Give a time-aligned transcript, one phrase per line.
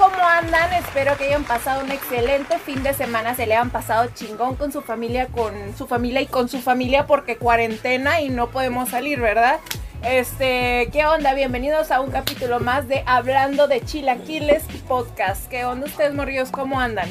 [0.00, 0.72] ¿Cómo andan?
[0.72, 4.72] Espero que hayan pasado un excelente fin de semana, se le han pasado chingón con
[4.72, 9.20] su familia, con su familia y con su familia porque cuarentena y no podemos salir,
[9.20, 9.60] ¿verdad?
[10.02, 11.34] Este, ¿qué onda?
[11.34, 15.48] Bienvenidos a un capítulo más de Hablando de Chilaquiles Podcast.
[15.48, 16.50] ¿Qué onda ustedes, morrillos?
[16.50, 17.10] ¿Cómo andan?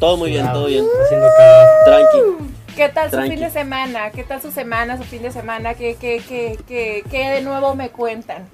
[0.00, 0.84] Todo muy bien, todo bien.
[1.04, 1.68] Haciendo calor.
[1.84, 2.54] Tranqui.
[2.74, 3.30] ¿Qué tal su Tranqui.
[3.32, 4.10] fin de semana?
[4.10, 5.74] ¿Qué tal su semana, su fin de semana?
[5.74, 8.48] ¿Qué, qué, qué, qué, qué de nuevo me cuentan?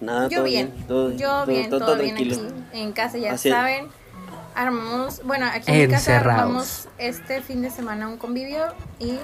[0.00, 2.36] Nada, Yo todo bien, todo- yo todo- bien, todo todo, bien tranquilo.
[2.70, 3.88] aquí en casa, ya Así saben.
[4.54, 6.40] Armamos, bueno, aquí en mi casa Encerrados.
[6.42, 8.64] armamos este fin de semana un convivio
[9.00, 9.18] y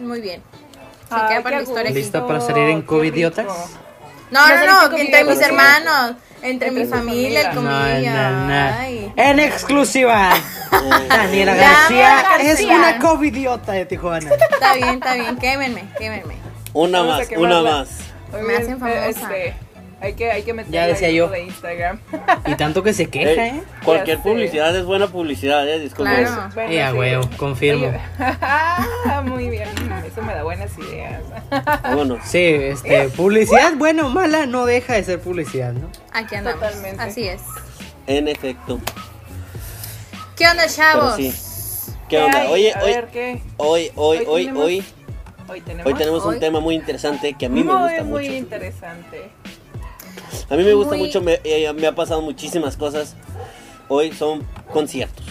[0.00, 0.42] muy bien.
[1.08, 1.98] Se Ay, queda para la historia aquí.
[1.98, 3.46] ¿Lista para salir en covidiotas?
[4.30, 8.30] No, ¿No no, no, entre mis hermanos, entre, Entre mi familia, el familia.
[8.30, 9.12] No, no, no.
[9.16, 10.30] En exclusiva,
[11.08, 12.52] Daniela García García.
[12.52, 14.30] es una covidiota de Tijuana.
[14.50, 16.34] Está bien, está bien, quémenme, quémenme.
[16.72, 17.88] Una Vamos más, una más.
[18.46, 19.06] Me hacen famosa.
[19.08, 19.54] Este,
[20.00, 21.28] hay que, hay que meter Ya decía yo.
[21.28, 21.98] de Instagram.
[22.46, 23.62] Y tanto que se queja, Eh, ¿eh?
[23.84, 26.26] cualquier publicidad es buena publicidad, eh, disculpen.
[26.26, 26.50] Claro.
[26.54, 26.96] Bueno, Eh, a sí.
[26.98, 27.92] huevo, confirmo.
[28.18, 29.68] Ah, muy bien,
[30.06, 31.22] eso me da buenas ideas.
[31.82, 32.20] Vámonos.
[32.24, 35.88] Sí, este, publicidad buena o mala no deja de ser publicidad, ¿no?
[36.12, 36.60] Aquí andamos.
[36.60, 37.02] Totalmente.
[37.02, 37.40] Así es.
[38.06, 38.78] En efecto.
[40.36, 41.16] ¿Qué onda, Pero chavos?
[41.16, 41.32] sí.
[42.08, 42.40] ¿Qué onda?
[42.42, 42.48] hay?
[42.52, 43.42] Oye, a hoy, ver, ¿qué?
[43.56, 44.84] hoy, hoy, Hoy hoy, tenemos- hoy,
[45.48, 46.40] Hoy tenemos, hoy tenemos un Hoy.
[46.40, 48.32] tema muy interesante que a mí me muy, gusta muy mucho.
[48.36, 49.30] interesante.
[50.50, 53.14] A mí me gusta Muy- mucho, me, eh, me ha pasado muchísimas cosas.
[53.88, 55.24] Hoy son conciertos.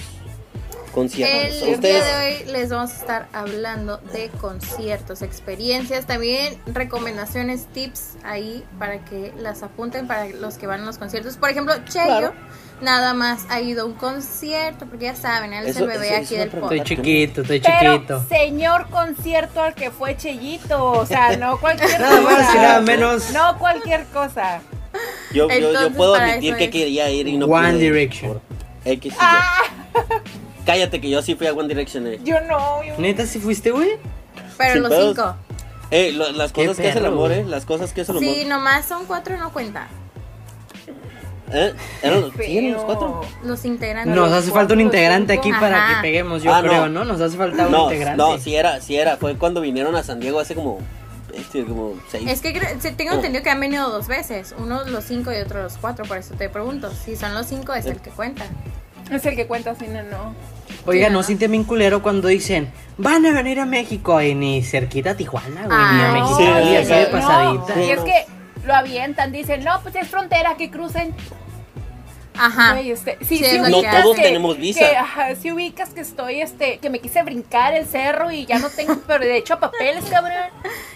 [0.96, 1.62] Conciertos.
[1.62, 2.16] El día de
[2.46, 9.34] hoy les vamos a estar hablando de conciertos, experiencias, también recomendaciones, tips ahí para que
[9.38, 11.36] las apunten para los que van a los conciertos.
[11.36, 12.34] Por ejemplo, Cheyo Claro.
[12.82, 16.16] nada más ha ido a un concierto, porque ya saben, él es el bebé eso-
[16.16, 16.88] aquí eso del me Estoy podcast.
[16.88, 18.26] chiquito, estoy Pero, chiquito.
[18.30, 22.52] señor concierto al que fue Chellito, o sea, no cualquier Nada más cosa.
[22.56, 23.32] y nada menos.
[23.32, 24.62] No cualquier cosa.
[25.34, 26.72] yo, yo, puedo admitir que es.
[26.72, 28.32] quería ir y no One pude Direction.
[28.34, 28.42] por
[28.86, 29.18] X y Y.
[29.20, 29.64] Ah.
[30.66, 32.08] Cállate que yo sí fui a One Direction.
[32.08, 33.92] Eh, Yo no, yo ¿Neta si fuiste, güey?
[34.58, 35.16] Pero Sin los pedos.
[35.16, 35.36] cinco.
[35.92, 37.42] Eh, lo- las Qué cosas que es el perro, amor, güey.
[37.42, 37.46] eh.
[37.46, 38.28] Las cosas que es el amor.
[38.34, 39.88] Sí, nomás son cuatro, no cuenta.
[41.52, 41.74] ¿Eh?
[42.02, 43.22] ¿Eran sí, eran los cuatro?
[43.44, 44.16] Los integrantes.
[44.16, 45.60] Nos hace falta un integrante aquí Ajá.
[45.60, 46.68] para que peguemos, yo Ah, no.
[46.70, 47.06] creo, ¿no?
[47.06, 48.18] Nos hace falta un No, integrante.
[48.18, 49.18] no, sí era, sí era.
[49.18, 50.80] Fue cuando vinieron a San Diego hace como,
[51.36, 52.28] este, como seis.
[52.28, 53.16] Es que cre- sí, tengo Oh.
[53.18, 56.34] entendido que han venido dos veces, uno los cinco y otro los cuatro, por eso
[56.34, 56.90] te pregunto.
[57.06, 58.46] Si son los cinco es el que cuenta.
[59.12, 60.36] Es el que cuenta así, no, no.
[60.88, 65.12] Oiga, ¿no sienten bien culero cuando dicen van a venir a México y ni cerquita
[65.12, 67.12] a Tijuana, güey, ni a Ay, México, sí, así sí, de sí.
[67.12, 67.76] pasadita.
[67.76, 68.26] No, y es que
[68.66, 71.14] lo avientan, dicen, no, pues es frontera, que crucen.
[72.38, 72.78] Ajá.
[72.82, 74.80] Este, sí, Sí, No todos tenemos visa.
[74.82, 78.60] Que, ajá, si ubicas que estoy, este, que me quise brincar el cerro y ya
[78.60, 80.34] no tengo, pero de hecho papeles, cabrón.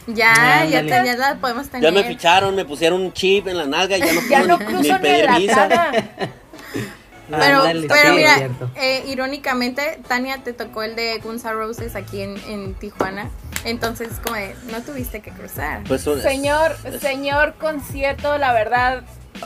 [0.08, 0.34] Ya,
[0.70, 0.90] ya, Ándale.
[0.92, 1.94] te- ya la podemos ya tener.
[1.94, 4.58] me ficharon, me pusieron un chip en la nalga y ya no Ya puedo no
[4.60, 5.70] ni, cruzo ni ni pedir visa.
[7.36, 7.72] enlatada.
[7.72, 12.22] Pero, pero sí, mira, eh, irónicamente, Tania te tocó el de Guns N' Roses aquí
[12.22, 13.30] en, en Tijuana.
[13.66, 15.84] Entonces, como de, no tuviste que cruzar.
[15.88, 19.04] Pues, Señor, señor concierto, la verdad,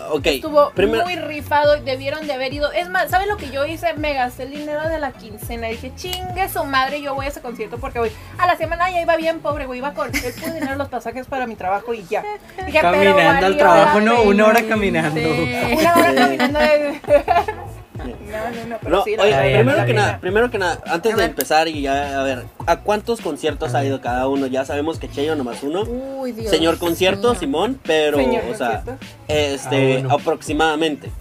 [0.10, 2.72] ok, estuvo primero, muy rifado y debieron de haber ido.
[2.72, 3.94] Es más, ¿saben lo que yo hice?
[3.96, 5.68] Me gasté el dinero de la quincena.
[5.68, 8.12] Dije, chingue su madre, yo voy a ese concierto porque voy.
[8.38, 9.80] A la semana ya iba bien pobre, güey.
[9.80, 12.24] Iba con el puro dinero los pasajes para mi trabajo y ya.
[12.66, 15.20] Dije, pero Caminando al trabajo, no, una hora caminando.
[15.20, 17.02] Una hora caminando de...
[17.96, 20.58] No, no, no, pero no, sí, la oye, verdad, bien, primero que nada, primero que
[20.58, 24.48] nada, antes de empezar y ya, a ver, ¿a cuántos conciertos ha ido cada uno?
[24.48, 25.84] Ya sabemos que Cheyo nomás uno.
[25.84, 26.50] Uy, Dios.
[26.50, 27.36] Señor concierto.
[27.36, 29.06] Simón, pero, Señor o sea, concierto.
[29.28, 30.16] este, Ah, bueno.
[30.16, 31.12] aproximadamente,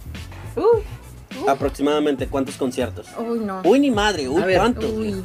[0.55, 0.81] Uy,
[1.47, 3.07] aproximadamente, ¿cuántos conciertos?
[3.19, 3.61] Uy, no.
[3.63, 4.57] Uy, ni madre, uy, ver.
[4.57, 4.85] ¿cuántos?
[4.91, 5.23] Uy.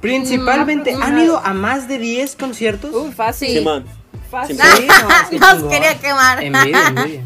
[0.00, 2.92] Principalmente, Mm, ¿han ido a más de 10 conciertos?
[2.92, 3.50] uy, fácil.
[3.58, 3.84] Simón,
[4.30, 4.56] Fácil.
[4.56, 4.88] Sí.
[5.30, 6.42] Sí, no, Nos quería quemar.
[6.42, 7.22] Envidia, envidia.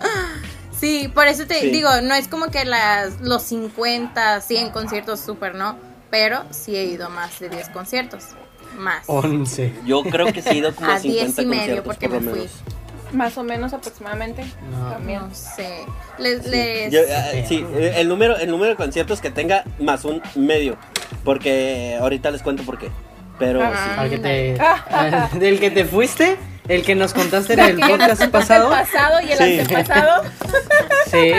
[0.84, 1.70] Sí, por eso te Sí.
[1.70, 5.78] digo, no es como que las, los 50, 100 conciertos súper, ¿no?
[6.10, 8.24] Pero sí he ido a más de 10 conciertos.
[8.76, 9.04] Más.
[9.06, 9.72] 11.
[9.86, 12.20] yo creo que sí he ido como a A 10 50 y medio, porque por
[12.20, 12.38] me fui.
[12.40, 12.52] menos.
[13.12, 14.44] Más o menos aproximadamente.
[14.70, 14.90] No.
[14.90, 15.20] También.
[15.20, 15.86] No sé.
[16.18, 20.20] Les, les- Yo, eh, sí, el número, el número de conciertos que tenga más un
[20.34, 20.76] medio.
[21.24, 22.90] Porque ahorita les cuento por qué.
[23.38, 24.00] Pero Ah.
[24.00, 24.60] Al que te,
[24.90, 26.36] al- del que te fuiste,
[26.68, 28.70] el que nos contaste en el podcast El pasado.
[28.70, 29.60] pasado y el Sí.
[29.60, 30.24] antepasado.
[31.10, 31.32] Sí.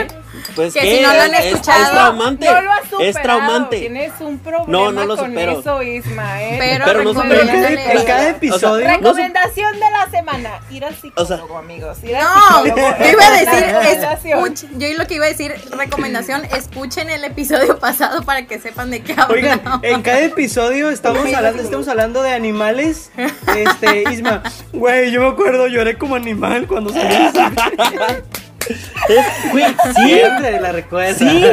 [0.56, 0.98] Pues Que ¿qué?
[0.98, 2.46] si no lo han Es- escuchado, es traumante.
[2.46, 3.02] No lo has superado.
[3.04, 3.80] es traumante.
[3.80, 5.60] Tienes un problema No, no lo con supero.
[5.60, 6.56] eso, Ismael.
[6.60, 8.88] Pero, Pero no Pero en cada, en cada episodio.
[8.88, 11.98] Recomendación de la semana, ir al psicólogo, O sea- amigos.
[12.04, 12.74] Ir al No, yo
[13.12, 14.40] iba a decir, Recomendación.
[14.40, 18.92] escuch- yo lo que iba a decir, recomendación, escuchen el episodio pasado para que sepan
[18.92, 19.84] de qué Oigan, hablamos.
[19.84, 23.12] en cada episodio estamos hablando, estamos hablando de animales.
[23.56, 24.44] Este, Isma,
[24.74, 27.32] güey, yo me acuerdo, lloré como animal cuando salió.
[28.70, 29.66] Es- Güey,
[29.96, 30.04] sí.
[30.06, 31.16] Siempre la recuerdo.
[31.20, 31.44] Sí.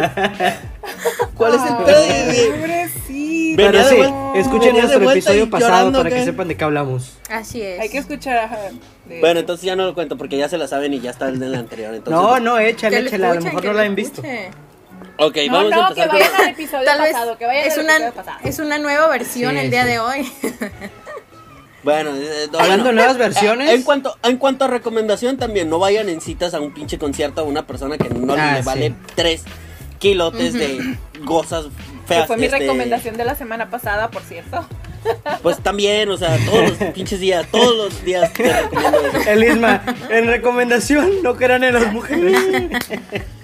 [1.37, 2.01] ¿Cuál es el pedo?
[2.03, 2.89] de-.
[3.55, 3.97] Venía Pero sí,
[4.41, 7.19] escuchen nuestro episodio pasado para que sepan de qué hablamos.
[7.31, 7.81] Así es.
[7.81, 8.57] Hay que escuchar ajá,
[9.07, 11.29] de- Bueno, entonces ya no lo cuento porque ya se la saben y ya está
[11.29, 11.95] el del anterior.
[11.95, 14.23] Entonces, No, no, Que échale, échale, a lo mejor que no lo la han visto.
[15.19, 16.41] Ok, No, vamos a no, que empezar vayan con...
[16.41, 18.39] al episodio Tal vez pasado, que vayan es al una, episodio pasado.
[18.45, 19.89] es una nueva versión Sí, el día sí.
[19.91, 20.33] de hoy.
[21.83, 22.99] Bueno, eh, no, Hablando bueno.
[22.99, 23.71] nuevas versiones.
[23.71, 27.41] En cuanto, en cuanto a recomendación también, no vayan en citas a un pinche concierto
[27.41, 28.67] a una persona que no Ah, le sí.
[28.67, 29.43] vale tres
[29.99, 31.67] kilotes de cosas
[32.07, 32.27] Que feas.
[32.27, 34.65] fue mi este, recomendación de la semana pasada, por cierto.
[35.43, 39.31] Pues también, o sea, todos los pinches días, todos los días te recomiendo eso.
[39.31, 42.39] El Isma, en recomendación, no crean en las mujeres.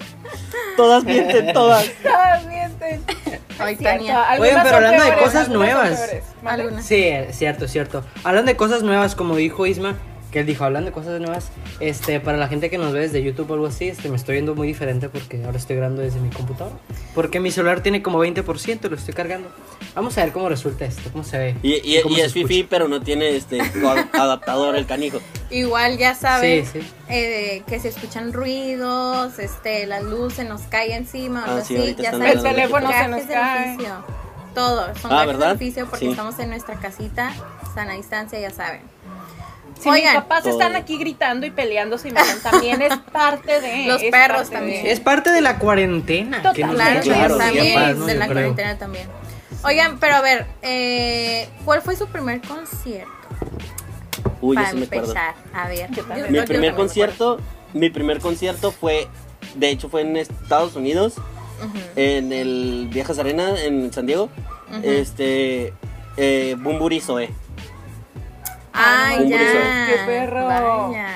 [0.78, 1.90] Todas mienten, todas.
[2.08, 3.02] Ah, mienten.
[3.58, 4.24] Ay, Tania.
[4.38, 6.08] Oigan, pero hablando de cosas nuevas.
[6.82, 8.04] Sí, es cierto, es cierto.
[8.22, 9.96] Hablando de cosas nuevas, como dijo Isma,
[10.32, 11.48] que él dijo, hablando de cosas nuevas,
[11.80, 14.34] este, para la gente que nos ve desde YouTube o algo así, este, me estoy
[14.34, 16.76] viendo muy diferente porque ahora estoy grabando desde mi computadora.
[17.14, 19.48] Porque mi celular tiene como 20%, lo estoy cargando.
[19.94, 21.56] Vamos a ver cómo resulta esto, cómo se ve.
[21.62, 25.18] Y, y, cómo y se es fifi, pero no tiene este ad- adaptador el canijo.
[25.50, 26.90] Igual ya saben Sí, sí.
[27.08, 31.64] eh, que se escuchan ruidos, este, la luz se nos cae encima, o Ah, algo
[31.64, 32.26] sí, así, ya saben.
[32.26, 33.76] El teléfono se nos cae.
[34.54, 35.56] Todo, son Ah, ¿verdad?
[35.58, 36.08] porque Sí.
[36.10, 37.32] estamos en nuestra casita,
[37.74, 38.80] sana distancia, ya saben.
[39.80, 40.14] Si Oigan.
[40.14, 43.86] mis papás están aquí gritando y peleándose y me ven, también es parte de.
[43.86, 44.82] Los perros también.
[44.84, 46.42] de- Es parte de la cuarentena.
[46.52, 48.06] que nos Claro, claro, también, papás, ¿no?
[48.06, 48.34] de Yo la creo.
[48.36, 49.08] cuarentena también.
[49.64, 53.10] Oigan, pero a ver, eh, ¿cuál fue su primer concierto?
[54.40, 55.04] Uy, para me acuerdo.
[55.06, 55.90] empezar, a ver.
[55.90, 57.40] Yo Mi primer concierto,
[57.72, 59.08] mi primer concierto fue,
[59.56, 61.14] de hecho fue en Estados Unidos,
[61.96, 64.28] en el Viejas Arena en San Diego.
[64.82, 65.72] Este,
[66.16, 67.30] eh, Bumburi Zoe.
[68.78, 69.86] Ay, Un ya.
[69.88, 70.48] Qué perro.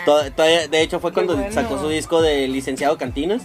[0.05, 1.53] Todavía- de hecho fue cuando bueno.
[1.53, 3.43] sacó su disco de Licenciado Cantinas.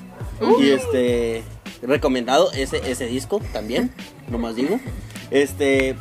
[0.60, 1.44] Y este,
[1.82, 3.92] recomendado ese, ese disco también,
[4.28, 4.80] nomás digo.
[5.32, 5.96] Este,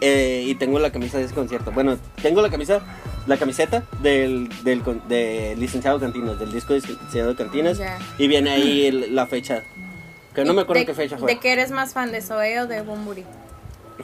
[0.00, 1.72] eh, y tengo la camisa de ese concierto.
[1.72, 2.80] Bueno, tengo la camisa,
[3.26, 7.78] la camiseta del, del con- de Licenciado Cantinas, del disco de Licenciado Cantinas.
[7.78, 7.98] Ya.
[8.18, 9.62] Y viene ahí el- la fecha.
[10.34, 11.38] Que no me acuerdo ¿De- qué fecha ¿De fue.
[11.40, 13.24] qué eres más fan de Zoe o de Bumburi?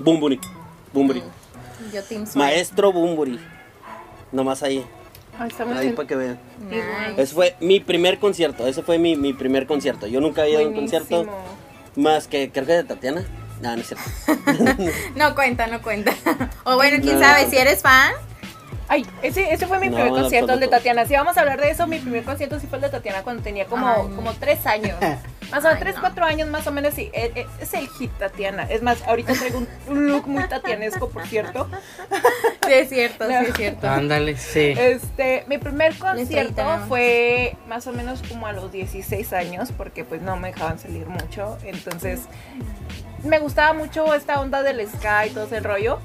[0.00, 0.40] Bumburi.
[0.92, 1.22] Bumburi.
[1.92, 2.38] Yo Team Zoe.
[2.42, 3.38] Maestro Bumburi.
[4.32, 4.84] Nomás ahí.
[5.38, 6.38] Ay, estamos Ahí en- para que vean.
[6.70, 7.22] Nice.
[7.22, 8.66] Ese fue mi primer concierto.
[8.66, 10.06] Ese fue mi, mi primer concierto.
[10.06, 11.26] Yo nunca había ido a un concierto
[11.94, 13.24] más que creo que de Tatiana.
[13.60, 14.04] No, no es cierto.
[15.16, 16.12] No cuenta, no cuenta.
[16.64, 17.50] O bueno, quién No, sabe, no.
[17.50, 18.12] si eres fan.
[18.88, 20.68] Ay, ese, ese fue mi No, primer no, concierto, el de.
[20.68, 21.06] Tatiana.
[21.06, 23.42] Si vamos a hablar de eso, mi primer concierto sí fue el de Tatiana cuando
[23.42, 24.96] tenía como, Ay, como tres años.
[25.50, 26.00] Más o menos, tres, no.
[26.00, 27.08] cuatro años más o menos, sí.
[27.12, 28.64] Eh, eh, Es el hit Tatiana.
[28.64, 31.68] Es más, ahorita traigo un, un look muy tatianesco, por cierto.
[32.66, 33.38] Sí, es cierto, No.
[33.42, 33.88] sí, es cierto.
[33.88, 34.74] Ándale, sí.
[34.76, 40.20] Este, mi primer concierto fue más o menos como a los 16 años, porque pues
[40.20, 41.56] no me dejaban salir mucho.
[41.62, 42.22] Entonces,
[43.22, 46.00] me gustaba mucho esta onda del ska y todo ese rollo.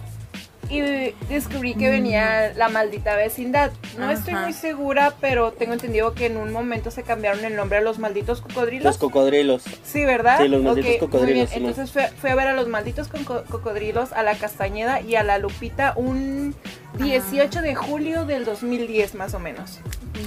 [0.71, 3.71] Y descubrí que venía la maldita vecindad.
[3.97, 7.79] No estoy muy segura, pero tengo entendido que en un momento se cambiaron el nombre
[7.79, 8.85] a los malditos cocodrilos.
[8.85, 9.63] Los cocodrilos.
[9.83, 10.37] Sí, ¿verdad?
[10.39, 11.65] Sí, los malditos Ok, muy cocodrilos, bien.
[11.65, 15.23] Entonces fui, fui a ver a los malditos coco- cocodrilos, a la Castañeda y a
[15.23, 16.55] la Lupita un
[16.99, 19.79] 18 de julio del 2010 más o menos.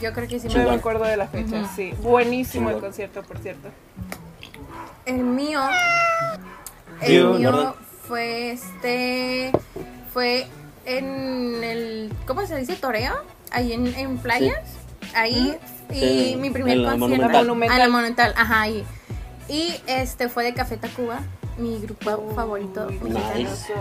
[0.02, 1.94] Yo creo que sí me acuerdo de la fecha, sí.
[2.02, 3.68] Buenísimo el concierto, por cierto.
[5.06, 5.62] El mío.
[7.00, 7.74] El mío ¿verdad?
[8.06, 9.50] fue este.
[10.14, 10.46] Fue
[10.86, 12.12] en el.
[12.26, 12.76] ¿Cómo se dice?
[12.76, 13.14] Toreo.
[13.50, 14.58] Ahí en, en playas.
[15.14, 15.58] Ahí.
[15.92, 16.98] Y Sí, mi primer concierto.
[16.98, 17.70] Monumental.
[17.70, 18.84] A la Monumental, ajá, ahí.
[19.48, 21.18] Y este fue de Café Tacuba,
[21.58, 23.34] mi grupo favorito Uy, mexicano.
[23.36, 23.72] Nice.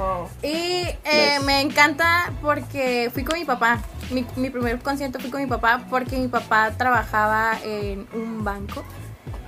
[0.42, 1.46] Y eh, Nice.
[1.46, 3.80] me encanta porque fui con mi papá.
[4.12, 8.84] Mi, mi primer concierto fui con mi papá porque mi papá trabajaba en un banco.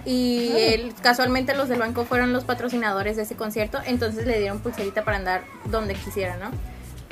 [0.06, 0.60] Y Ah.
[0.60, 3.80] él, casualmente los del banco fueron los patrocinadores de ese concierto.
[3.86, 6.51] Entonces le dieron pulserita para andar donde quisiera, ¿no?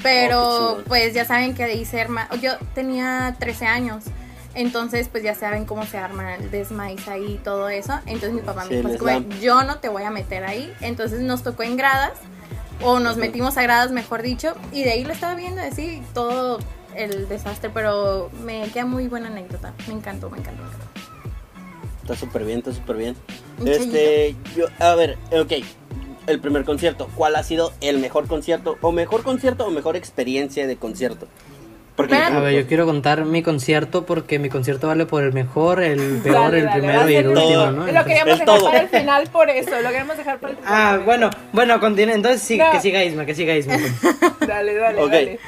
[0.04, 0.40] Oh, Pero
[0.78, 0.84] chido.
[0.88, 2.28] pues ya saben que ahí se arma.
[2.42, 4.04] Yo tenía 13 años.
[4.56, 7.94] Entonces, pues ya saben cómo se arma el desmaíz ahí y todo eso.
[8.06, 9.08] Entonces mi papá Sí, me dijo,
[9.42, 10.72] yo no te voy a meter ahí.
[10.82, 12.12] Entonces nos tocó en gradas,
[12.82, 16.60] o nos metimos a gradas, mejor dicho, y de ahí lo estaba viendo así, todo
[16.96, 19.74] el desastre, pero me queda muy buena anécdota.
[19.88, 21.00] Me encantó, me encantó, me encantó.
[22.04, 23.16] Está súper bien, está súper bien.
[23.66, 25.54] Este, yo, a ver, ok.
[26.28, 27.10] El primer concierto.
[27.16, 28.78] ¿Cuál ha sido el mejor concierto?
[28.82, 31.28] O mejor concierto o mejor experiencia de concierto.
[31.96, 32.16] Porque.
[32.16, 36.22] A ver, yo quiero contar mi concierto porque mi concierto vale por el mejor, el
[36.24, 37.66] peor, Dale, el dale, primero y el último, Todo.
[37.72, 37.72] ¿no?
[37.72, 38.66] Lo Entonces- queríamos Es dejar todo.
[38.66, 39.70] para el final por eso.
[39.82, 40.74] Lo queríamos dejar para el final.
[40.74, 42.14] Ah, bueno, bueno, continúe.
[42.16, 42.72] Entonces sí, No.
[42.72, 43.76] que siga Isma, que siga Isma.
[44.48, 45.12] Dale, dale, Ok.
[45.12, 45.40] dale.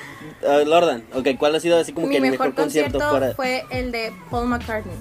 [0.48, 3.34] Ah, Lordan, ok, ¿cuál ha sido así como Mi que el mejor mejor concierto, concierto
[3.36, 3.36] fuera?
[3.36, 4.94] fue el de Paul McCartney.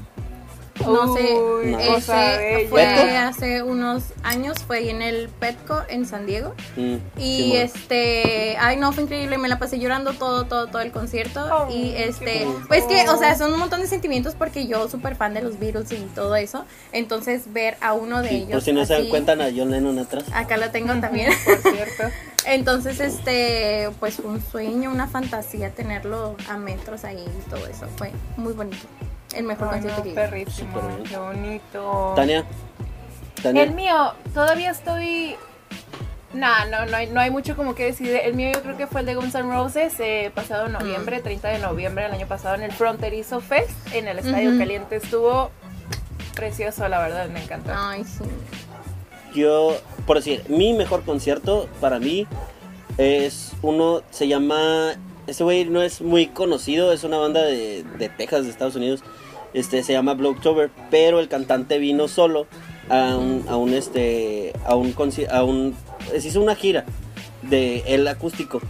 [0.80, 3.18] No sé, Uy, ese fue ¿Petco?
[3.18, 6.52] hace unos años, fue ahí en el Petco en San Diego.
[6.76, 10.90] Mm, Y este, ay no, fue increíble, me la pasé llorando todo, todo, todo el
[10.90, 11.40] concierto.
[11.52, 15.14] Oh, y este, pues que, o sea, son un montón de sentimientos porque yo súper
[15.16, 16.64] fan de los Beatles y todo eso.
[16.92, 18.50] Entonces ver a uno de Sí, ellos.
[18.52, 20.24] por si no se dan cuenta, a John Lennon atrás.
[20.34, 21.32] Acá lo tengo también.
[21.44, 22.02] Por cierto.
[22.46, 27.86] Entonces, este, pues fue un sueño, una fantasía tenerlo a metros ahí y todo eso.
[27.96, 28.86] Fue muy bonito.
[29.36, 30.80] El mejor Ay, concierto no, que perrísimo.
[31.08, 32.12] Qué bonito.
[32.16, 32.44] Tania.
[33.42, 33.62] Tania.
[33.62, 35.36] El mío, todavía estoy.
[36.32, 38.08] Nah, no, no hay, no hay mucho como que decir.
[38.10, 41.48] El mío yo creo que fue el de Guns N' Roses, eh, pasado noviembre, 30
[41.48, 44.58] de noviembre del año pasado en el Fronterizo Fest, en el Estadio.
[44.58, 44.96] Caliente.
[44.96, 45.50] Estuvo
[46.34, 47.72] precioso, la verdad, me encantó.
[47.74, 48.24] Ay, sí.
[49.34, 49.76] Yo,
[50.06, 52.26] por decir, mi mejor concierto para mí
[52.98, 54.94] es uno, se llama,
[55.26, 59.02] ese güey no es muy conocido, es una banda de, de Texas, de Estados Unidos,
[59.54, 62.46] este, se llama Blocktober, pero el cantante vino solo
[62.90, 64.94] a un, a un este, a un,
[65.30, 65.74] a un,
[66.18, 66.84] se hizo una gira
[67.42, 68.60] de el acústico.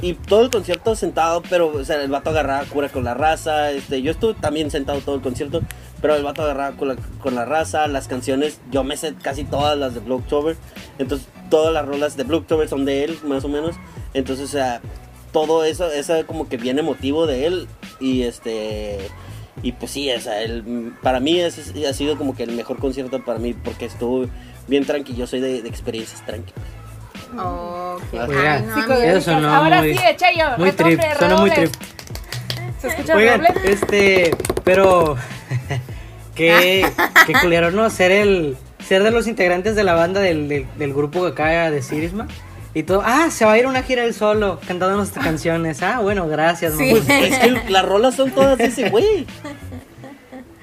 [0.00, 3.70] Y todo el concierto sentado, pero o sea, el vato agarraba cura con la raza.
[3.70, 5.60] Este, yo estuve también sentado todo el concierto,
[6.00, 7.86] pero el vato agarraba con la, con la raza.
[7.86, 10.56] Las canciones, yo me sé casi todas las de Blocktober.
[10.98, 13.76] Entonces, todas las rolas de Blocktober son de él, más o menos.
[14.12, 14.80] Entonces, o sea,
[15.30, 17.68] todo eso, eso como que bien emotivo de él.
[18.00, 18.98] Y este.
[19.62, 22.78] Y pues sí, o sea, él, para mí ese ha sido como que el mejor
[22.78, 24.26] concierto para mí, porque estuvo
[24.66, 25.18] bien tranquilo.
[25.18, 26.64] Yo soy de, de experiencias tranquilas.
[27.38, 30.04] Oh, qué Oiga, ay, no, Eso sonó Ahora muy- sí.
[30.58, 31.70] Muy trip, suena muy trip.
[32.80, 35.16] ¿Se escucha Oigan, este, pero
[36.34, 36.84] qué,
[37.26, 37.88] qué culero, ¿no?
[37.90, 38.56] Ser el,
[38.86, 42.02] ser de los integrantes de la banda del, del, del grupo que acaba de decir
[42.02, 42.26] Isma.
[42.74, 45.82] Y todo, ah, se va a ir una gira él solo, cantando nuestras canciones.
[45.82, 46.94] Ah, bueno, gracias, Sí.
[46.94, 47.04] mamá.
[47.06, 49.26] Pues es que las rolas son todas de ese güey.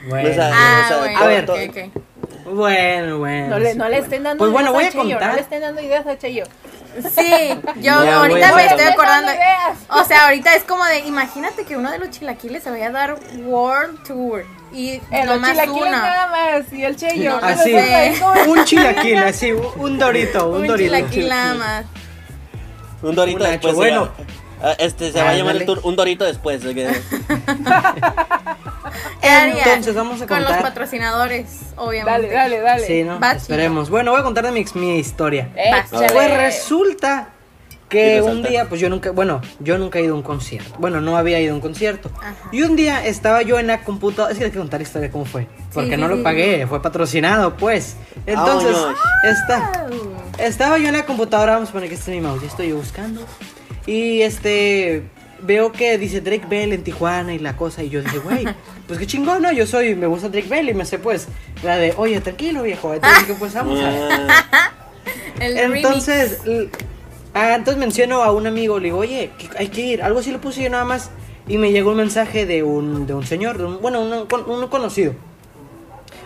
[0.07, 2.53] Bueno, O sea, Ah, o sea, bueno, a ver, todo- ok, ok.
[2.53, 3.47] bueno, bueno.
[3.49, 4.03] No le, no le bueno.
[4.05, 5.35] estén dando Pues bueno, ideas voy a a Chayo, No contar.
[5.35, 6.43] le estén dando ideas a Chayo.
[7.15, 7.31] Sí,
[7.81, 8.69] yo ahorita me bueno.
[8.71, 9.31] estoy acordando.
[9.89, 12.91] O sea, ahorita es como de, imagínate que uno de los chilaquiles se vaya a
[12.91, 15.91] dar World Tour y El nomás chilaquiles una.
[16.01, 16.97] nada más y el.
[17.25, 17.75] No, no Así,
[18.47, 20.95] un chilaquil, así, un dorito, un, Un dorito.
[20.95, 21.85] chilaquil nada más.
[23.01, 23.75] Un dorito Un después.
[23.75, 24.05] bueno.
[24.61, 26.61] va- ah, este se va a llamar el tour Un dorito después.
[29.21, 30.61] Entonces, vamos a Con los contar.
[30.63, 32.27] patrocinadores, obviamente.
[32.27, 32.87] Dale, dale, dale.
[32.87, 33.19] Sí, ¿no?
[33.31, 33.89] Esperemos.
[33.89, 35.49] Bueno, voy a contar de mi, mi historia.
[35.55, 36.07] Échale.
[36.13, 37.29] Pues resulta
[37.89, 40.75] que un día, pues yo nunca, bueno, yo nunca he ido a un concierto.
[40.79, 42.11] Bueno, no había ido a un concierto.
[42.17, 42.35] Ajá.
[42.51, 45.11] Y un día estaba yo en la computadora, es que hay que contar la historia
[45.11, 46.15] cómo fue, porque sí, no sí.
[46.15, 47.97] lo pagué, fue patrocinado, pues.
[48.25, 48.77] Entonces,
[49.23, 49.87] está,
[50.37, 52.69] estaba yo en la computadora, vamos a poner que este es mi mouse, ya estoy
[52.69, 53.25] yo buscando.
[53.85, 55.03] Y este,
[55.41, 58.45] veo que dice Drake Bell en Tijuana y la cosa, y yo dije, güey,
[58.87, 59.51] pues qué chingón, ¿no?
[59.51, 61.27] Yo soy, me gusta Drake Bell y me sé, pues,
[61.63, 62.93] la de, oye, tranquilo, viejo.
[62.93, 64.11] Entonces dije, pues vamos a ver.
[64.11, 64.71] Ah,
[65.39, 66.41] El Entonces,
[67.33, 70.03] ah, entonces menciono a un amigo, le digo, oye, hay que ir.
[70.03, 71.09] Algo así le puse yo nada más.
[71.47, 74.13] Y me llegó un mensaje de un, de un señor, de un- bueno, un,
[74.51, 75.13] un conocido.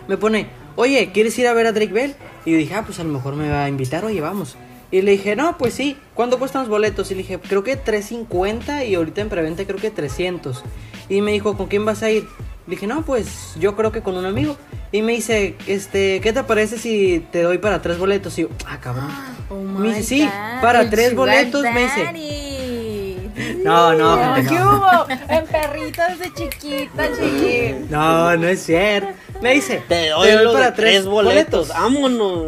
[0.08, 2.16] Me pone, oye, ¿quieres ir a ver a Drake Bell?
[2.46, 4.58] Y yo dije, ah, pues a lo mejor me va a invitar, oye, vamos.
[4.92, 7.10] Y le dije, no, pues sí, ¿cuánto cuestan los boletos?
[7.10, 10.62] Y le dije, creo que 350 y ahorita en preventa creo que 300.
[11.10, 12.26] Y me dijo, ¿con quién vas a ir?
[12.68, 14.56] Le dije, no, pues yo creo que con un amigo.
[14.92, 18.38] Y me dice, este, ¿qué te parece si te doy para tres boletos?
[18.38, 19.08] Y yo, ah, cabrón.
[19.54, 22.04] Oh Me my dice, sí, God, para el tres boletos, me dice.
[22.06, 23.64] daddy.
[23.64, 25.08] No, no, No, gente, ¿Qué hubo?
[25.30, 27.88] En perritas de chiquita, chiquín.
[27.90, 29.10] No, no es cierto.
[29.42, 31.68] Me dice, te doy de tres boletos.
[31.68, 31.70] boletos.
[31.70, 32.46] Vámonos.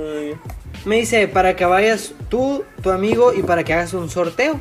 [0.86, 4.60] Me dice, para que vayas tú, tu amigo, y para que hagas un sorteo.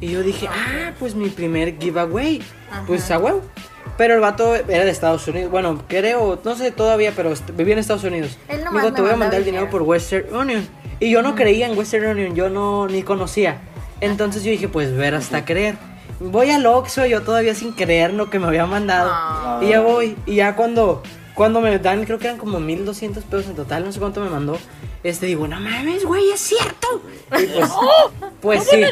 [0.00, 2.42] Y yo dije, ah, pues mi primer giveaway.
[2.70, 2.84] Ajá.
[2.86, 3.42] Pues a huevo.
[3.98, 5.50] Pero el vato era de Estados Unidos.
[5.50, 8.38] Bueno, creo, no sé todavía, pero vivía en Estados Unidos.
[8.48, 9.68] Él nomás me te voy a mandar el dinero.
[9.68, 10.66] por Western Union.
[11.02, 13.60] Y yo no creía en Western Union, yo no ni conocía.
[14.00, 15.76] Entonces yo dije, pues ver hasta creer.
[16.20, 19.10] Voy al Oxxo, yo todavía sin creer lo que me había mandado.
[19.12, 19.58] Ah.
[19.60, 21.02] Y ya voy, y ya cuando,
[21.34, 24.30] cuando me dan, creo que eran como 1200 pesos en total, no sé cuánto me
[24.30, 24.56] mandó.
[25.02, 27.02] Este digo, no mames, güey, es cierto.
[27.36, 27.70] Y pues,
[28.40, 28.84] pues sí.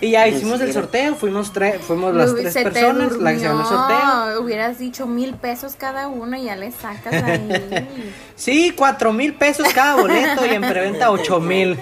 [0.00, 3.60] Y ya hicimos el sorteo, fuimos, tres fuimos las tres personas, la que se ganó
[3.62, 4.40] el sorteo.
[4.42, 7.88] Hubieras dicho mil pesos cada uno y ya le sacas ahí.
[8.36, 11.78] Sí, cuatro mil pesos cada boleto y en preventa ocho mil.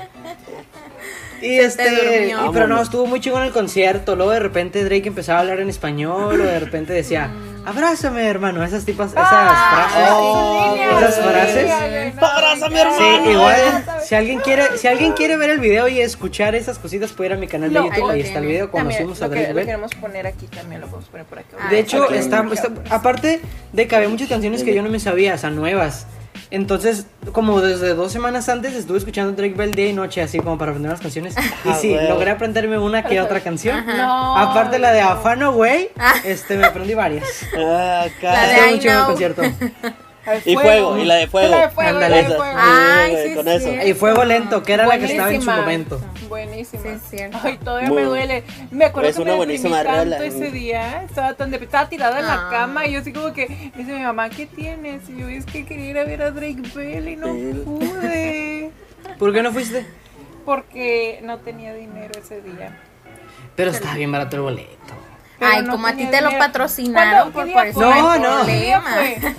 [1.42, 4.16] Y Se este, y- pero no, estuvo muy chingón el concierto.
[4.16, 7.68] Luego de repente Drake empezaba a hablar en español, o de repente decía, Mm.
[7.68, 8.64] abrázame, hermano.
[8.64, 10.08] Esas tipas, esas Ah, frases.
[10.12, 11.20] Oh, esas sí.
[11.20, 11.70] frases.
[12.23, 13.30] Abrázame, Sí, hermano.
[13.30, 17.30] igual, si alguien quiere, si alguien quiere ver el video y escuchar esas cositas, puede
[17.30, 18.98] ir a mi canal de No, ahí YouTube, lo ahí está el video cuando También,
[19.00, 19.66] subimos a lo, que, Drake lo Bell.
[19.66, 21.48] queremos poner aquí también, lo podemos poner por aquí.
[21.60, 23.40] Ah, De hecho, está, está- aparte
[23.72, 26.06] de que había muchas canciones que yo no me sabía, o sea, nuevas.
[26.50, 30.56] Entonces, como desde dos semanas antes estuve escuchando Drake Bell día y noche, así como
[30.58, 31.34] para aprender las canciones.
[31.64, 32.08] Y Ah, sí, güey.
[32.08, 33.84] logré aprenderme una que otra canción.
[33.84, 34.36] No.
[34.38, 35.88] Aparte la de Afano Way,
[36.25, 37.25] este, me aprendí varias.
[37.58, 38.06] Ah.
[38.22, 39.06] La de I muy chido el know.
[39.06, 39.42] concierto.
[40.45, 41.49] Y fuego, y la de fuego.
[41.50, 42.09] La de fuego, Ándale.
[42.11, 42.37] la de Esa.
[42.37, 42.59] fuego.
[42.59, 43.87] Ay, güey, sí, con es eso.
[43.88, 46.00] Y Fuego Lento, que era la que estaba en su momento.
[46.28, 46.83] Buenísima.
[46.83, 47.38] Sí, es cierto.
[47.42, 48.45] Ay, todavía Muy me duele.
[48.73, 50.25] Me acuerdo Es que una me buenísima tanto rola.
[50.26, 51.02] ese día.
[51.04, 52.50] Estaba tan dep- estaba tirada en la Ah.
[52.50, 55.09] cama y yo así como que dice mi mamá, ¿qué tienes?
[55.09, 57.62] Y yo es que quería ir a ver a Drake Bell y no Bell.
[57.64, 58.71] pude.
[59.18, 59.87] ¿Por qué no fuiste?
[60.45, 62.76] Porque no tenía dinero ese día.
[63.54, 64.95] Pero estaba bien barato el boleto.
[65.38, 67.81] Pero Ay, no como a ti te lo patrocinaron, por, ¿Qué por eso?
[67.81, 68.47] No, hay no.
[68.47, 69.33] ¿Qué día problema.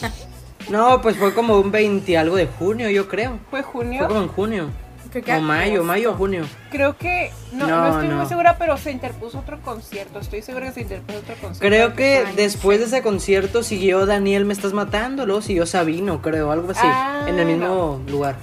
[0.00, 0.08] fue?
[0.70, 3.38] No, pues fue como un 20 algo de junio, yo creo.
[3.50, 3.98] ¿Fue junio?
[3.98, 4.70] Fue como en junio.
[5.10, 5.84] Creo que O mayo, agosto.
[5.84, 6.44] mayo o junio.
[6.70, 8.16] Creo que, no, No, no, estoy no.
[8.16, 10.18] muy segura, pero se interpuso otro concierto.
[10.20, 11.60] Estoy segura que se interpuso otro concierto.
[11.60, 12.80] Creo que después sí.
[12.80, 17.26] de ese concierto siguió Daniel Me Estás Matando, luego siguió Sabino, creo, algo así, Ah,
[17.28, 18.36] en el mismo lugar.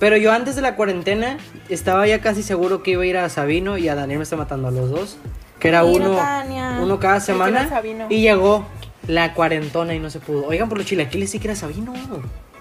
[0.00, 3.28] Pero yo antes de la cuarentena estaba ya casi seguro que iba a ir a
[3.28, 5.16] Sabino y a Daniel Me Está Matando a los dos.
[5.62, 6.78] Que era Mira, uno, Tania.
[6.82, 7.68] uno cada que semana.
[7.68, 8.06] Sabino.
[8.10, 8.66] Y llegó
[9.06, 10.44] la cuarentona y no se pudo.
[10.46, 11.92] Oigan, por los chilaquiles sí que era Sabino.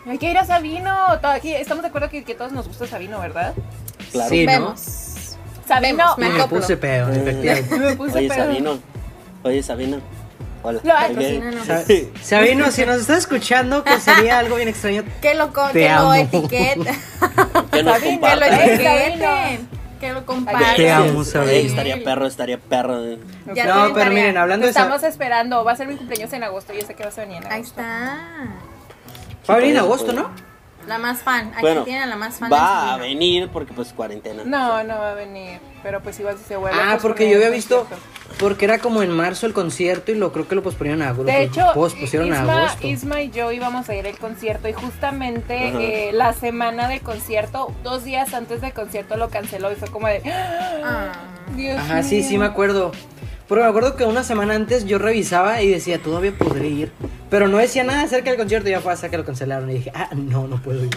[0.07, 0.93] Hay que ir a Sabino.
[1.23, 3.53] Aquí, estamos de acuerdo que, que todos nos gusta Sabino, ¿verdad?
[4.11, 4.29] Claro.
[4.29, 4.51] Sí, ¿no?
[4.51, 4.81] Vemos.
[5.67, 6.15] Sabino.
[6.17, 7.21] Me me puse peor, Eh.
[7.21, 7.75] efectivamente.
[7.79, 8.43] Me puse Oye, pedo.
[8.45, 8.79] Sabino.
[9.43, 9.97] Oye, Sabino.
[10.63, 10.79] Hola.
[10.83, 10.93] Lo-.
[10.93, 11.65] Patrocínanos.
[11.65, 11.83] Sa-
[12.21, 15.03] Sabino, si nos estás escuchando, que sería algo bien extraño.
[15.21, 16.13] Que lo, que lo amo.
[16.13, 16.83] etiqueten.
[17.71, 18.53] Que nos Sabino, que lo compartan.
[18.53, 19.80] Ay, etiqueten.
[20.01, 20.75] Que lo compartan.
[20.75, 21.51] Te amo, Ey, Sabino.
[21.69, 23.01] estaría perro, estaría perro.
[23.53, 24.09] Ya No, pero tarea.
[24.09, 25.63] miren, hablando de estamos esperando.
[25.63, 26.73] Va a ser mi cumpleaños en agosto.
[26.73, 27.53] Yo sé que vas a venir en agosto.
[27.55, 28.17] Ahí está.
[29.49, 30.31] Va a venir en agosto, ¿no?
[30.87, 31.51] La más fan.
[31.53, 32.51] Aquí Bueno, a la más fan.
[32.51, 34.43] va a venir porque pues cuarentena.
[34.45, 35.59] No, no va a venir.
[35.83, 36.77] Pero pues igual si se vuelve.
[36.79, 37.87] Ah, pues, porque yo había visto,
[38.39, 41.31] porque era como en marzo el concierto y lo creo que lo pospusieron a agosto.
[41.31, 42.87] De hecho, pospusieron a Isma, agosto.
[42.87, 47.73] Isma y yo íbamos a ir al concierto y justamente eh, la semana del concierto,
[47.83, 50.21] dos días antes del concierto lo canceló y fue como de...
[50.83, 51.11] Ah.
[51.55, 52.25] Dios Ajá, sí, mío".
[52.29, 52.91] sí me acuerdo.
[53.51, 56.91] Pero me acuerdo que una semana antes yo revisaba y decía, todavía podré ir.
[57.29, 59.69] Pero no decía nada acerca del concierto y ya fue hasta que lo cancelaron.
[59.69, 60.89] Y dije, ah, no, no puedo ir.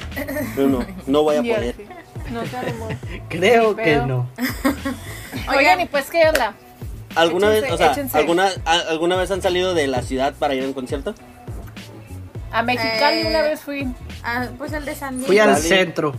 [0.57, 1.75] No, no, no voy a poder.
[1.77, 1.85] sí.
[2.33, 2.89] No se armó.
[3.29, 4.29] Creo que no.
[5.57, 6.55] Oigan, y pues, ¿qué onda?
[7.17, 8.19] ¿Alguna Échense, vez, o sea, échense.
[8.19, 11.13] alguna, a- alguna vez han salido de la ciudad para ir a un concierto?
[12.53, 13.93] A Mexicali Eh, una vez fui.
[14.23, 15.27] Ah, pues el de San Diego.
[15.27, 16.15] Fui al centro.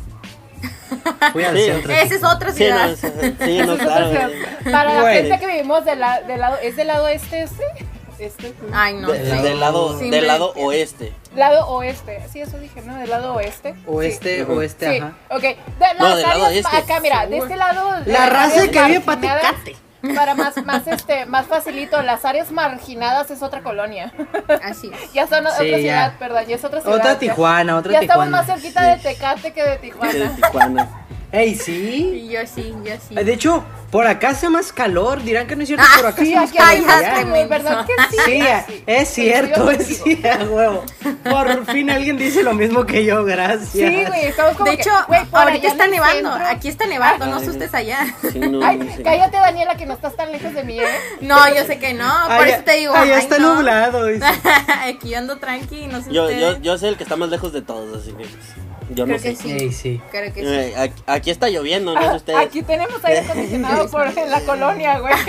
[1.34, 1.63] Fui al Sí.
[1.65, 1.91] centro.
[1.91, 2.86] Esa es otra Sí, ciudad.
[2.88, 4.32] no, es- sí, no, claro.
[4.63, 5.08] Para la Bueno.
[5.21, 7.63] gente que vivimos del, la- del lado, ¿es del lado este este?
[8.17, 8.54] Este.
[8.71, 9.12] Ay, no.
[9.12, 11.12] De- del lado, Sí, del lado oeste.
[11.36, 12.24] Lado oeste.
[12.32, 12.95] Sí, eso dije, ¿no?
[12.98, 13.76] Del lado oeste.
[13.88, 14.52] Oeste, Sí.
[14.52, 15.13] oeste, Sí, ajá.
[15.32, 15.41] ok.
[15.41, 15.58] De
[16.00, 16.78] No, del lado este.
[16.78, 17.91] acá, mira, de este lado.
[18.06, 19.76] de La las raza que vive pa' marginadas, Tecate.
[20.13, 24.12] Para más, más, este, más facilito, las áreas marginadas es otra colonia.
[24.63, 25.13] Así es.
[25.13, 25.78] ya son Sí, otra ya.
[25.78, 26.98] ciudad, perdón, ya es otra ciudad.
[26.98, 27.20] Otra ya.
[27.20, 28.38] Tijuana, otra Ya estamos Tijuana.
[28.46, 28.88] más cerquita Sí.
[29.04, 30.89] de Tecate que de De Tijuana.
[31.36, 32.24] Ey, sí.
[32.28, 33.15] Y yo sí, yo sí.
[33.15, 35.21] De hecho, por acá hace más calor.
[35.24, 36.69] Dirán que no es cierto, Ah, pero acá Sí, hace más aquí calor.
[36.71, 37.48] hay que más allá.
[37.48, 38.17] ¿verdad que sí?
[38.26, 38.84] Sí, Sí.
[38.88, 40.84] es cierto, es cierto, huevo.
[41.30, 43.69] Por fin alguien dice lo mismo que yo, gracias.
[43.69, 46.32] Sí, güey, estamos como De que, hecho, güey, por ahorita está nevando.
[46.32, 48.06] centro- Aquí está nevando, no asustes allá.
[48.32, 49.04] Sí, no, Ay, no sé.
[49.04, 50.86] cállate, Daniela, que no estás tan lejos de mí, ¿eh?
[51.21, 52.12] No, yo sé que no.
[52.28, 52.95] Por Allá- eso te digo.
[52.95, 53.56] Allá está no.
[53.56, 54.06] nublado.
[54.06, 54.26] dice.
[54.86, 57.52] Aquí yo ando tranqui, no sé Yo, yo, yo soy el que está más lejos
[57.54, 58.32] de todos, así que pues,
[58.89, 59.60] yo no Creo que sé.
[59.60, 59.71] sí.
[59.71, 60.02] Sí.
[60.12, 60.48] Creo que sí.
[60.48, 62.39] Eh, aquí, aquí está lloviendo, no sé ustedes.
[62.39, 65.13] Aquí tenemos aire acondicionado por en la colonia, güey.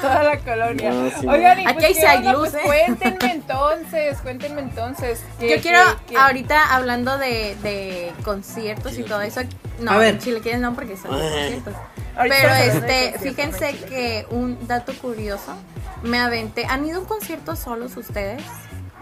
[0.00, 0.90] Toda la colonia.
[0.90, 2.24] No, sí, Oigan, y Aquí pues, hay.
[2.24, 2.60] Saglus, Pues, ¿eh?
[2.64, 5.22] cuéntenme entonces, cuéntenme entonces.
[5.38, 9.40] ¿qué- Yo quiero, qué- qué- ahorita hablando de, de conciertos y todo eso,
[9.80, 10.14] no, A ver.
[10.14, 11.74] en Chile quieres no porque son conciertos.
[12.16, 15.54] Ahorita Pero este, fíjense no, que un dato curioso,
[16.02, 18.42] me aventé, ¿han ido a un concierto solos ustedes?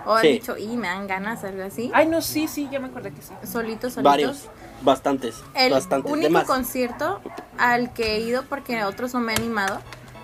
[0.07, 0.29] O han Sí.
[0.29, 3.23] dicho, y me dan ganas, algo así, Ay, no, sí, sí, ya me acordé que
[3.23, 3.33] sí.
[3.45, 4.03] solitos, solitos.
[4.03, 4.49] Varios,
[4.83, 6.11] bastantes, El bastantes.
[6.11, 6.45] único demás.
[6.45, 7.21] concierto
[7.59, 9.81] al que he ido porque otros no me han animado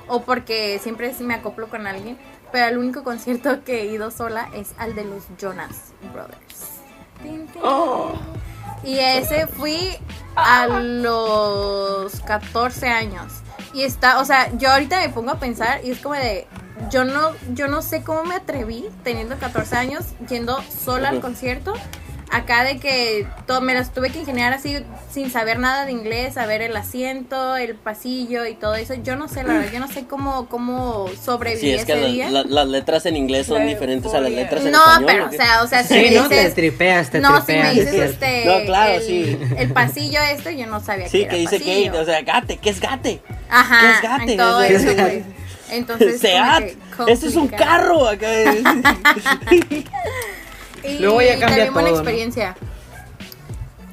[0.09, 2.19] o porque siempre sí me acoplo con alguien,
[2.51, 6.81] pero el único concierto que he ido sola es al de los Jonas Brothers.
[7.23, 7.63] Tin, tin.
[7.65, 8.13] Oh.
[8.85, 9.97] Y ese fui
[10.37, 13.33] a los 14 años.
[13.75, 16.47] Y está, o sea, yo ahorita me pongo a pensar y es como de,
[16.91, 21.75] yo no, yo no sé cómo me atreví teniendo 14 años yendo sola al concierto.
[22.31, 24.77] Acá de que todo, me las tuve que ingeniar así
[25.11, 28.93] sin saber nada de inglés, saber el asiento, el pasillo y todo eso.
[29.03, 32.03] Yo no sé, la verdad, yo no sé cómo, cómo sobreviví Sí, es que ese
[32.03, 32.31] la- día.
[32.31, 35.07] la- las letras en inglés son La diferentes a las letras en no, español.
[35.07, 36.29] pero, ¿o sea, o sea, si Sí, me ¿no?
[36.29, 36.55] Te dices...
[36.55, 37.75] tripeas, te no, si tripeas.
[37.75, 39.39] me es dices este, No, claro, el, sí.
[39.57, 41.93] el pasillo este, yo no sabía Sí, que que era dice pasillo.
[41.93, 43.23] Kate, o sea, gate, ¿qué es gate?
[43.49, 44.33] Ajá, ¿qué es gate?
[44.33, 45.25] en todo ¿Qué es eso, gate?
[45.71, 46.77] Entonces, Seat,
[47.09, 48.07] es un carro.
[48.09, 48.27] Acá.
[50.85, 52.03] Y Luego ya cambia también buena todo, ¿no?
[52.03, 52.57] experiencia.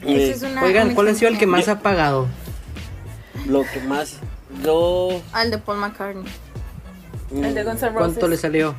[0.06, 1.74] Eh, es una, Oigan, una ¿cuál ha sido el que experiencia.
[1.74, 2.28] más ha pagado?
[3.48, 4.18] Lo que más.
[4.64, 5.20] Yo.
[5.34, 6.26] Al de Paul McCartney.
[7.36, 7.98] El de Guns N' Roses.
[7.98, 8.76] ¿Cuánto le salió?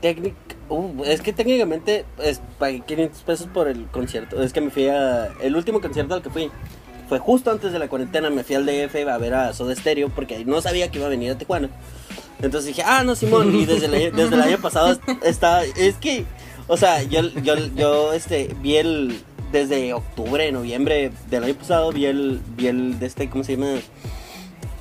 [0.00, 0.34] Técnic-
[0.68, 4.40] uh, es que técnicamente es, pagué 500 pesos por el concierto.
[4.42, 5.30] Es que me fui a.
[5.42, 6.50] El último concierto al que fui
[7.08, 8.30] fue justo antes de la cuarentena.
[8.30, 11.10] Me fui al DF a ver a Soda Stereo porque no sabía que iba a
[11.10, 11.70] venir a Tijuana.
[12.40, 13.54] Entonces dije, ah, no, Simón.
[13.54, 15.64] Y desde el año, desde el año pasado está.
[15.64, 16.24] Es que,
[16.66, 19.22] o sea, yo, yo, yo este, vi el.
[19.50, 22.40] Desde octubre, noviembre del año pasado, vi el.
[22.56, 23.80] Vi el de este, ¿cómo se llama?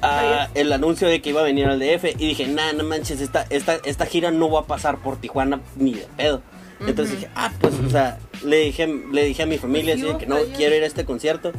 [0.02, 3.20] Ah, el anuncio de que iba a venir al DF y dije, nah, no manches,
[3.20, 6.42] esta, esta, esta gira no va a pasar por Tijuana ni de pedo.
[6.86, 10.18] Entonces dije, ah, pues, o sea, le dije, le dije a mi familia así de
[10.18, 11.52] que no, quiero ir a este concierto.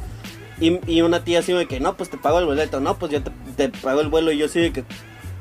[0.60, 3.12] Y, y una tía así de que, no, pues te pago el boleto, no, pues
[3.12, 4.32] yo te, te pago el vuelo.
[4.32, 4.80] Y yo así de que,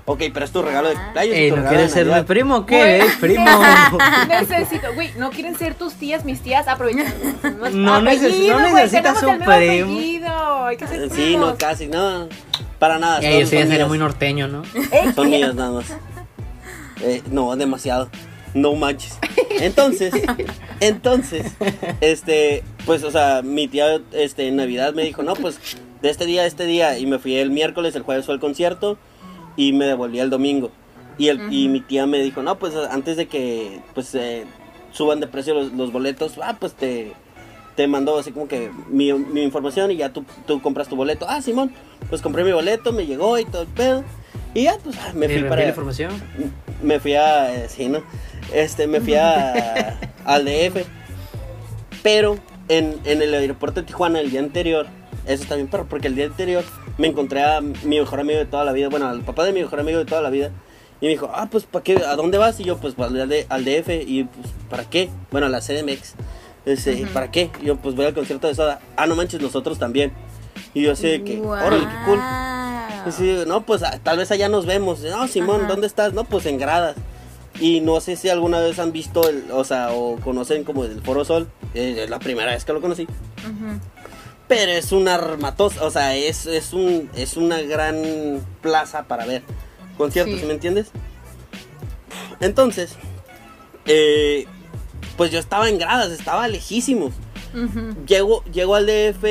[0.06, 1.36] ok, pero es tu regalo de cumpleaños.
[1.36, 2.27] Ey, ¿no quieres ser mi Navidad".
[2.27, 2.77] primo o qué?
[2.77, 3.01] Güey.
[3.01, 3.45] Ey, primo.
[4.27, 7.13] Necesito, güey, no quieren ser tus tías, mis tías, aprovechando.
[7.73, 10.65] No neces- Apellido, no güey, necesitas un primo.
[10.65, 11.49] Hay que ser Sí, primos.
[11.51, 12.27] no, casi, no,
[12.77, 13.19] para nada.
[13.19, 14.63] Ey, son- eso ya sería muy norteño, ¿no?
[15.15, 15.86] Son mías nada más.
[17.01, 18.10] Eh, no, demasiado.
[18.58, 19.20] No manches.
[19.60, 20.13] Entonces,
[20.80, 21.56] entonces,
[22.02, 25.60] este, pues, o sea, mi tía, este, en Navidad me dijo, no, pues,
[26.02, 26.98] de este día a este día.
[26.98, 28.98] Y me fui el miércoles, el jueves fue el concierto
[29.56, 30.72] y me devolví el domingo.
[31.20, 34.46] Y, el, y mi tía me dijo, no, pues, antes de que, pues, eh,
[34.91, 37.13] suban de precio los, los boletos, ah, pues, te,
[37.76, 41.28] te mandó así como que mi, mi información y ya tú, tú compras tu boleto.
[41.30, 41.72] Ah, Simón,
[42.10, 44.04] pues compré mi boleto, me llegó y todo el pedo.
[44.58, 46.12] Y ya, pues, me ¿Y fui para la información?
[46.82, 48.02] me fui a eh, sí, ¿no?
[48.52, 50.84] Este, me fui a al DF.
[52.02, 54.88] Pero en, en el aeropuerto de Tijuana el día anterior,
[55.28, 56.63] eso está bien perro, porque el día anterior
[56.98, 59.62] me encontré a mi mejor amigo de toda la vida, bueno, al papá de mi
[59.62, 60.50] mejor amigo de toda la vida.
[61.02, 61.98] Y me dijo, ah, pues, ¿para qué?
[61.98, 62.60] ¿A dónde vas?
[62.60, 63.89] Y yo, pues, al, D- al DF.
[64.08, 65.10] Y, pues, ¿para qué?
[65.30, 66.15] Bueno, a la CDMX.
[66.65, 67.52] Dice, ¿para qué?
[67.62, 68.80] Y yo, pues, voy al concierto de Soda.
[68.96, 70.12] Ah, no manches, nosotros también.
[70.74, 72.20] Y yo así de que, órale, qué cool.
[73.12, 75.02] Sí, no, pues ah, tal vez allá nos vemos.
[75.02, 75.70] No, Simón, Ajá.
[75.70, 76.13] ¿dónde estás?
[76.13, 76.96] No, pues en gradas.
[77.60, 81.02] Y no sé si alguna vez han visto, el, o sea, o conocen como el
[81.02, 81.48] Foro Sol.
[81.74, 83.08] Eh, es la primera vez que lo conocí.
[84.48, 87.98] Pero es una armatosa, o sea, es, es, un, es una gran
[88.62, 89.43] plaza para ver
[89.98, 90.39] conciertos.
[90.39, 90.91] ¿sí me entiendes?
[92.39, 92.96] Entonces,
[93.86, 94.46] eh,
[95.17, 97.13] pues yo estaba en gradas, estaba lejísimos.
[98.08, 99.24] Llego, llego al DF,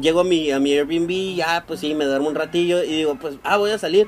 [0.00, 3.16] llego a mi, a mi Airbnb, ya pues sí, me duermo un ratillo y digo,
[3.20, 4.06] pues, ah, voy a salir.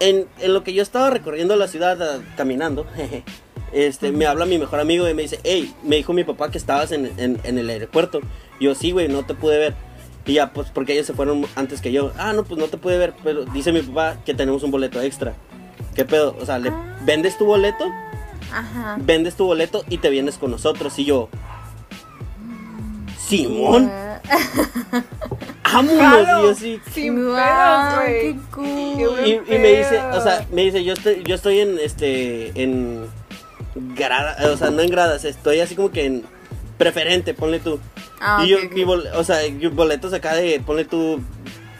[0.00, 3.22] En, en lo que yo estaba recorriendo la ciudad ah, caminando, jeje,
[3.72, 6.58] este, me habla mi mejor amigo y me dice, hey, me dijo mi papá que
[6.58, 8.20] estabas en, en, en el aeropuerto.
[8.58, 9.74] Y yo, sí, güey, no te pude ver.
[10.26, 12.12] Y ya, pues, porque ellos se fueron antes que yo.
[12.18, 15.00] Ah, no, pues no te pude ver, pero dice mi papá que tenemos un boleto
[15.00, 15.34] extra.
[15.94, 16.36] ¿Qué pedo?
[16.40, 16.96] O sea, ¿le Ah.
[17.04, 17.84] vendes tu boleto?
[18.52, 18.96] Ajá.
[19.00, 20.98] Vendes tu boleto y te vienes con nosotros.
[20.98, 21.28] Y yo,
[23.30, 23.90] Simón,
[25.72, 26.28] vámonos.
[26.28, 28.34] Y yo sí, Sin pedos, güey.
[28.34, 29.26] qué cool.
[29.26, 33.06] Y, y me dice, o sea, me dice, yo estoy, yo estoy en, este, en
[33.96, 36.24] gradas, o sea, no en gradas, estoy así como que en
[36.78, 37.78] preferente, ponle tú.
[38.20, 41.20] Ah, y yo, mi bol- o sea, yo boletos acá de, ponle tú,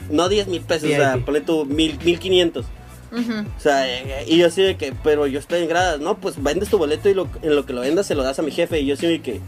[0.09, 2.65] no 10 mil pesos, o sea, ponle tú mil, mil quinientos.
[3.11, 3.41] Ujú.
[3.57, 6.41] O sea, eh, y yo así de que, pero yo estoy en gradas, no, pues
[6.41, 8.51] vendes tu boleto y lo, en lo que lo vendas se lo das a mi
[8.51, 8.79] jefe.
[8.79, 9.41] Y yo así de que,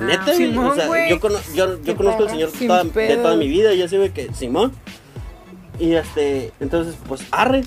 [0.00, 0.36] neta, güey?
[0.36, 1.10] Simón, o sea, güey.
[1.10, 3.72] yo, cono- yo, conozco al señor toda- de toda mi vida.
[3.74, 4.72] Y yo así de que, Simón.
[5.78, 7.64] Y este, entonces, pues, arre.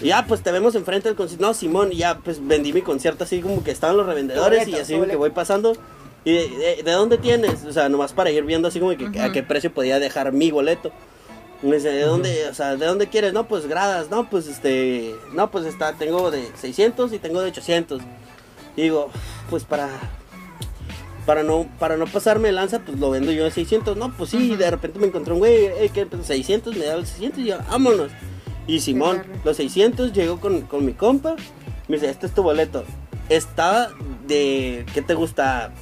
[0.00, 1.46] Y ya, pues te vemos enfrente del concierto.
[1.46, 4.76] No, Simón, y ya, pues vendí mi concierto así como que estaban los revendedores Boleto,
[4.78, 5.10] y así boleto.
[5.10, 5.74] que voy pasando.
[6.24, 7.64] ¿Y de, de- de dónde tienes?
[7.64, 10.50] O sea, nomás para ir viendo así como que a qué precio podía dejar mi
[10.50, 10.92] boleto.
[11.62, 13.32] Me dice, ¿de dónde, o sea, ¿de dónde quieres?
[13.32, 17.48] No, pues gradas, no, pues este, no, pues está, tengo de 600 y tengo de
[17.50, 18.02] 800.
[18.76, 19.10] Y digo,
[19.48, 19.88] pues para,
[21.26, 23.96] para no, para no pasarme de lanza, pues lo vendo yo de 600.
[23.96, 24.56] No, pues sí, Ujú.
[24.58, 27.58] de repente me encontré un güey, eh, que 600, me da los 600 y yo,
[27.70, 28.10] vámonos.
[28.66, 31.34] Y Simón, los 600, llegó con, con mi compa,
[31.88, 32.84] me dice, este es tu boleto.
[33.28, 33.90] Está
[34.26, 35.72] de, ¿qué te gusta?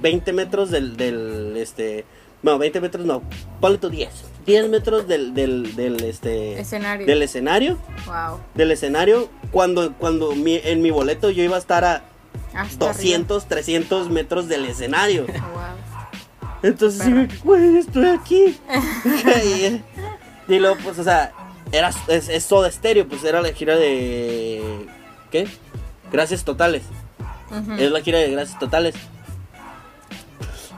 [0.00, 2.04] 20 metros del, del, este,
[2.42, 3.22] No, 20 metros no.
[3.60, 4.08] Ponle tú 10.
[4.46, 7.06] 10 metros del, del, del, este, Escenario.
[7.06, 7.78] del escenario.
[8.06, 8.38] Wow.
[8.54, 9.28] Del escenario.
[9.50, 12.04] Cuando, cuando mi- en mi boleto yo iba a estar a
[12.54, 15.26] Hasta 200, 300 metros del escenario.
[15.52, 16.70] Wow.
[16.70, 18.58] Entonces, sí, güey, estoy aquí.
[20.48, 21.32] y, y luego, pues, o sea,
[21.72, 24.86] era, es, es Soda Stereo, pues era la gira de.
[25.30, 25.48] ¿Qué?
[26.12, 26.82] Gracias totales.
[27.78, 28.94] Es la gira de Gracias Totales.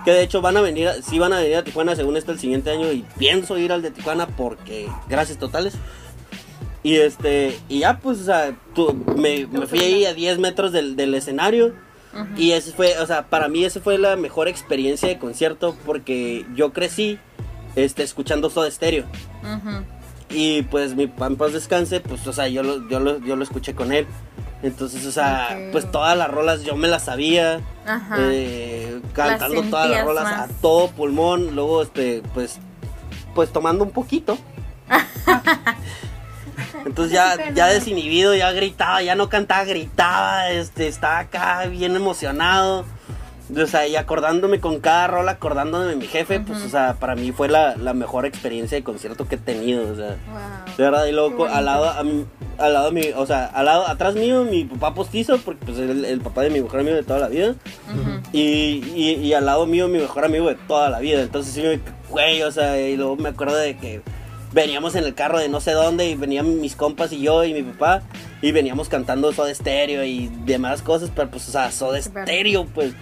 [0.05, 2.33] Que de hecho van a venir, a- sí van a venir a Tijuana según esto
[2.33, 5.75] el siguiente año y pienso ir al de Tijuana porque Gracias Totales.
[6.83, 10.73] Y este, y ya pues, o sea, tú- me, me fui ahí a 10 metros
[10.73, 11.73] del, del escenario.
[12.37, 16.45] Y ese fue, o sea, para mí esa fue la mejor experiencia de concierto porque
[16.55, 17.19] yo crecí
[17.75, 19.05] este, escuchando Soda Stereo.
[19.43, 19.83] Ujú.
[20.29, 23.75] Y pues mi paz descanse, pues, o sea, yo lo, yo lo, yo lo escuché
[23.75, 24.07] con él.
[24.63, 25.73] Entonces, o sea, Ok.
[25.73, 27.61] pues todas las rolas yo me las sabía.
[27.87, 28.17] Ajá.
[28.21, 30.51] eh, cantando Las todas las rolas más.
[30.51, 31.55] a todo pulmón.
[31.55, 32.59] Luego, este, pues,
[33.35, 34.37] pues tomando un poquito.
[36.87, 42.85] Entonces ya, ya desinhibido, ya gritaba, ya no cantaba, gritaba, este, estaba acá bien emocionado.
[43.55, 47.15] O sea, y acordándome con cada rola, acordándome de mi jefe, pues, o sea, para
[47.17, 50.17] mí fue la, la mejor experiencia de concierto que he tenido, o sea.
[50.31, 50.75] Wow.
[50.79, 52.25] De verdad, y luego al lado, a mi-
[52.57, 55.77] al lado de mi, o sea, al lado, atrás mío, mi papá postizo, porque pues
[55.79, 57.55] el, el papá de mi mejor amigo de toda la vida.
[58.33, 61.21] Y, y al lado mío, mi mejor amigo de toda la vida.
[61.21, 64.01] Entonces, sí, me, güey, o sea, y luego me acuerdo de que
[64.53, 67.55] veníamos en el carro de no sé dónde y venían mis compas y yo y
[67.55, 68.03] mi papá.
[68.41, 72.03] Y veníamos cantando Soda Stereo y demás cosas, pero pues, o sea, Soda.
[72.03, 72.93] Stereo, pues,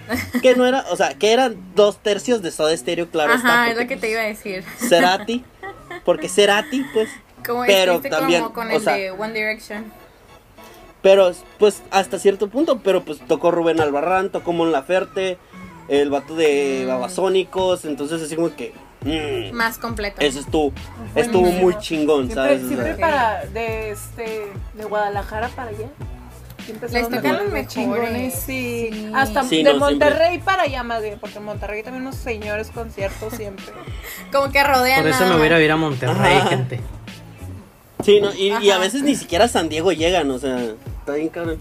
[0.41, 3.63] que no era, o sea, que eran dos tercios de Soda Stereo, claro está.
[3.63, 4.63] Ajá, es porque, lo que te iba a decir.
[4.63, 5.43] pues, Cerati,
[6.05, 7.09] porque Cerati, pues,
[7.45, 9.91] Como Pero también, como con o el sea, de One Direction.
[11.01, 15.39] Pero, pues, hasta cierto punto, pero pues tocó Rubén Albarrán, tocó Mon Laferte,
[15.87, 16.87] el vato de Mm.
[16.87, 18.73] Babasónicos, entonces así como que...
[19.03, 20.21] mm, Más completo.
[20.21, 20.71] eso estuvo,
[21.15, 21.63] estuvo Buenísimo.
[21.71, 22.67] muy chingón, Siempre, ¿sabes?
[22.67, 25.87] Siempre para de este de Guadalajara para allá.
[26.65, 27.67] Siempre Les tocan los mejores.
[27.67, 28.89] chingones, sí.
[28.91, 29.11] Sí.
[29.15, 32.69] Hasta Sí, de no, Monterrey para allá más bien, porque en Monterrey también unos señores
[32.69, 33.65] conciertos siempre.
[34.31, 36.49] Como que rodean Por eso nada me voy a ir a Monterrey, Ajá.
[36.49, 36.79] gente.
[38.03, 40.59] Sí, no, y, y a veces ni siquiera a San Diego llegan, o sea,
[40.99, 41.57] está bien cabrón.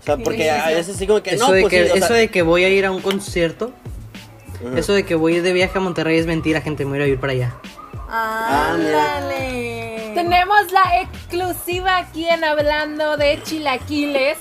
[0.00, 0.74] O sea, porque Sí, a sí.
[0.74, 2.42] veces así como que Eso, no, de pues que, sí, o sea, eso de que
[2.42, 3.72] voy a ir a un concierto.
[4.76, 6.84] Eso de que voy de viaje a Monterrey es mentira, gente.
[6.84, 7.54] Me voy a ir para allá.
[8.08, 10.12] Ándale.
[10.14, 14.38] Tenemos la exclusiva aquí en Hablando de Chilaquiles.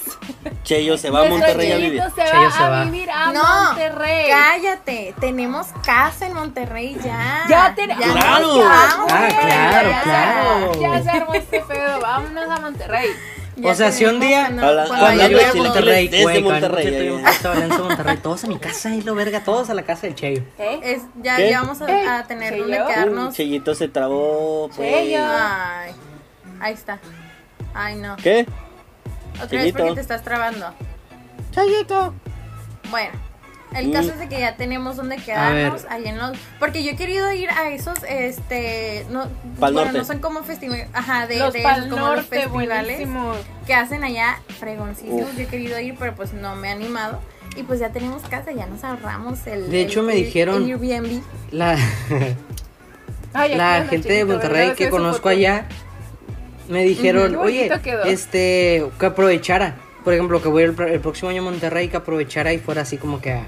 [0.63, 2.01] Cheyo se va a Monterrey a vivir.
[2.15, 2.83] Se Cheyo va se a va.
[2.85, 4.29] vivir a No, Monterrey.
[4.29, 5.13] cállate.
[5.19, 7.43] Tenemos casa en Monterrey ya.
[7.49, 8.05] Ya tenemos.
[8.05, 8.63] Claro.
[8.69, 10.01] Ah, claro, ya.
[10.03, 10.81] claro.
[10.81, 11.99] Ya se armó este pedo.
[12.01, 13.09] Vámonos a Monterrey.
[13.57, 16.91] Ya O sea, si un día- cuando- Habla- cuando Cuando yo de Monterrey, desde Monterrey,
[16.91, 17.77] ya, ya.
[17.77, 20.43] Monterrey, todos a mi casa y lo verga, todos a la casa del Cheyo.
[20.57, 20.79] ¿Eh?
[20.83, 21.49] Es, ya, ¿Qué?
[21.51, 23.33] ya vamos a, a tener donde Uh, quedarnos.
[23.33, 24.89] Cheyito se trabó, pues.
[24.91, 25.19] Cheyo.
[25.23, 25.91] Ay,
[26.59, 26.99] ahí está.
[27.73, 28.17] Ay, no.
[28.17, 28.45] ¿Qué?
[29.35, 29.77] Otra vez Cheyito.
[29.79, 30.73] porque te estás trabando.
[31.51, 32.13] Chayito.
[32.91, 33.11] Bueno,
[33.75, 36.95] el caso es de que ya tenemos donde quedarnos ahí en los porque yo he
[36.95, 39.23] querido ir a esos este no
[39.59, 39.97] Pal bueno, Norte.
[39.97, 43.07] no son como festivales, ajá, de, Los de Pal como los festivales
[43.67, 45.21] que hacen allá fregoncísimos.
[45.29, 45.35] Uf.
[45.37, 47.19] Yo he querido ir, pero pues no me he animado.
[47.55, 50.71] Y pues ya tenemos casa, ya nos ahorramos el De hecho, el- me dijeron- el
[50.71, 51.21] Airbnb.
[51.51, 51.77] La,
[53.33, 55.65] Ay, la gente de Monterrey que conozco allá
[56.69, 58.03] me dijeron, oye, quedó.
[58.03, 59.75] este, que aprovechara.
[60.03, 62.97] Por ejemplo, que voy el, el próximo año a Monterrey, que aprovechara y fuera así
[62.97, 63.43] como que a,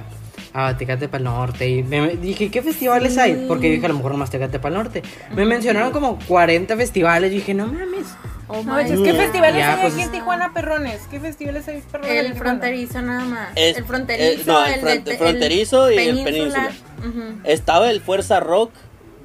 [0.54, 1.68] a Tecate para el Norte.
[1.70, 3.20] Y me, me- dije, ¿qué festivales Sí.
[3.20, 3.46] hay?
[3.48, 5.04] Porque dije, a lo mejor nomás Tecate para el Norte.
[5.36, 7.32] Me mencionaron como 40 festivales.
[7.32, 8.08] Yo dije, no mames.
[8.50, 11.02] Oh No, ¿qué festivales Ya, hay pues, aquí en Tijuana, perrones?
[11.12, 12.26] ¿Qué festivales hay perrones?
[12.26, 13.50] El fronterizo nada más.
[13.56, 16.72] Es- el fronterizo, eh, no, el el, fron- de- el fronterizo y el península.
[17.00, 17.42] Ujú.
[17.44, 18.72] Estaba el Fuerza Rock,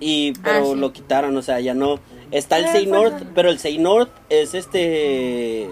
[0.00, 0.80] y pero Ah, sí.
[0.80, 2.00] lo quitaron, o sea, ya no.
[2.32, 3.10] Está el Ah, Say Fuerza.
[3.18, 5.68] North, pero el Say North es este.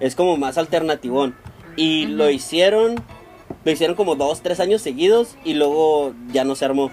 [0.00, 1.34] Es como más alternativón.
[1.76, 2.96] Y lo hicieron.
[3.64, 6.90] Lo hicieron como dos, tres años seguidos y luego ya no se armó.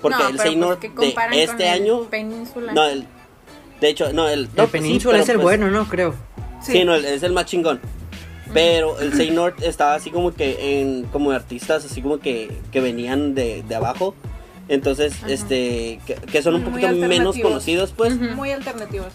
[0.00, 0.56] Porque No, el Say
[0.94, 2.02] pues de este el año.
[2.04, 2.72] Península.
[2.72, 3.06] No, el.
[3.80, 4.48] De hecho, no, el.
[4.54, 5.88] no, el sí, Península pero es el pues- bueno, ¿no?
[5.88, 6.14] Creo.
[6.62, 7.80] Sí, no, el- es el más chingón.
[8.52, 12.80] Pero el Say North estaba así como que en como artistas así como que, que
[12.80, 14.14] venían de, de abajo.
[14.68, 18.18] Entonces, este, que, que son un Muy poquito menos conocidos, pues.
[18.18, 19.08] Muy alternativos.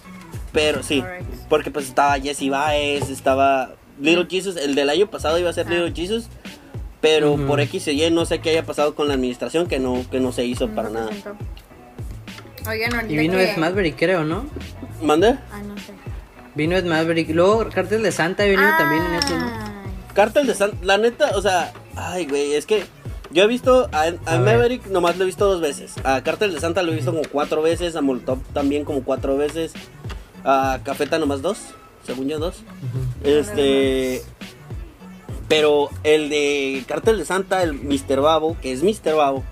[0.52, 1.26] Pero sí, Correct.
[1.48, 5.68] porque pues estaba Jesse Baez, estaba Little Jesus, el del año pasado iba a ser
[5.68, 5.72] Ah.
[5.72, 6.28] Little Jesus,
[7.02, 10.04] pero por X y Y no sé qué haya pasado con la administración que no
[10.12, 11.10] que no se hizo No para se nada.
[12.68, 13.52] Oigan, ahorita Y vino que...
[13.52, 14.46] Ed Maverick, creo, ¿no?
[15.02, 15.38] ¿Mande?
[15.52, 15.94] Ah, no sé.
[16.56, 17.30] Vino Ed Maverick.
[17.30, 19.46] Luego, Cartel de Santa ha venido también en eso, ¿no?
[19.46, 19.70] Ay.
[20.14, 22.84] Cartel de San, la neta, o sea, ay güey, es que
[23.32, 24.58] Yo he visto a, a A ver.
[24.58, 25.94] Maverick, nomás lo he visto dos veces.
[26.04, 27.96] A Cártel de Santa lo he visto como cuatro veces.
[27.96, 29.74] A Molotov también como cuatro veces.
[30.44, 31.60] A Cafeta nomás dos,
[32.06, 32.64] según yo dos.
[33.24, 34.24] Este.
[35.50, 38.22] Pero el de Cártel de Santa, el Mr.
[38.22, 39.16] Babo, que es Mr.
[39.16, 39.44] Babo,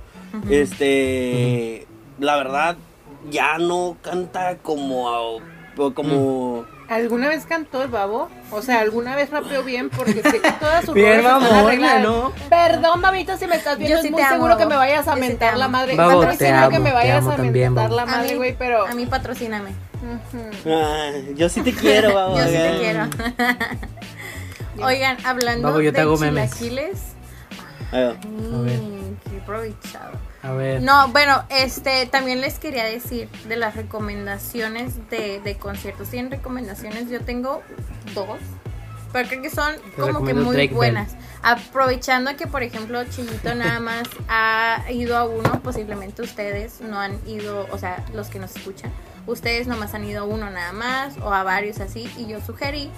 [0.49, 1.85] este.
[2.19, 2.77] La verdad,
[3.29, 5.09] ya no canta como.
[5.09, 5.41] a-
[5.93, 6.65] como.
[6.89, 8.29] ¿Alguna vez cantó el babo?
[8.49, 9.89] O sea, ¿alguna vez rapeó bien?
[9.89, 11.21] Porque sé que todas sus Bien.
[12.01, 12.31] ¿no?
[12.49, 15.05] Perdón, mamita, si me estás viendo, Yo sí es muy amo, seguro que me vayas
[15.07, 15.95] a Yo sí te mentar la madre.
[15.97, 17.95] Babo, te que me te vayas amo a también, mentar Babo.
[17.97, 18.87] la madre, güey, pero...
[18.87, 19.71] A mí patrocíname.
[20.65, 22.37] Ah, yo sí te quiero, Babo.
[22.37, 23.07] Yo sí te quiero.
[24.83, 26.51] Oigan, hablando Babo, yo te de hago memes.
[26.51, 26.99] chilaquiles.
[27.91, 28.09] Ahí va.
[28.09, 28.79] A ver.
[28.79, 30.11] mm, qué aprovechado.
[30.43, 30.81] A ver.
[30.81, 36.09] No, bueno, este también les quería decir de las recomendaciones de, de conciertos.
[36.09, 37.09] ¿Tienen recomendaciones?
[37.09, 37.61] Yo tengo
[38.13, 38.37] dos.
[39.13, 40.75] Pero creo que son como que recomiendo muy Drake Bell.
[40.75, 41.15] buenas.
[41.41, 47.17] Aprovechando que, por ejemplo, Chillito nada más ha ido a uno, posiblemente ustedes no han
[47.27, 48.91] ido, o sea, los que nos escuchan,
[49.27, 52.09] ustedes nomás han ido a uno nada más o a varios así.
[52.17, 52.89] Y yo sugerí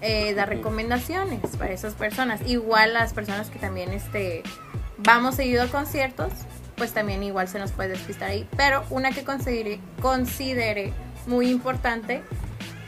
[0.00, 2.40] eh, dar recomendaciones para esas personas.
[2.46, 4.42] Igual las personas que también este,
[4.98, 6.32] vamos seguido a conciertos,
[6.76, 8.48] pues también igual se nos puede despistar ahí.
[8.56, 10.92] Pero una que considere, considere
[11.26, 12.22] muy importante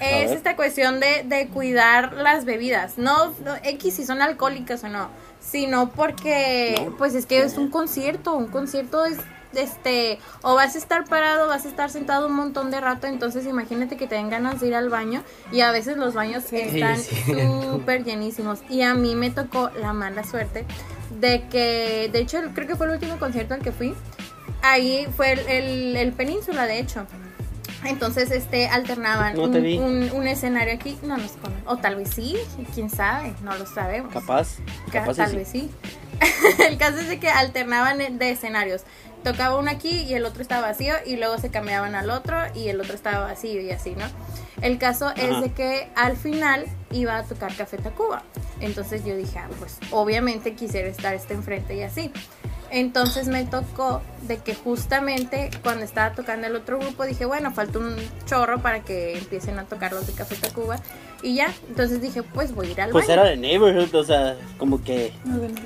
[0.01, 2.99] es esta cuestión de, de cuidar las bebidas.
[2.99, 5.09] No, no, X si son alcohólicas o no,
[5.41, 9.19] sino porque pues es que es un concierto, un concierto es
[9.57, 13.47] este o vas a estar parado, vas a estar sentado un montón de rato, entonces
[13.47, 16.99] imagínate que te den ganas de ir al baño y a veces los baños están
[16.99, 17.73] Sí, cierto.
[17.73, 20.65] súper llenísimos y a mí me tocó la mala suerte
[21.21, 23.95] de que, de hecho creo que fue el último concierto al que fui,
[24.63, 27.07] ahí fue el, el, el Península de hecho.
[27.85, 31.63] Entonces, este, alternaban No un, un- un escenario aquí, no nos conoce.
[31.67, 32.37] O tal vez sí,
[32.75, 34.13] quién sabe, no lo sabemos.
[34.13, 34.57] Capaz.
[34.91, 35.37] Ca- Capaz tal sí.
[35.37, 35.71] vez sí.
[36.69, 38.83] el caso es de que alternaban de escenarios.
[39.25, 42.69] Tocaba uno aquí y el otro estaba vacío y luego se cambiaban al otro y
[42.69, 44.07] el otro estaba vacío y así, ¿no?
[44.63, 48.23] El caso es de que al final iba a tocar Café Tacuba.
[48.61, 52.13] Entonces yo dije, ah, pues obviamente quisiera estar este enfrente y así.
[52.71, 57.79] Entonces me tocó de que justamente cuando estaba tocando el otro grupo dije, bueno, falta
[57.79, 60.81] un chorro para que empiecen a tocar los de Café Tacuba.
[61.23, 63.21] Y ya, entonces dije, pues voy a ir al Pues baño.
[63.21, 65.13] era de Neighborhood, o sea, como que.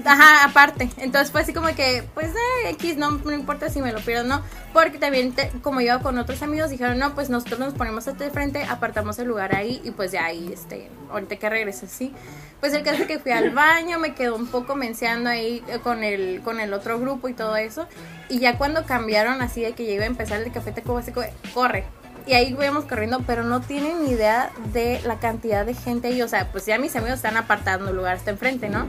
[0.04, 0.88] Ajá, aparte.
[0.98, 4.22] Entonces fue así como que, pues, eh, X, no, no importa si me lo pierdo
[4.24, 4.42] o no.
[4.72, 8.22] Porque también, te- como iba con otros amigos, dijeron, no, pues nosotros nos ponemos hasta
[8.24, 12.12] de frente, apartamos el lugar ahí y pues ya ahí, este, ahorita que regreses, sí.
[12.60, 15.78] Pues el caso es que fui al baño, me quedó un poco menseando ahí eh,
[15.82, 17.86] con el, con el otro grupo y todo eso.
[18.28, 20.82] Y ya cuando cambiaron así de que ya iba a empezar el de Café así
[21.12, 21.84] como, corre.
[22.30, 26.22] Y ahí íbamos corriendo, pero no tienen ni idea de la cantidad de gente ahí.
[26.22, 28.86] O sea, pues ya mis amigos están apartando el lugar hasta enfrente, ¿no?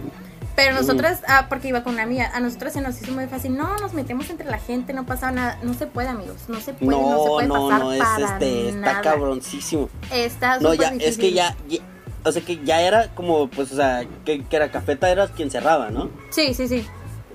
[0.56, 3.58] Pero nosotras, ah, porque iba con una amiga, a nosotras se nos hizo muy fácil.
[3.58, 5.58] No, nos metemos entre la gente, no pasa nada.
[5.64, 6.36] No se puede, amigos.
[6.50, 9.02] No se puede, no, se No, puede no, pasar no, es para este, está nada.
[9.02, 9.90] cabroncísimo.
[10.12, 11.80] Está No, ya, es que ya, ya-
[12.24, 15.50] o sea que ya era como, pues, o sea, que, que era Cafeta era quien
[15.50, 16.12] cerraba, ¿no?
[16.30, 16.86] Sí, sí, sí.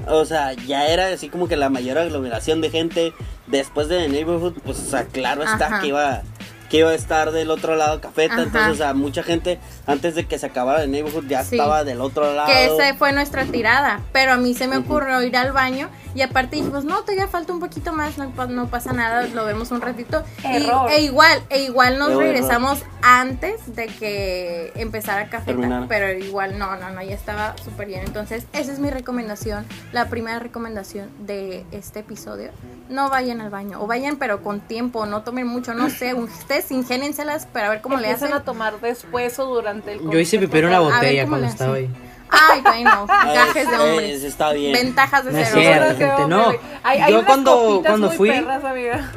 [0.07, 3.13] O sea, ya era así como que la mayor aglomeración de gente
[3.47, 5.81] después de The Neighborhood, pues, o sea, claro está Ajá.
[5.81, 6.23] que iba
[6.71, 8.43] que iba a estar del otro lado Cafeta, Ajá.
[8.45, 11.57] entonces, o sea, mucha gente antes de que se acabara The Neighborhood ya Sí.
[11.57, 12.49] estaba del otro lado.
[12.49, 14.01] Que esa fue nuestra tirada.
[14.13, 17.53] Pero a mí se me ocurrió ir al baño y aparte dijimos, no, todavía falta
[17.53, 20.25] un poquito más, no, pa- no pasa nada, lo vemos un ratito.
[20.43, 20.91] Y- Error.
[20.91, 25.47] e igual, e igual nos Error, regresamos antes de que empezara Cafeta.
[25.47, 25.87] Terminara.
[25.89, 28.03] Pero igual, no, no, no, ya estaba súper bien.
[28.05, 32.51] Entonces, esa es mi recomendación, la primera recomendación de este episodio.
[32.89, 36.15] No vayan al baño, o vayan pero con tiempo, no tomen mucho, no sé,
[36.59, 38.41] ustedes ingénenselas para ver cómo le Empiezan hacen.
[38.43, 41.47] a tomar después o durante el Yo hice pipí en una A ver botella cuando
[41.47, 41.91] le estaba ahí.
[42.29, 44.11] Ay, bueno, gajes de hombres.
[44.17, 44.73] es- está bien.
[44.73, 46.07] Ventajas de No ser hombre.
[46.07, 46.53] Gente, no.
[46.83, 49.13] Hay, hay Yo unas cuando- cuando muy fui- perras, amiga.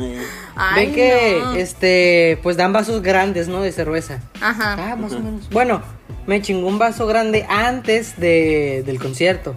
[0.00, 0.22] Eh,
[0.56, 1.52] Ay, Ven que, no.
[1.54, 3.62] este, pues dan vasos grandes, ¿no?
[3.62, 4.20] De cerveza.
[4.40, 4.76] Ajá.
[4.92, 5.48] Ah, más o menos.
[5.50, 5.80] Bueno,
[6.26, 9.54] me chingó un vaso grande antes de, del concierto.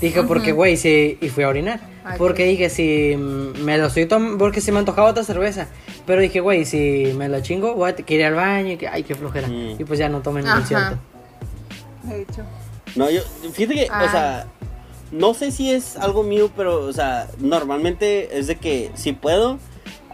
[0.00, 1.18] Dije, porque, güey, si...
[1.20, 1.80] Y fui a orinar.
[2.04, 4.38] Ay, porque dije, si me lo estoy tomando...
[4.38, 5.68] Porque se me antojaba otra cerveza.
[6.06, 8.72] Pero dije, güey, si me la chingo, voy a ir al baño.
[8.72, 9.48] y Que, ay, qué flojera.
[9.48, 9.80] Mm.
[9.80, 10.98] Y pues ya no tomen el concierto.
[12.02, 12.42] De hecho.
[12.96, 13.20] No, yo,
[13.52, 14.04] fíjate que, Ah.
[14.06, 14.46] o sea,
[15.12, 19.58] no sé si es algo mío, pero, o sea, normalmente es de que si puedo,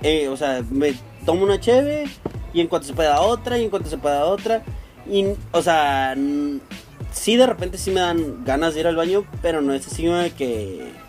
[0.03, 2.05] eh, o sea, me tomo una cheve
[2.53, 4.62] y en cuanto se pueda otra y en cuanto se pueda otra.
[5.11, 6.15] Y, o sea,
[7.12, 10.04] sí de repente sí me dan ganas de ir al baño, pero no es así
[10.06, 11.08] de que...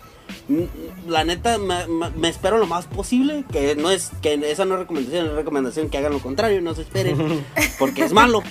[1.06, 4.80] La neta, me, me- espero lo más posible, que no es, que esa no es
[4.80, 7.44] recomendación, es recomendación que hagan lo contrario, no se esperen,
[7.78, 8.42] porque es malo,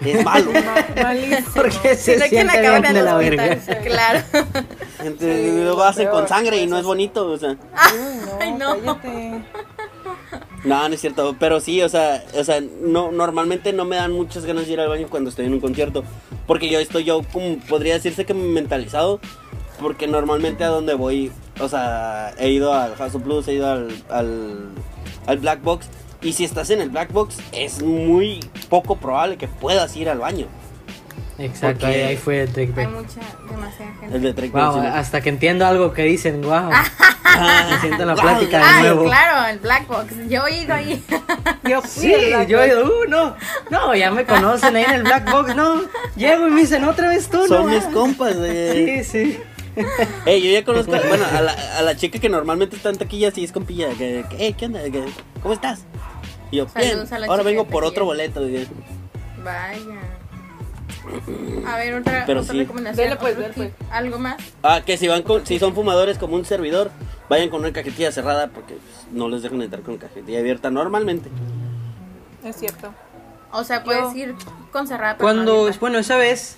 [0.00, 0.50] es malo.
[1.54, 3.56] Porque se quien siente bien en de la verga.
[3.84, 4.20] Claro.
[5.02, 7.56] Gente, Sí, lo hacen con sangre y no es bonito, o sea.
[8.40, 8.76] Ay, no.
[8.82, 9.42] cállate.
[10.64, 14.12] No, no es cierto, pero sí, o sea, o sea, no, normalmente no me dan
[14.12, 16.04] muchas ganas de ir al baño cuando estoy en un concierto,
[16.46, 19.20] porque yo estoy yo como podría decirse que mentalizado,
[19.80, 23.70] porque normalmente a donde voy, o sea, he ido al House of Blues, he ido
[23.70, 24.68] al, al,
[25.26, 25.86] al Black Box,
[26.20, 30.18] y si estás en el Black Box es muy poco probable que puedas ir al
[30.18, 30.46] baño.
[31.38, 32.76] Exacto, Porque- ahí, ahí fue el trick.
[32.76, 34.16] Hay mucha, demasiada gente.
[34.16, 34.94] El de Drake Wow, Bell, sí, ¿no?
[34.96, 36.70] hasta que entiendo algo que dicen, wow.
[37.70, 39.04] Me siento en la Wow, plática de Ay, nuevo.
[39.04, 40.06] claro, el Black Box.
[40.28, 41.04] Yo he ido ahí.
[41.68, 42.14] Yo fui Sí,
[42.48, 43.36] yo he ido, uh, no,
[43.70, 45.82] no, ya me conocen ahí en el Black Box, no,
[46.16, 47.72] llego y me dicen otra vez tú, Son no.
[47.74, 49.02] mis compas, eh.
[49.04, 49.04] Sí,
[49.34, 49.40] sí.
[50.26, 53.30] Ey, yo ya conozco, bueno, a la, a la chica que normalmente está en taquilla,
[53.30, 54.82] sí es compilla, que, que, "Ey, ¿qué onda?
[54.84, 55.04] Que,
[55.42, 55.84] ¿Cómo estás?
[56.50, 58.40] Y yo, bien, ahora vengo por otro boleto.
[59.44, 60.00] Vaya.
[61.66, 62.58] A ver, otra, Pero otra sí.
[62.60, 63.04] recomendación.
[63.08, 63.70] Dele, pues, dele, pues.
[63.90, 64.36] ¿Algo más?
[64.62, 66.90] Ah, que si van con, si son fumadores como un servidor,
[67.28, 71.30] vayan con una cajetilla cerrada porque pues, no les dejan entrar con cajetilla abierta normalmente.
[72.44, 72.92] Es cierto.
[73.52, 74.34] O sea, puedes Yo- ir
[74.70, 75.16] con cerrada.
[75.16, 76.56] Cuando, no bueno, esa vez,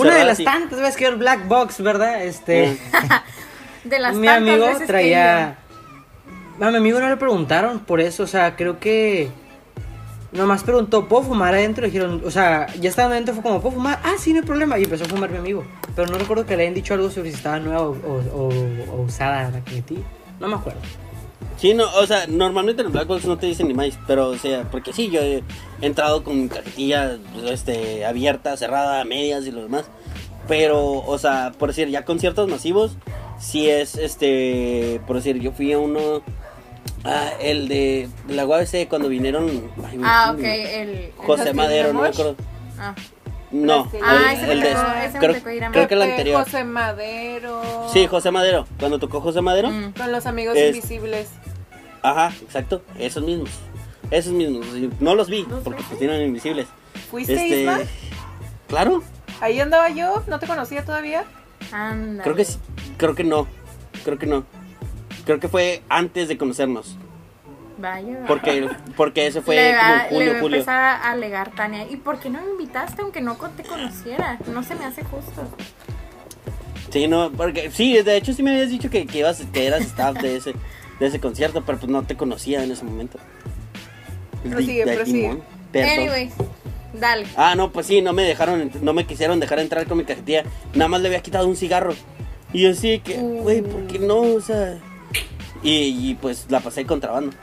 [0.00, 0.44] una de las sí.
[0.44, 2.22] tantas veces que era el Black Box, ¿verdad?
[2.24, 2.78] Este,
[3.84, 5.58] De las mi tantas amigo veces que traía...
[6.60, 9.30] A mi amigo no le preguntaron por eso, o sea, creo que...
[10.32, 11.82] Nomás preguntó, ¿puedo fumar adentro?
[11.82, 14.00] Le dijeron, o sea, ya estando adentro fue como, ¿puedo fumar?
[14.02, 14.76] Ah, sí, no hay problema.
[14.78, 15.64] Y empezó a fumar mi amigo.
[15.94, 18.92] Pero no recuerdo que le hayan dicho algo sobre si estaba nueva o, o, o-
[18.96, 19.60] o usada la.
[20.40, 20.80] No me acuerdo.
[21.56, 24.28] Sí, no, o sea, normalmente en el Black Box no te dicen ni más, pero
[24.28, 25.42] o sea, porque sí, yo he
[25.80, 27.16] entrado con mi cajetilla
[27.46, 29.84] este, abierta, cerrada, a medias y lo demás.
[30.46, 32.96] Pero, o sea, por decir, ya conciertos masivos,
[33.38, 36.22] sí es, este, por decir, yo fui a uno,
[37.04, 39.48] ah, el de, de la UABC cuando vinieron...
[39.86, 41.10] ay, Ah, ¿quién ok, el...
[41.16, 42.36] José ¿Los Madero, no me acuerdo.
[42.78, 42.94] Ah,
[43.54, 45.72] No, Ah, el, ese me el de- tocó- ese me creo, tocó ir a mí.
[45.74, 46.44] creo que el Fue anterior.
[46.44, 47.62] José Madero.
[47.92, 48.66] Sí, José Madero.
[48.80, 49.70] Cuando tocó José Madero.
[49.70, 49.92] mm.
[49.92, 51.28] Con los amigos Es- invisibles.
[52.02, 52.82] Ajá, exacto.
[52.98, 53.50] Esos mismos.
[54.10, 54.66] Esos mismos.
[55.00, 56.66] No los vi porque pues eran invisibles.
[57.10, 57.60] ¿Fuiste, Este.
[57.60, 57.78] Isma?
[58.68, 59.02] Claro,
[59.40, 61.24] Ahí andaba yo, no te conocía todavía.
[61.72, 62.22] Ándale.
[62.22, 62.58] creo que sí.
[62.96, 63.46] Creo que no.
[64.04, 64.44] Creo que no.
[65.24, 66.96] Creo que fue antes de conocernos.
[67.78, 68.24] Vaya.
[68.28, 70.56] Porque, porque ese fue le como va, en le julio, a julio.
[70.58, 71.86] empezar a alegar Tania.
[71.90, 74.38] ¿Y por qué no me invitaste aunque no te conociera?
[74.52, 75.48] No se me hace justo.
[76.90, 79.80] Sí, no, porque sí, de hecho sí me habías dicho que, que ibas, que eras
[79.82, 80.54] staff de ese,
[81.00, 83.18] de ese concierto, pero pues no te conocía en ese momento.
[84.48, 85.42] Prosigue, de prosigue.
[85.74, 86.32] Anyways,
[86.92, 87.26] dale.
[87.36, 90.44] Ah, no, pues sí, no me dejaron, no me quisieron dejar entrar con mi cajetilla.
[90.74, 91.94] Nada más le había quitado un cigarro.
[92.52, 94.20] Y yo así que, güey, ¿por qué no?
[94.20, 94.78] O sea.
[95.64, 97.34] Y, y, pues la pasé contrabando.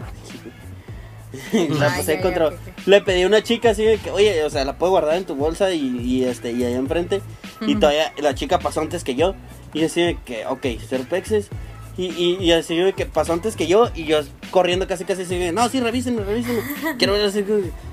[1.54, 2.52] la pasé ay, contra.
[2.86, 5.26] Le pedí a una chica así de que, oye, o sea, la puedo guardar en
[5.26, 7.22] tu bolsa y, y, este, y allá enfrente.
[7.62, 9.36] Y todavía la chica pasó antes que yo.
[9.74, 11.50] Y así de que, ok, Serpexes.
[11.98, 13.90] Y, y, y así de que pasó antes que yo.
[13.96, 16.62] Y yo corriendo casi casi así de, no, sí, revísenme, revísenme.
[16.98, 17.46] Quiero ver así,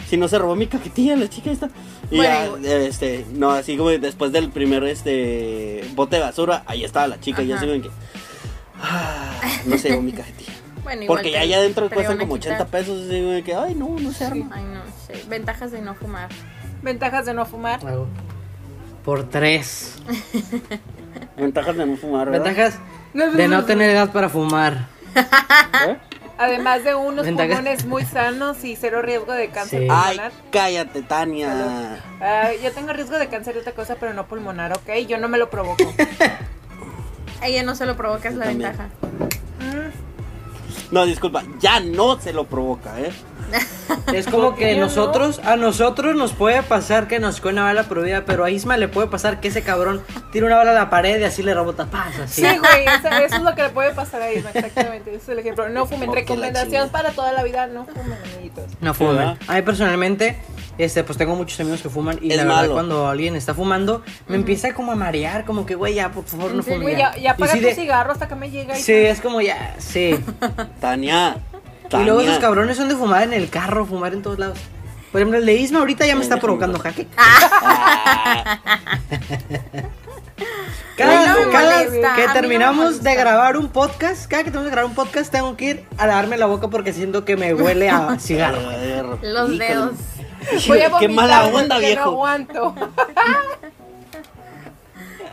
[0.09, 1.70] si no se robó mi cajetilla la chica esta.
[2.11, 6.84] Y Bueno, ya, este, no, así como después del primer este bote de basura, ahí
[6.84, 7.43] estaba la chica.
[7.43, 7.91] Y así de que,
[8.80, 10.57] ah, no se llevó mi cajetilla.
[10.89, 12.53] Bueno, igual Porque ya allá adentro cuestan como quitar.
[12.55, 13.03] 80 pesos.
[13.07, 14.49] Así de que, ay, no, no se arma.
[14.53, 15.22] Ay, no sé.
[15.28, 16.30] Ventajas de no fumar.
[16.80, 17.80] Ventajas de no fumar.
[19.05, 19.97] Por tres.
[21.36, 22.47] Ventajas de no fumar, ¿verdad?
[22.47, 22.78] Ventajas
[23.12, 24.86] de no tener edad para fumar.
[25.14, 25.97] ¿Eh?
[26.39, 27.57] Además de unos Ventajas.
[27.57, 29.89] pulmones muy sanos y cero riesgo de cáncer Sí.
[29.91, 30.32] Ay, pulmonar.
[30.51, 31.99] cállate, Tania.
[32.62, 34.89] Yo tengo riesgo de cáncer de otra cosa, pero no pulmonar, ¿ok?
[35.07, 35.84] Yo no me lo provoco.
[37.43, 38.70] Ella no se lo provoca, es la También.
[38.72, 38.89] ventaja.
[40.91, 43.12] No, disculpa, ya no se lo provoca, ¿eh?
[44.12, 48.24] Es como que nosotros, a nosotros nos puede pasar que nos cae una bala prohibida,
[48.24, 50.03] pero a Isma le puede pasar que ese cabrón
[50.33, 52.43] tira una bala a la pared y así le rebota paz, así.
[52.43, 55.11] Sí, güey, eso, eso es lo que le puede pasar a Isma, exactamente.
[55.11, 55.68] Ese es el ejemplo.
[55.68, 56.12] No fumen.
[56.12, 58.64] Recomendación para toda la vida, no fumen, amiguitos.
[58.81, 59.39] No fumen.
[59.47, 60.39] A mí personalmente,
[60.79, 64.03] este, pues tengo muchos amigos que fuman y Es la verdad cuando alguien está fumando,
[64.29, 66.83] me empieza como a marear, como que, güey, ya, por favor, no Sí, fumen.
[66.83, 67.16] Güey, ya.
[67.16, 70.18] ya, apaga tu de- cigarro hasta que me llega y Sí, es como ya, sí.
[70.81, 71.37] Tania.
[71.91, 74.59] Y luego esos cabrones son de fumar en el carro, fumar en todos lados.
[75.11, 77.07] Por ejemplo, el de Isma ahorita ya me está provocando jaque.
[81.01, 84.72] Ah, Cada, No cada que no terminamos de grabar un podcast, cada que tenemos que
[84.72, 87.88] grabar un podcast, tengo que ir a lavarme la boca porque siento que me huele
[87.90, 88.59] a cigarro.
[89.22, 89.92] Los dedos.
[90.66, 92.03] Voy a Qué mala onda, No viejo.
[92.11, 92.74] aguanto.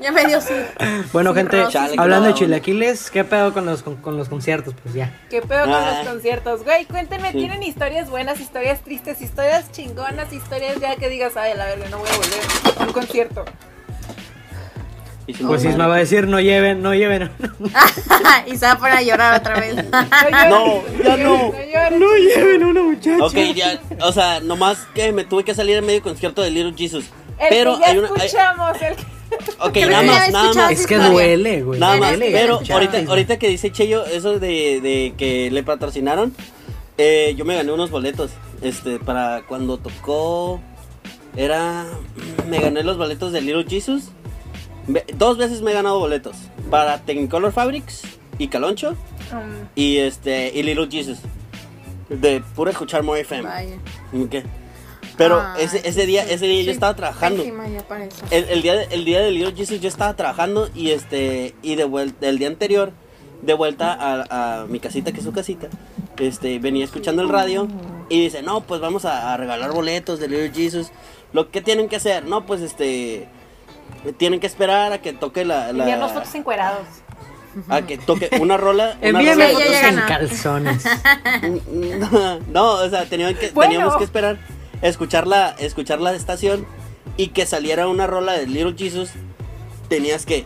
[0.02, 0.54] Ya me dio sí.
[1.14, 1.64] Bueno, gente,
[1.98, 4.76] hablando de chilaquiles, ¿qué pedo con los, con, con los conciertos?
[4.84, 5.12] Pues ya.
[5.30, 6.02] ¿Qué pedo con Ah.
[6.04, 6.64] los conciertos?
[6.64, 7.38] Güey, cuéntenme, Sí.
[7.40, 11.88] ¿tienen historias buenas, historias tristes, historias chingonas, historias ya que digas, ay, a la verga,
[11.90, 13.46] no voy a volver a un concierto?
[15.28, 17.32] Y si Pues Isma va a decir, no lleven, no lleven.
[18.48, 19.76] y se va a poner a llorar otra vez.
[19.76, 21.52] No, ya no.
[22.00, 23.26] no lleven a una muchacha.
[23.26, 26.74] Ok, ya, o sea, nomás que me tuve que salir en medio concierto de Little
[26.78, 27.06] Jesus.
[27.40, 28.08] El pero que ya hay una.
[28.10, 29.04] hay- escuchamos, el que...
[29.60, 30.72] ok, Creo nada más, nada más.
[30.72, 31.80] Es que duele, güey.
[31.80, 36.34] Nada más, duele pero ahorita, ahorita que dice Cheyo eso de, de que le patrocinaron,
[36.98, 40.62] eh, yo me gané unos boletos, este, para cuando tocó,
[41.36, 41.86] era,
[42.48, 44.12] me gané los boletos de Little Jesus,
[45.16, 46.36] dos veces me he ganado boletos,
[46.70, 48.04] para Technicolor Fabrics
[48.38, 48.96] y Caloncho,
[49.32, 51.18] Um, y este, y Little Jesus,
[52.10, 53.76] de puro escuchar More FM, Vaya.
[54.14, 54.46] ¿ok?
[55.18, 57.44] Pero Ay, ese, ese día, ese día yo soy estaba trabajando.
[58.30, 61.74] El, el día de, el día de Little Jesus yo estaba trabajando y este y
[61.76, 62.92] de vuelta el día anterior
[63.42, 65.70] de vuelta a, a mi casita que es su casita
[66.18, 67.68] este venía escuchando el radio
[68.10, 70.92] y dice no pues vamos a, a regalar boletos de Little Jesus.
[71.34, 73.28] Lo que tienen que hacer no pues este
[74.18, 76.86] tienen que esperar a que toque la, la- enviarnos fotos encuerados.
[77.70, 80.06] a que toque una rola una Envíame rola- ya fotos en no.
[80.08, 80.86] calzones.
[82.52, 83.72] no, o sea, tenían que, Bueno.
[83.72, 84.38] teníamos que esperar,
[84.82, 86.66] escuchar la, escuchar la estación
[87.18, 89.12] y que saliera una rola de Little Jesus.
[89.88, 90.46] Tenías que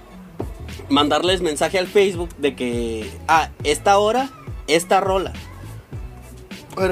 [0.90, 4.30] mandarles mensaje al Facebook de que, ah, esta hora,
[4.68, 5.34] esta rola.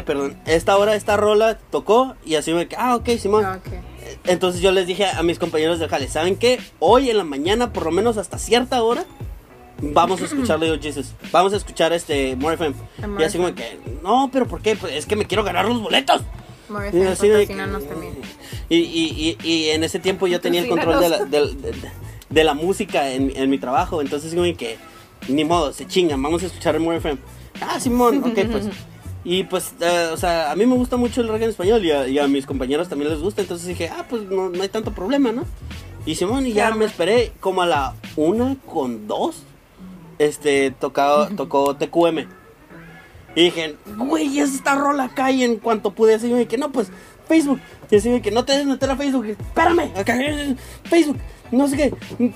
[0.06, 3.46] Perdón, esta hora, esta rola tocó y así me que, ah, ok, Simón.
[3.46, 3.68] Ok.
[4.28, 6.60] Entonces yo les dije a mis compañeros del jale, ¿saben qué?
[6.80, 9.06] Hoy en la mañana, por lo menos hasta cierta hora,
[9.82, 11.14] vamos a escuchar Little Jesus.
[11.32, 12.76] Vamos a escuchar este More FM.
[13.20, 14.76] Y así como que, no, pero ¿por qué?
[14.76, 16.22] Pues es que me quiero ganar los boletos.
[16.70, 17.44] More Y FM, así de.
[18.70, 21.56] Y, y, y, y en ese tiempo yo tenía el control de la, de,
[22.30, 24.02] de la música en, en mi trabajo.
[24.02, 24.78] Entonces como que,
[25.30, 27.18] ni modo, se chingan, vamos a escuchar More FM.
[27.62, 28.66] Ah, Simón, ok, pues.
[29.30, 31.92] Y pues, eh, o sea, a mí me gusta mucho el rock en español y
[31.92, 33.42] a, y a mis compañeros también les gusta.
[33.42, 35.44] Entonces dije, ah, pues no, no hay tanto problema, ¿no?
[36.06, 39.44] Y Simón, y ya me esperé como a la una con dos.
[40.18, 42.20] Este, tocado, tocó TQM.
[43.36, 45.30] Y dije, güey, es esta rola acá.
[45.30, 46.90] Y en cuanto pude decir, me que no, pues,
[47.28, 47.60] Facebook.
[47.92, 49.26] Y así de que no te dejes meter a Facebook.
[49.26, 50.18] Espérame, acá,
[50.86, 51.18] Facebook,
[51.52, 51.94] no sé qué,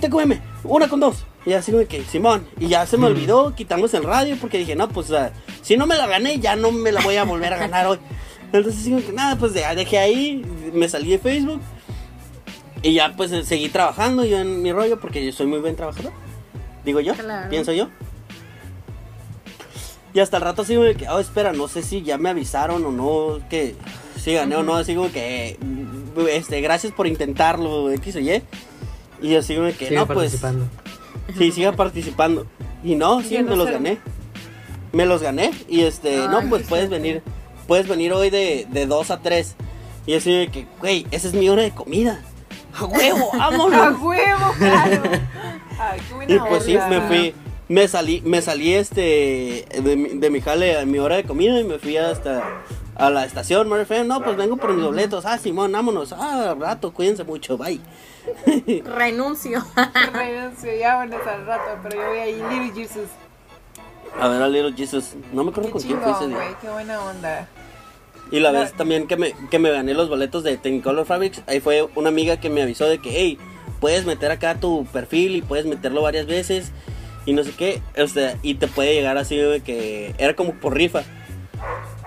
[0.07, 0.33] TQM,
[0.63, 1.25] una con dos.
[1.45, 2.45] Y así de que, Simón.
[2.59, 5.11] Y ya se me olvidó, quitamos el radio porque dije, no, pues,
[5.63, 7.97] si no me la gané, ya no me la voy a volver a ganar hoy.
[8.53, 11.61] Entonces, digo que nada, pues dejé ahí, me salí de Facebook.
[12.83, 16.11] Y ya, pues, seguí trabajando yo en mi rollo porque yo soy muy buen trabajador.
[16.85, 17.49] Digo yo, Claro.
[17.49, 17.87] pienso yo.
[20.13, 22.83] Y hasta el rato sigo de que, oh, espera, no sé si ya me avisaron
[22.85, 23.75] o no, que
[24.21, 25.57] si gané o no, así como que,
[26.29, 28.43] este, gracias por intentarlo, X o Y.
[29.21, 30.65] Y sigo de que, no, pues, participando.
[31.37, 32.47] sí, siga participando.
[32.83, 33.99] Y no, sí, me los gané.
[34.91, 35.51] Me los gané.
[35.67, 37.21] Y este, Ay, no, pues puedes venir,
[37.67, 39.55] puedes venir hoy de, de 2 a 3.
[40.07, 42.21] Y así de que, güey, esa es mi hora de comida.
[42.73, 43.99] ¡A huevo, ¡A vámonos!
[44.01, 45.03] huevo, claro!
[45.79, 47.35] Ay, qué buena Y pues sí, me fui,
[47.71, 51.59] me salí, me salí este de, mi- de mi jale a mi hora de comida
[51.59, 52.43] y me fui hasta
[52.95, 54.05] a la estación, Mary Fair.
[54.05, 55.25] No, pues vengo por mis boletos.
[55.25, 56.11] Ah, Simón, vámonos.
[56.13, 57.79] Ah, rato, cuídense mucho, bye.
[58.85, 59.63] Renuncio.
[60.13, 63.09] Renuncio, ya bueno, al rato, pero yo voy ahí, Little Jesus.
[64.19, 65.13] A ver a Little Jesus.
[65.31, 66.35] No me acuerdo Qué con quién fue ese día.
[66.35, 67.47] güey, qué buena onda.
[68.31, 68.59] Y la No.
[68.59, 72.09] vez también que me, que me gané los boletos de Technicolor Fabrics, ahí fue una
[72.09, 73.37] amiga que me avisó de que, hey,
[73.79, 76.71] puedes meter acá tu perfil y puedes meterlo varias veces
[77.25, 80.53] y no sé qué, o sea, y te puede llegar así de que era como
[80.53, 81.03] por rifa.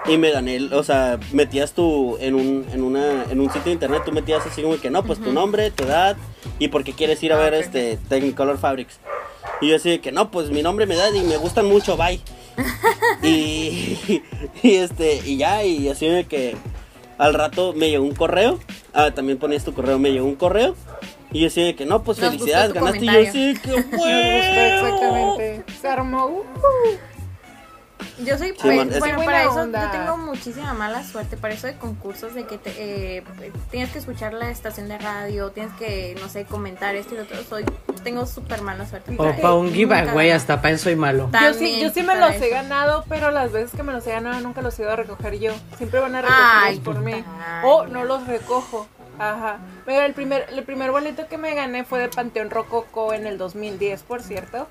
[0.07, 3.73] Y me gané, o sea, metías tu, en un, en una, en un sitio de
[3.73, 6.17] internet, tú metías así como que no, pues tu nombre, tu edad
[6.59, 8.99] y por qué quieres ir a Ah, ver este Technicolor Fabrics.
[9.63, 11.97] Y yo así de que no, pues mi nombre, mi edad y me gustan mucho,
[11.97, 12.21] bye.
[13.23, 14.23] y,
[14.63, 16.55] y este, y ya, y así de que
[17.17, 18.59] al rato me llegó un correo.
[18.93, 20.77] Ah, también ponías tu correo, me llegó un correo.
[21.35, 23.05] Y yo de que no, pues Nos felicidades, ganaste.
[23.05, 24.07] Y yo de que "Huevo".
[24.87, 25.65] exactamente.
[25.81, 26.27] Se armó.
[26.27, 26.45] uh,
[28.25, 29.87] Yo soy, Sí, pues, bueno, para eso onda.
[29.87, 32.73] yo tengo muchísima mala suerte, para eso de concursos, de que te,
[33.17, 33.25] eh,
[33.73, 37.25] tienes que escuchar la estación de radio, tienes que, no sé, comentar esto y lo
[37.25, 37.65] otro, soy,
[38.05, 39.17] tengo súper mala suerte.
[39.19, 41.29] O para un giveaway, hasta para eso soy malo.
[41.43, 44.13] Yo sí, yo sí me los he ganado, pero las veces que me los he
[44.13, 45.53] ganado nunca los he ido a recoger yo.
[45.79, 47.25] Siempre van a Ay, recogerlos por mí.
[47.65, 48.87] O no los recojo.
[49.19, 49.59] Ajá.
[49.87, 53.39] Mira, el primer, el primer boleto que me gané fue de Panteón Rococo en el
[53.39, 54.69] 2010, por cierto.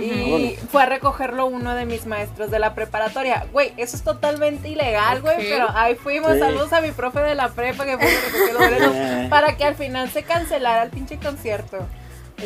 [0.00, 3.46] Y fue a recogerlo uno de mis maestros de la preparatoria.
[3.52, 5.42] Güey, eso es totalmente ilegal, güey, Ok.
[5.48, 6.32] pero ahí fuimos.
[6.34, 6.38] Sí.
[6.38, 9.74] Saludos a mi profe de la prepa que fue recoger los boletos para que al
[9.74, 11.78] final se cancelara el pinche concierto.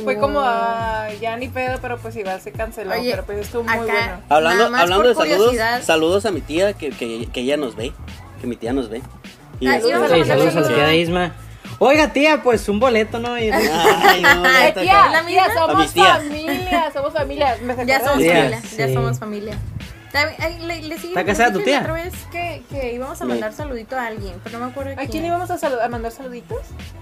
[0.02, 3.62] Fue como, ah, ya ni pedo, pero pues igual se canceló, Oye, pero pues estuvo
[3.62, 4.20] muy acá- bueno.
[4.28, 7.92] Hablando, hablando de saludos, saludos a mi tía que, que, que ella nos ve.
[8.40, 9.02] Que mi tía nos ve.
[9.60, 10.74] Y Ah, vamos Sí, saludos a la saludos.
[10.74, 11.32] tía de Isma.
[11.80, 13.32] Oiga, tía, pues un boleto, ¿no?
[13.34, 15.42] Ay, no, Ay, tía, la tía, misma?
[15.44, 17.56] A somos familia, somos familia.
[17.62, 18.94] ¿Me Ya somos Tía, familia, ya sí.
[18.94, 19.58] somos familia.
[20.12, 21.90] También, ay, le, le sigue- ¿Está casada tu dije la tía?
[21.92, 24.92] otra vez que, que íbamos a mandar saludito a alguien, pero no me acuerdo a
[24.92, 25.08] ¿A quién.
[25.10, 26.60] quién íbamos a, salud- a mandar saluditos?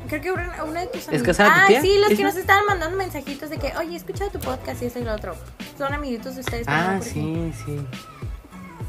[0.08, 1.26] Creo que una, una de tus ¿Es amigos.
[1.26, 1.80] casada tu Ah, tía?
[1.82, 2.28] sí, los que ¿Isma?
[2.28, 5.12] nos estaban mandando mensajitos de que, oye, he escuchado tu podcast y esto y lo
[5.14, 5.34] otro.
[5.76, 6.66] Son amiguitos de ustedes.
[6.66, 7.80] no Ah, sí, sí.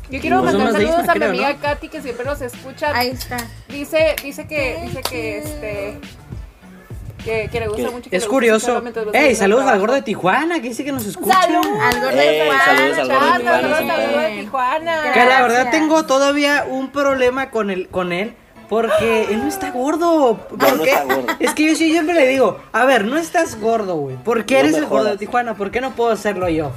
[0.10, 1.60] Yo quiero Pues mandar saludos Isma, a mi amiga ¿no?
[1.60, 2.92] Katy que siempre nos escucha.
[2.96, 3.38] Ahí está.
[3.70, 7.24] Dice, dice que, dice que este you.
[7.24, 8.10] que, que le gusta mucho.
[8.10, 8.84] que Es curioso.
[9.14, 11.42] Ey, saludos el al gordo de Tijuana, que dice que nos escucha.
[11.42, 11.66] ¡Salud!
[11.82, 12.66] Al gordo Ey, de Tijuana.
[12.66, 15.12] saludos al gordo de Tijuana, saludos al gordo de Tijuana.
[15.14, 18.36] Que la verdad tengo todavía un problema con él, con él
[18.70, 20.38] porque él no está gordo.
[20.50, 20.92] ¿Por No, no qué?
[20.92, 21.26] está gordo.
[21.40, 24.16] Es que yo sí siempre le digo, a ver, no estás gordo, güey.
[24.18, 25.18] ¿Por qué No eres el gordo de.
[25.18, 25.54] Tijuana?
[25.56, 26.72] ¿Por qué no puedo hacerlo yo?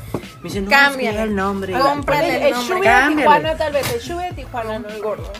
[0.54, 1.08] Me no, Cámbiale.
[1.08, 1.72] es que el nombre.
[1.72, 2.76] Cómprale el el nombre.
[2.76, 3.16] Shubi de.
[3.16, 3.92] Tijuana, tal vez.
[3.92, 5.32] El Shubi de Tijuana, no el gordo.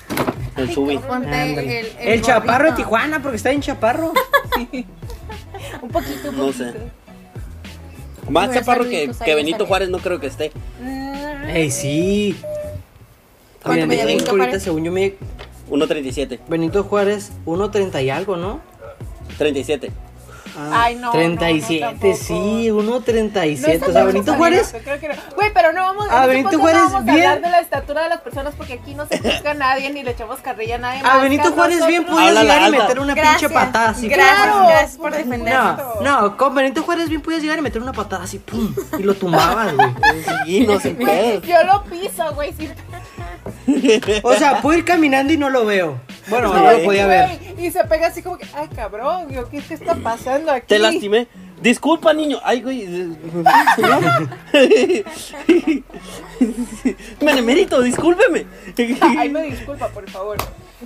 [0.57, 2.77] El el, El, chaparro de.
[2.77, 4.13] Tijuana, porque está en chaparro.
[5.83, 6.73] Un poquito, un No sé.
[8.29, 9.69] Más chaparro que, que Benito sale.
[9.69, 10.53] Juárez no creo que esté.
[10.81, 12.37] Mm, Ey, sí.
[13.63, 15.15] ¿Cuánto Oigan, mide dicen Benito ahorita, según yo, me
[15.71, 16.41] 1.37.
[16.49, 18.61] Benito Juárez, 1.30 y algo, ¿no?
[19.39, 19.91] 37.
[20.73, 23.81] Ay, no, 37, no, no, sí, 1.37.
[23.81, 24.75] No o sea, Benito Juárez.
[24.83, 25.15] creo que no.
[25.35, 27.17] Güey, pero no vamos A en este Benito Juárez, no vamos a bien.
[27.27, 30.03] hablar de la estatura de las personas porque aquí no se juzga a nadie ni
[30.03, 31.01] le echamos carrilla a nadie.
[31.01, 32.15] A más Benito a Juárez bien nosotros.
[32.17, 33.41] podía Háblala llegar y meter una Gracias.
[33.41, 34.09] pinche patada así.
[34.09, 34.67] Gracias, Claro.
[34.69, 35.79] gracias por defendernos.
[36.03, 39.03] No, no, con Benito Juárez bien podías llegar y meter una patada así, pum, y
[39.03, 39.89] lo tumbabas, güey.
[40.47, 41.41] Sí, no sin pedo.
[41.43, 42.53] Yo lo piso, güey.
[42.53, 42.73] sin-
[44.23, 46.01] O sea, puedo ir caminando y no lo veo.
[46.29, 47.39] Bueno, no lo podía ver.
[47.59, 50.67] Y se pega así como que, ay, cabrón, yo, ¿qué, está pasando aquí?
[50.69, 51.29] Te lastimé.
[51.61, 52.39] Disculpa, niño.
[52.45, 52.87] Ay, güey.
[57.21, 58.47] Benemérito, discúlpeme.
[59.01, 60.37] Ay, me disculpa, por favor.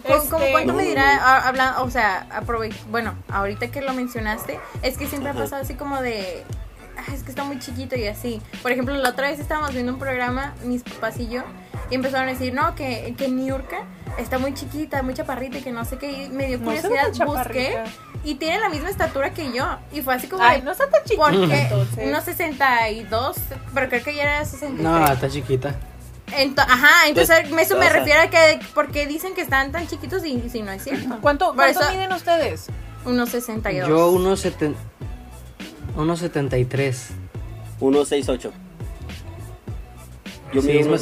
[0.07, 3.83] ¿Cómo, cómo Este, cuánto me No, dirá, a- habla- o sea, aprove bueno, ahorita que
[3.83, 6.45] lo mencionaste, es que siempre ha pasado así como de,
[6.97, 8.41] "Ay, es que está muy chiquito y así.
[8.63, 11.43] Por ejemplo, la otra vez estábamos viendo un programa, mis papás y yo,
[11.91, 13.85] y empezaron a decir, no, que, que Niurka
[14.19, 17.79] está muy chiquita, muy chaparrita y que no sé qué, y me dio curiosidad, busqué,
[18.25, 20.89] y tiene la misma estatura que yo, y fue así como Ay, de, no está
[20.89, 21.23] tan chiquito.
[21.23, 22.07] porque entonces.
[22.07, 23.37] unos 62,
[23.75, 24.83] pero creo que ya era 63.
[24.83, 25.75] No, está chiquita.
[26.29, 30.25] Ento- ajá, entonces Pues, eso me refiero a que porque dicen que están tan chiquitos
[30.25, 31.19] y si no es cierto.
[31.21, 32.67] ¿Cuánto, cuánto eso- miden ustedes?
[33.05, 33.89] Unos 62.
[33.89, 34.75] Yo 1.70
[35.97, 36.97] 1.73.
[37.79, 38.53] 168.
[40.53, 41.01] Yo Sí, mido unos-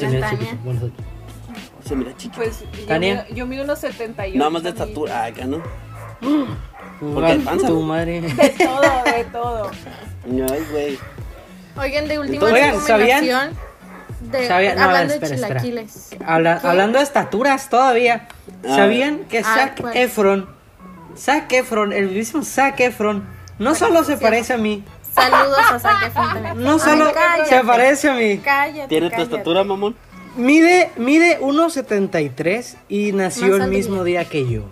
[1.84, 2.36] Se mira chiquito.
[2.42, 3.24] Pues yo Tania.
[3.26, 4.38] mido, yo mido unos 78.
[4.38, 5.24] Nada más de estatura.
[5.24, 5.62] Acá, ¿no?
[7.14, 8.20] Porque de panza, madre.
[8.20, 9.70] De todo, de todo.
[10.52, 10.98] Ay, güey.
[11.76, 13.24] Oigan, de última Oigan, ¿sabían?
[14.20, 14.76] de, ¿Sabían?
[14.76, 15.36] No, hablando espera, de
[16.64, 18.26] hablando de estaturas todavía,
[18.64, 18.74] Ah.
[18.76, 19.96] ¿sabían que Ah, Zac ¿cuál?
[19.96, 20.48] Efron,
[21.16, 23.24] Zac Efron, el mismo Zac Efron,
[23.60, 24.82] no solo se parece a mí,
[25.20, 26.62] Saludos a Zac Efron también.
[26.62, 28.88] no Ay, solo cállate, se parece a mí, Cállate.
[28.88, 29.96] ¿Tiene tu estatura, mamón?
[30.36, 34.62] mide, mide 1.73 y nació Más el mismo día que yo.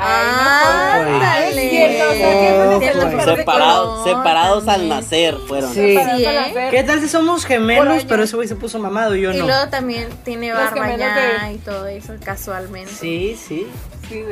[0.00, 1.64] Ay, no, Ándale.
[1.64, 5.74] Es cierto, o sea, que no entiendo por qué Separados, al nacer fueron.
[5.74, 5.96] Sí.
[5.96, 6.68] Sí, ¿eh?
[6.70, 8.04] ¿Qué tal si somos gemelos, años.
[8.08, 9.46] pero ese güey se puso mamado y yo Y no?
[9.46, 12.92] luego también tiene barba ya de- y todo eso casualmente.
[12.92, 13.66] Sí, sí.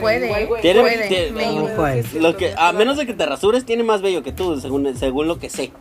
[0.01, 0.63] Puede, igual, güey.
[0.63, 1.09] Tiene- puede.
[1.09, 4.97] tiene- Lo que, a menos de que te rasures, tiene más bello que tú, según,
[4.97, 5.73] según lo que sé.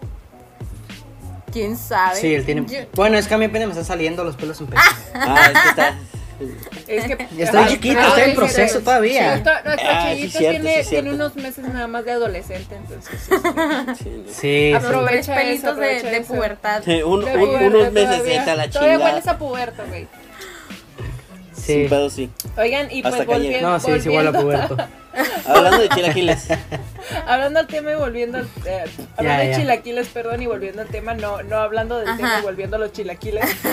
[1.51, 2.19] ¿Quién sabe?
[2.19, 2.65] Sí, él tiene.
[2.67, 4.81] Yo- Bueno, es que a mí apenas me están saliendo los pelos en pecho.
[5.13, 5.97] Ah, es que está.
[6.87, 8.83] Es que Estoy Ay, chiquito, estoy en proceso sí.
[8.85, 9.29] todavía.
[9.37, 10.89] Nuestro, Ah, sí, chillito cierto, tiene, sí, cierto.
[10.89, 13.19] tiene unos meses nada más de adolescente, entonces.
[13.19, 13.35] sí, sí.
[13.35, 13.95] Sí, ¿no?
[13.95, 14.71] Sí, sí.
[14.73, 16.33] Los Aprovecha eso, pelitos de, aprovecha de eso.
[16.33, 16.81] pubertad.
[16.85, 18.43] Sí, un- De un- puberto unos meses todavía.
[18.43, 19.05] a la Todavía chingada.
[19.11, 20.07] hueles a puberto, güey.
[21.53, 21.61] sí.
[21.61, 22.29] Sin pedo, sí.
[22.57, 24.77] Oigan, y Hasta pues volviendo, No, sí, sí, igual a puberto.
[25.47, 26.47] Hablando de chilaquiles.
[27.27, 28.83] hablando al tema y volviendo al, eh,
[29.17, 32.17] hablando de chilaquiles, perdón, y volviendo al tema, no, no hablando del Ajá.
[32.17, 33.45] tema y volviendo a los chilaquiles.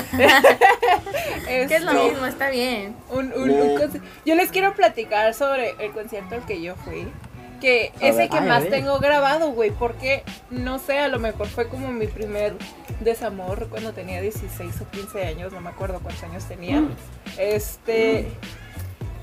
[1.47, 2.97] Que es lo mismo, está bien.
[3.11, 3.81] un- un- No.
[4.25, 7.07] Yo les quiero platicar sobre el concierto al que yo fui.
[7.61, 8.25] Que A es ver.
[8.25, 9.71] el que Ay, más tengo grabado, güey.
[9.71, 12.55] Porque, no sé, a lo mejor fue como mi primer
[13.01, 15.53] desamor cuando tenía 16 o 15 años.
[15.53, 16.81] No me acuerdo cuántos años tenía.
[16.81, 16.91] Mm.
[17.39, 18.29] Este.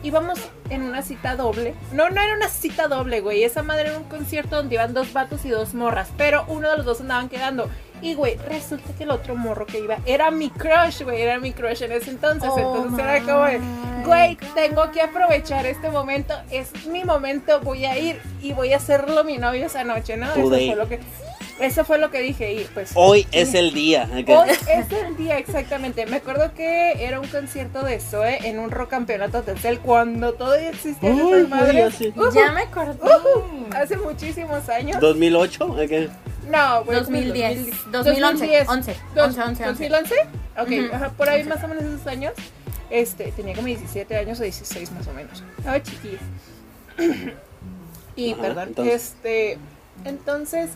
[0.04, 0.40] Íbamos
[0.70, 1.76] en una cita doble.
[1.92, 3.44] No, no era una cita doble, güey.
[3.44, 6.10] Esa madre era un concierto donde iban dos vatos y dos morras.
[6.18, 7.70] Pero uno de los dos andaban quedando.
[8.02, 11.22] Y, güey, resulta que el otro morro que iba era mi crush, güey.
[11.22, 12.50] Era mi crush en ese entonces.
[12.54, 16.34] Oh, entonces era como de, my güey, tengo que aprovechar este momento.
[16.50, 17.60] Es mi momento.
[17.60, 20.32] Voy a ir y voy a hacerlo mi novio esa noche, ¿no?
[20.32, 21.00] Eso fue lo que.
[21.60, 22.92] Eso fue lo que dije y pues...
[22.96, 24.10] Hoy es el día.
[24.14, 26.06] Hoy es el día, exactamente.
[26.06, 30.70] Me acuerdo que era un concierto de Zoe en un rock campeonato Telcel cuando todavía
[30.70, 31.48] existía Uy,
[32.34, 32.98] Ya me acordé.
[33.76, 35.00] hace muchísimos años.
[35.02, 35.66] 2008.
[35.66, 36.12] ok.
[36.50, 36.98] No, güey.
[37.00, 37.92] 2010, 2010.
[37.92, 40.16] 2011, 11, Dos- 11, 11, 2011.
[40.58, 42.34] Ok, ajá, por ahí más o menos esos años.
[42.90, 45.44] Este, tenía como 17 años o 16 más o menos.
[45.58, 46.18] Estaba chiquilla.
[48.16, 48.94] y Ajá, perdón, entonces.
[48.96, 49.58] este,
[50.06, 50.70] entonces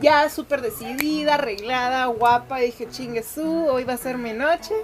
[0.00, 4.74] ya súper decidida, arreglada, guapa, dije, chingue su, hoy va a ser mi noche.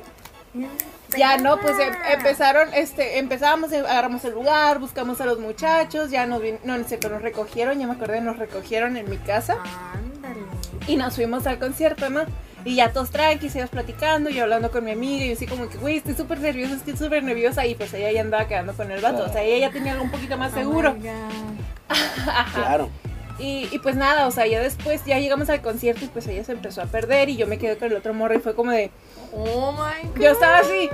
[1.17, 6.11] Ya no, pues em- empezaron, este, empezábamos, eh, agarramos el lugar, buscamos a los muchachos,
[6.11, 9.19] ya nos, no, no es cierto, nos recogieron, ya me acordé, nos recogieron en mi
[9.19, 9.57] casa.
[9.95, 10.41] Ándale.
[10.87, 12.23] Y nos fuimos al concierto, ¿no?
[12.65, 15.69] Y ya todos tranquilos, íbamos platicando, yo hablando con mi amiga, y yo así como
[15.69, 18.91] que, güey, estoy súper nerviosa, estoy súper nerviosa, y pues ella ya andaba quedando con
[18.91, 20.97] el vato, o sea, ella ya tenía algo un poquito más seguro.
[20.99, 21.89] Oh.
[21.89, 22.61] Ajá.
[22.61, 22.91] Claro.
[23.39, 26.43] Y, y pues nada, o sea, ya después, ya llegamos al concierto y pues ella
[26.45, 28.71] se empezó a perder, y yo me quedé con el otro morro, y fue como
[28.71, 28.91] de,
[29.33, 30.21] Oh my God.
[30.23, 30.89] yo estaba así,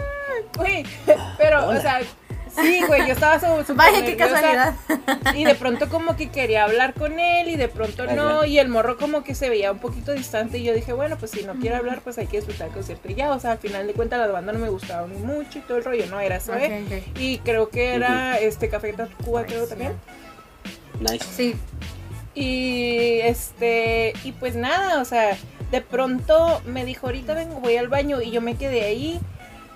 [0.57, 0.85] güey,
[1.39, 1.79] pero, Hola.
[1.79, 2.01] o sea,
[2.61, 4.33] sí, güey, yo estaba súper Vaya, qué nerviosa.
[4.33, 4.75] casualidad.
[5.37, 8.45] Y de pronto como que quería hablar con él y de pronto no.
[8.45, 11.31] Y el morro como que se veía un poquito distante y yo dije, bueno, pues
[11.31, 13.31] si no quiere hablar, pues hay que disfrutar el concierto y ya.
[13.31, 15.79] O sea, al final de cuentas la banda no me gustaba ni mucho y todo
[15.79, 16.83] el rollo, no era eso, ¿eh?
[16.87, 17.19] Ok, ok.
[17.21, 19.95] Y creo que era este Café Tacuba, creo también.
[21.01, 21.25] Nice.
[21.35, 21.55] Sí.
[22.35, 25.37] Y este, y pues nada, o sea,
[25.71, 29.21] de pronto me dijo, ahorita vengo, voy al baño y yo me quedé ahí.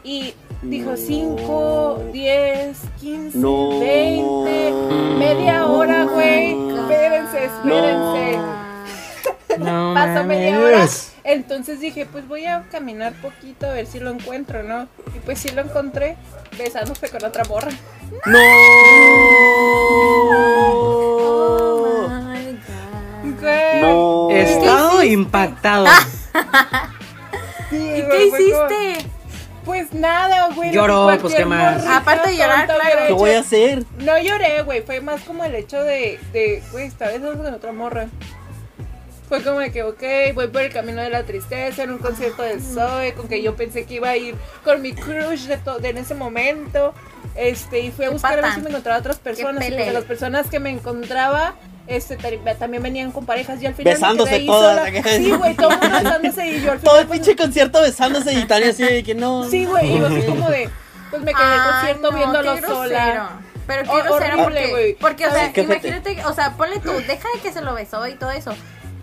[0.04, 0.96] Y dijo No.
[0.96, 3.80] 5, 10, 15, No.
[3.80, 4.72] 20,
[5.18, 6.52] media hora, güey.
[6.78, 8.38] Espérense, espérense.
[9.58, 10.86] No Pasó media hora.
[11.24, 14.86] Entonces dije, pues voy a caminar poquito a ver si lo encuentro, ¿no?
[15.14, 16.16] Y pues sí lo encontré,
[16.56, 17.72] besándose con otra morra.
[18.26, 18.38] No.
[25.12, 25.86] impactado.
[27.70, 29.10] Sí, ¿Y güey, qué como- hiciste?
[29.64, 30.70] Pues nada, güey.
[30.70, 31.84] Lloró, pues, ¿qué más?
[31.84, 33.06] Aparte de llorar, claro.
[33.08, 33.82] ¿Qué voy a hacer?
[33.98, 34.82] No lloré, güey.
[34.82, 38.06] Fue más como el hecho de, de güey, esta vez vamos con otra morra.
[39.28, 40.00] Fue como de que, ok,
[40.34, 43.56] voy por el camino de la tristeza en un concierto de Zoe, con que yo
[43.56, 46.94] pensé que iba a ir con mi crush de, de en ese momento.
[47.34, 49.64] Este, y fui a buscar a ver si me encontraba otras personas.
[49.66, 51.54] y porque las personas que me encontraba,
[51.86, 52.16] este,
[52.58, 53.62] también venían con parejas.
[53.62, 54.90] Y al final Besándose todas.
[55.16, 56.80] Sí, güey, todo el mundo besándose y yo al final.
[56.82, 59.44] Todo el pues, pinche concierto besándose y Tania así de que no.
[59.48, 60.68] Sí, güey, y yo así como de.
[61.10, 63.30] Pues me quedé en el concierto no, viéndolo sola.
[63.66, 64.94] Pero qué grosero horrible, porque, güey.
[64.94, 68.06] porque, o ¿Sabes sea, imagínate, o sea, ponle tú, deja de que se lo besó
[68.06, 68.52] y todo eso.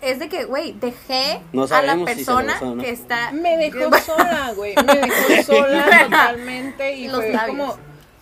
[0.02, 2.84] Es de que, güey, dejé No a la si persona besó o no.
[2.84, 3.32] que está...
[3.32, 4.76] Me dejó sola, güey.
[4.86, 7.58] Me dejó sola totalmente y Los fue labios.
[7.58, 7.78] como.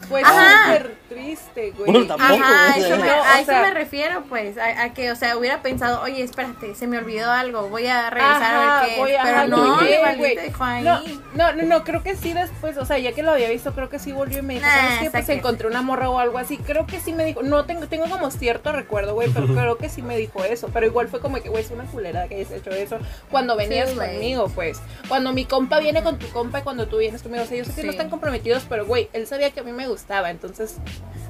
[0.08, 0.66] Fue Ajá.
[0.74, 1.92] súper triste, güey.
[1.92, 2.42] Bueno, tampoco.
[2.44, 5.12] Ajá, a eso, me, no, o a eso sea- me refiero, pues, a, a que,
[5.12, 8.82] o sea, hubiera pensado, oye, espérate, se me olvidó algo, voy a regresar Ajá, a
[8.82, 9.20] ver qué voy es.
[9.20, 9.78] a- Pero ajá, no,
[10.18, 10.36] güey.
[10.84, 11.02] No,
[11.34, 13.90] no, no, no, creo que sí después, o sea, ya que lo había visto, creo
[13.90, 15.10] que sí volvió y me dijo, Nah, ¿sabes qué?
[15.12, 16.58] Pues encontré una morra o algo así.
[16.58, 19.90] Creo que sí me dijo, no tengo, tengo como cierto recuerdo, güey, pero creo que
[19.90, 20.70] sí me dijo eso.
[20.74, 22.98] Pero igual fue como que, güey, es una culera que hayas hecho eso
[23.30, 24.12] cuando venías Sí, güey.
[24.14, 24.80] conmigo, pues.
[25.08, 27.66] Cuando mi compa viene con tu compa y cuando tú vienes conmigo, o sea, yo
[27.66, 27.98] sé que no Sí.
[27.98, 30.76] están comprometidos, pero güey, él sabía que a mí me gustaba, entonces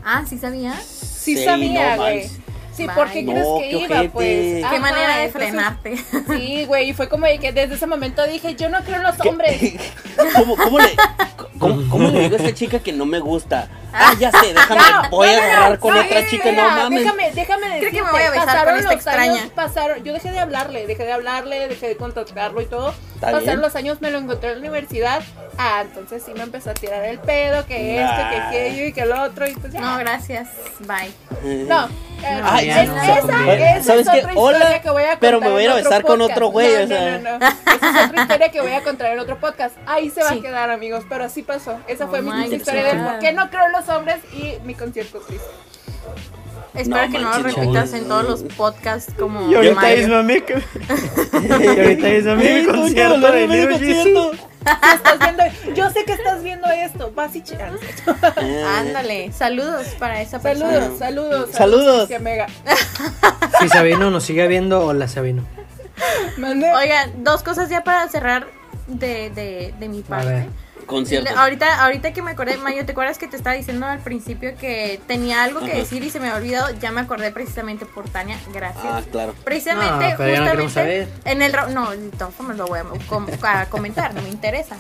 [0.03, 0.74] Ah, ¿sí sabía?
[0.80, 2.30] sí, Sí, sabía, güey.
[2.76, 2.96] Sí, Bye.
[2.96, 3.96] ¿por qué crees No, que qué iba?
[3.98, 4.10] ojete.
[4.10, 4.66] Pues.
[4.72, 5.98] Qué manera de entonces- frenarte.
[6.38, 9.04] Sí, güey, y fue como de que desde ese momento dije, yo no creo en
[9.04, 9.74] los hombres.
[10.36, 10.96] ¿Cómo, cómo le,
[11.60, 13.68] cómo, cómo le digo a esta chica que no me gusta?
[13.94, 17.04] Ah, ya sé, déjame, No, voy no, a agarrar no, con otra chica, no mames.
[17.04, 20.04] Déjame, déjame Creo decirte, que me voy a besar pasaron con esta los años, pasaron,
[20.06, 22.94] yo dejé de hablarle, dejé de hablarle, dejé de contactarlo y todo.
[23.20, 23.62] Pasaron bien.
[23.62, 25.22] los años, me lo encontré en la universidad.
[25.58, 29.02] Ah, entonces sí me empezó a tirar el pedo, que esto, que aquello y que
[29.02, 29.82] el otro y pues ya.
[29.82, 30.48] No, gracias.
[30.80, 31.66] Bye.
[31.68, 31.88] No,
[32.24, 32.76] eh, Ay, es-
[33.07, 34.20] ya esa, no es ¿Sabes otra qué?
[34.20, 36.32] historia Hola, que voy a pero me voy a ir a besar con podcast.
[36.38, 37.18] otro güey, No, o sea.
[37.18, 37.45] No, no, no.
[37.47, 39.76] Esa es otra historia que voy a contar en otro podcast.
[39.86, 40.39] Ahí se va Sí.
[40.39, 41.80] a quedar, amigos, pero así pasó.
[41.88, 43.05] Esa Oh fue mi my triste historia de God.
[43.12, 45.45] por qué no creo en los hombres y mi concierto triste.
[46.74, 49.98] Espero No que no lo repitas en todos los podcasts como Y ahorita Mario.
[49.98, 50.54] mismo a mí que...
[51.66, 53.78] Y ahorita mismo a mí mi concierto quiero de Jesus.
[53.78, 54.32] concierto.
[54.62, 55.44] Estás viendo,
[55.76, 57.12] yo sé que estás viendo esto.
[57.16, 57.74] Vas y chican.
[58.42, 60.72] Eh, Ándale, saludos para esa persona.
[60.98, 62.08] Saludos, saludos.
[62.08, 62.10] Saludos.
[63.60, 65.44] Si Sabino nos sigue viendo, hola Sabino.
[66.38, 66.72] Mande.
[66.72, 68.48] Oigan, dos cosas ya para cerrar
[68.88, 70.26] de, de, de mi A parte.
[70.28, 70.46] ver.
[70.92, 71.32] Concierto.
[71.32, 74.56] Le- Ahorita, ahorita que me acordé, Mayo, ¿te acuerdas que te estaba diciendo al principio
[74.58, 75.78] que tenía algo que Ajá.
[75.78, 76.70] decir y se me había olvidado?
[76.80, 78.84] Ya me acordé precisamente por Tania, gracias.
[78.86, 79.34] Ah, claro.
[79.44, 81.08] Precisamente, No, pero ya no justamente saber.
[81.26, 84.30] en el ro- no, de todas formas lo voy a, com- a comentar, no me
[84.30, 84.76] interesa.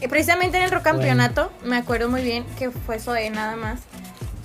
[0.00, 3.80] Y precisamente en el rock campeonato, me acuerdo muy bien que fue Zoe nada más.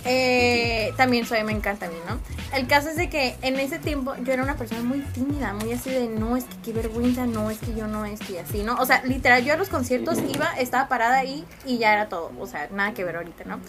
[0.07, 2.17] Eh, también soy, me encanta a mí, ¿no?
[2.55, 5.73] El caso es de que en ese tiempo yo era una persona muy tímida, muy
[5.73, 8.63] así de no, es que qué vergüenza, no, es que yo no, es que así,
[8.63, 8.75] ¿no?
[8.75, 12.31] O sea, literal, yo a los conciertos iba, estaba parada ahí y ya era todo,
[12.39, 13.59] o sea, nada que ver ahorita, ¿no?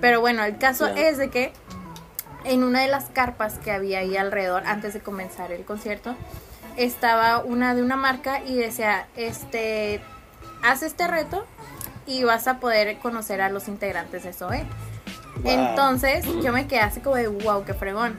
[0.00, 1.52] Pero bueno, el caso es de que
[2.44, 6.14] en una de las carpas que había ahí alrededor antes de comenzar el concierto
[6.76, 10.00] estaba una de una marca y decía, este,
[10.62, 11.46] haz este reto
[12.06, 14.66] y vas a poder conocer a los integrantes de SOE.
[15.44, 18.18] Entonces yo me quedé así como de wow, qué fregón.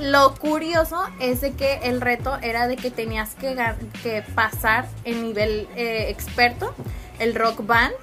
[0.00, 5.66] Lo curioso es de que el reto era de que tenías que pasar el nivel
[5.74, 6.72] eh, experto,
[7.18, 7.94] el rock band,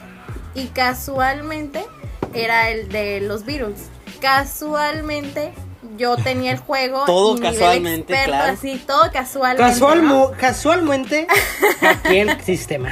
[0.55, 1.85] y casualmente
[2.33, 3.89] era el de los Beatles.
[4.19, 5.53] Casualmente
[5.97, 7.03] yo tenía el juego.
[7.05, 8.53] Todo y nivel casualmente, experto, claro.
[8.53, 9.71] Así, todo casualmente.
[9.71, 11.27] Casual, casualmente,
[11.81, 12.91] aquí el sistema.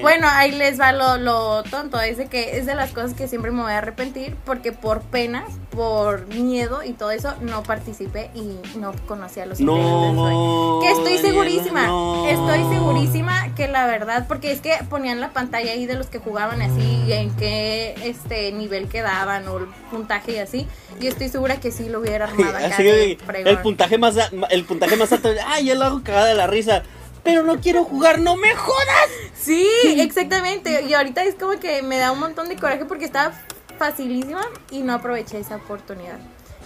[0.00, 3.28] Bueno, ahí les va lo, lo tonto, es de que es de las cosas que
[3.28, 8.30] siempre me voy a arrepentir porque por penas, por miedo y todo eso no participé
[8.34, 9.60] y no conocí a los.
[9.60, 10.80] No.
[10.82, 12.26] Que estoy Daniela, segurísima, no.
[12.28, 16.18] estoy segurísima que la verdad, porque es que ponían la pantalla ahí de los que
[16.18, 20.66] jugaban así y en qué este nivel quedaban o el puntaje y así,
[21.00, 24.16] y estoy segura que sí lo hubiera armado acá Así que el puntaje más
[24.50, 25.30] el puntaje más alto.
[25.46, 26.82] Ay, yo lo hago cagada de la risa.
[27.24, 29.08] Pero no quiero jugar, no me jodas.
[29.34, 29.66] Sí,
[29.98, 30.82] exactamente.
[30.82, 33.34] Y ahorita es como que me da un montón de coraje porque estaba
[33.78, 36.18] facilísima y no aproveché esa oportunidad.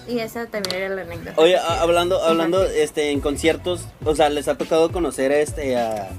[0.09, 1.35] Y esa también era la anécdota.
[1.37, 6.11] Oye, hablando, hablando, este, en conciertos, o sea, les ha tocado conocer este a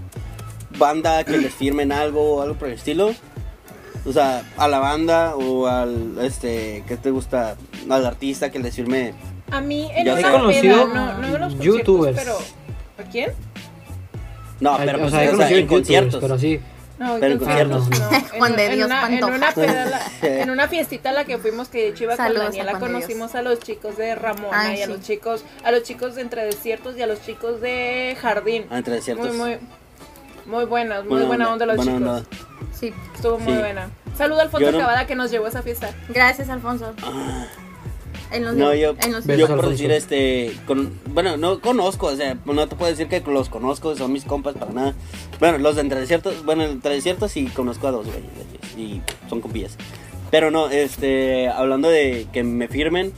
[0.77, 3.13] banda que les firmen algo o algo por el estilo.
[4.05, 7.55] O sea, a la banda o al este, ¿qué te gusta?
[7.89, 9.13] Al artista que les firme.
[9.51, 10.27] A mí en Ya una sé.
[10.27, 12.17] He conocido peda, no, no en los youtubers.
[12.17, 12.37] pero
[12.97, 13.31] ¿a quién?
[14.59, 16.21] No, pero o pues, sea, he o conocido en conciertos.
[16.21, 16.59] Pero sí.
[16.99, 17.89] No, Pero en conciertos.
[17.89, 17.97] no.
[18.37, 19.53] Juan de en Dios una, en una
[20.21, 22.71] en una fiestita a la que fuimos que de hecho iba Saludos a con Daniela
[22.71, 22.81] Dios.
[22.81, 24.91] conocimos a los chicos de Ramona Ay, y a sí.
[24.91, 28.65] los chicos a los chicos de Entre Desiertos y a los chicos de Jardín.
[28.69, 29.33] Ah, entre desiertos.
[29.33, 29.57] Muy muy
[30.45, 32.09] muy buenos, muy Buena buena onda, onda los buena chicos.
[32.19, 32.52] onda.
[32.83, 32.93] Sí.
[33.15, 33.59] Estuvo muy Sí.
[33.59, 33.89] buena.
[34.17, 35.91] Saludo a Alfonso Yo no- Cavada que nos llevó a esa fiesta.
[36.09, 36.93] Gracias, Alfonso.
[37.01, 37.45] Ah.
[38.33, 39.69] Él nos No, dio- yo, él nos Besos, yo por Alfonso.
[39.69, 43.95] decir este, con, bueno, no conozco, o sea, no te puedo decir que los conozco,
[43.95, 44.93] son mis compas para nada.
[45.39, 48.23] Bueno, los de entre desiertos, bueno, entre desiertos sí conozco a dos güeyes
[48.77, 49.77] y son compillas.
[50.31, 53.13] Pero no, este, hablando de que me firmen,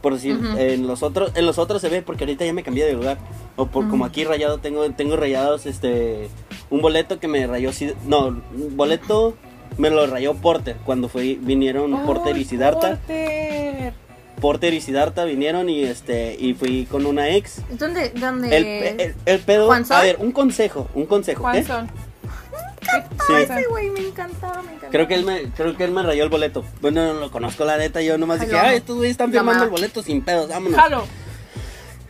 [0.00, 2.84] por decir, en los otros, en los otros se ve porque ahorita ya me cambié
[2.84, 3.18] de lugar.
[3.56, 6.28] O por como aquí rayado tengo, tengo rayados, este,
[6.70, 7.70] un boleto que me rayó,
[8.06, 9.34] no, un boleto
[9.78, 12.96] me lo rayó Porter cuando fui, vinieron Porter y ¡Ay, Siddhartha.
[12.96, 13.92] Porter!
[14.40, 17.62] Porter y Siddhartha vinieron y este y fui con una ex.
[17.70, 18.10] ¿Dónde?
[18.10, 18.54] ¿Dónde?
[18.54, 21.64] El, el, el pedo, a ver, un consejo, un consejo, ¿qué?
[23.26, 23.64] Sí.
[23.70, 24.90] Güey, me encantaba, me encantaba.
[24.92, 26.64] Creo que él me creo que él me rayó el boleto.
[26.80, 28.58] Bueno, no lo conozco la neta, yo nomás Ay, dije.
[28.58, 31.04] "Ay, estos güeyes están firmando el boleto sin pedos, vámonos." Jalo.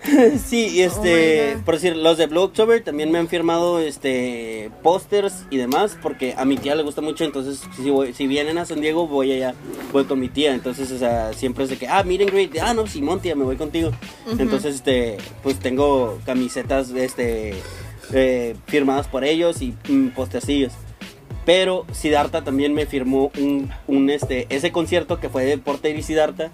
[0.46, 1.62] sí, y Oh este, God.
[1.64, 6.34] por decir, los de Blue October también me han firmado este pósters y demás porque
[6.36, 9.32] a mi tía le gusta mucho, entonces si voy- si vienen a San Diego voy
[9.32, 9.54] allá,
[9.92, 12.72] voy con mi tía, entonces o sea, siempre es de que, ah, miren great, ah,
[12.72, 13.90] no, Simón, tía, me voy contigo.
[14.38, 17.54] Entonces este, pues tengo camisetas este
[18.12, 20.72] eh, firmadas por ellos y mm, postercillos.
[21.44, 26.02] Pero Siddhartha también me firmó un, un este ese concierto que fue de Porter y
[26.02, 26.50] Siddhartha.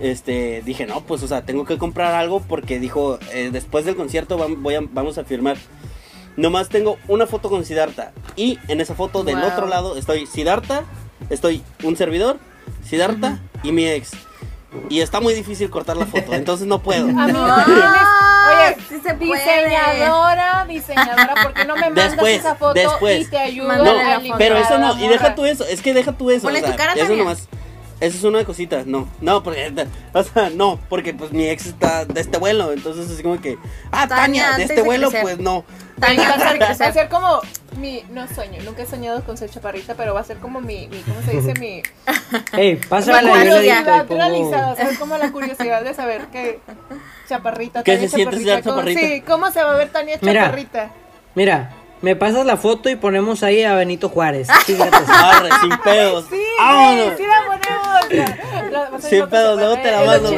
[0.00, 3.94] Este, dije, no, pues, o sea, tengo que comprar algo porque dijo, eh, después del
[3.94, 5.56] concierto vam- voy a- vamos a firmar.
[6.36, 8.12] Nomás tengo una foto con Siddhartha.
[8.34, 10.82] Y en esa foto del otro lado estoy Siddhartha,
[11.30, 12.38] estoy un servidor,
[12.82, 14.10] Siddhartha y mi ex.
[14.88, 17.04] Y está muy difícil cortar la foto, entonces no puedo.
[17.08, 17.84] Amigo, No, tienes.
[18.46, 19.32] Oye, sí se puede.
[19.38, 23.22] diseñadora, diseñadora, ¿por qué no me mandas Después, esa foto después.
[23.22, 25.94] y te ayudo No, la a pero eso no, y deja tú eso, es que
[25.94, 26.42] deja tú eso.
[26.42, 27.48] Ponle o sea, tu cara, eso nomás.
[28.04, 29.72] Eso es una cosita, no, no, porque,
[30.12, 33.56] o sea, no, porque pues mi ex está de este vuelo, entonces así como que,
[33.92, 35.22] ah, Tania, Tania, de este de vuelo, crecer.
[35.22, 35.64] pues no.
[35.98, 37.40] Tania, Va a ser, de va a ser como
[37.78, 40.86] mi, no sueño, nunca he soñado con ser chaparrita, pero va a ser como mi,
[40.88, 41.54] mi ¿cómo se dice?
[41.58, 41.82] Mi,
[42.52, 44.98] Ey, yo le curiosidad realizada, ¿sabes?
[44.98, 46.60] Como la curiosidad de saber que
[47.26, 49.00] chaparrita, ¿Qué Tania se siente ser ¿cómo- chaparrita?
[49.00, 50.90] Sí, ¿cómo se va a ver Tania chaparrita?
[51.34, 51.70] Mira,
[52.04, 54.46] me pasas la foto y ponemos ahí a Benito Juárez.
[54.66, 54.94] Chíngate.
[55.08, 56.26] Arre, sin pedos.
[56.28, 57.93] Sí, güey, sí la ponemos.
[59.00, 60.30] Sin pedos, luego te la mando,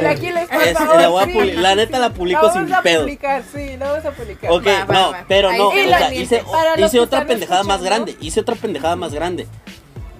[0.74, 3.10] favor, la neta la publico sin pedos.
[3.52, 4.50] sí, la vamos a publicar.
[4.50, 6.42] Ok, no, pero no, o sea, hice,
[6.78, 9.46] hice otra pendejada más grande, hice otra pendejada más grande.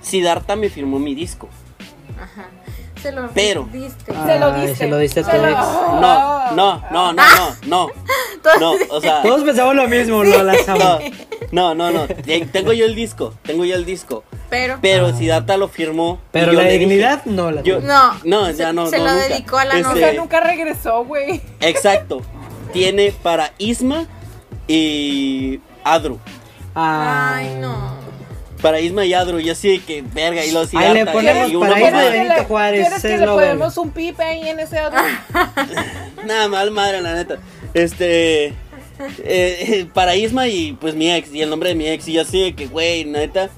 [0.01, 1.49] Siddhartha me firmó mi disco.
[2.20, 2.49] Ajá.
[3.07, 4.12] Se lo Pero- diste.
[4.12, 4.74] Se lo diste.
[4.76, 5.40] se lo diste a tu ex.
[5.57, 7.88] No, no, no, no, no, no.
[8.42, 9.22] Todos- No, o sea.
[9.22, 10.98] Todos pensamos lo mismo, lo las No,
[11.52, 12.07] no, no, no.
[12.26, 13.32] Eh, Tengo yo el disco.
[13.42, 14.24] Tengo yo el disco.
[14.50, 14.78] Pero.
[14.82, 16.18] Pero Siddhartha lo firmó.
[16.32, 17.80] Pero la dije- dignidad no la yo-.
[17.80, 18.86] No, No, se- ya no.
[18.88, 19.28] se no, lo nunca.
[19.28, 20.12] dedicó a la Este, novia.
[20.14, 21.40] nunca regresó, güey.
[21.61, 22.22] Exacto.
[22.72, 24.07] Tiene para Isma
[24.68, 26.18] y Adru.
[26.74, 27.95] Ay, no.
[28.66, 29.38] Para Isma y Adru.
[29.38, 30.44] Y así de que verga.
[30.44, 33.26] Y los Ahí le ponemos y una para Isma y Benito Juárez, ¿Quieres que le
[33.26, 34.98] ponemos un pipe ahí en ese otro?
[36.26, 37.38] Nada mal, madre, la neta.
[37.74, 38.54] Este.
[39.18, 41.32] eh, para Isma y pues mi ex.
[41.32, 42.08] Y el nombre de mi ex.
[42.08, 43.50] Y yo así de que, güey, neta.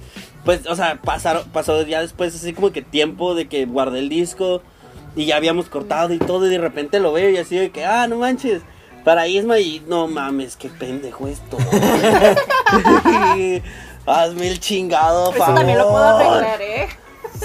[0.44, 4.10] Pues, o sea, pasaron, pasó ya después así como que tiempo de que guardé el
[4.10, 4.60] disco.
[5.16, 6.46] Y ya habíamos cortado y todo.
[6.46, 8.60] Y de repente lo veo y así de que, ah, no manches.
[9.04, 11.56] Para Isma y no mames, qué pendejo esto.
[14.08, 15.54] Hazme el chingado, Eso favor.
[15.56, 16.88] también lo puedo arreglar, ¿eh?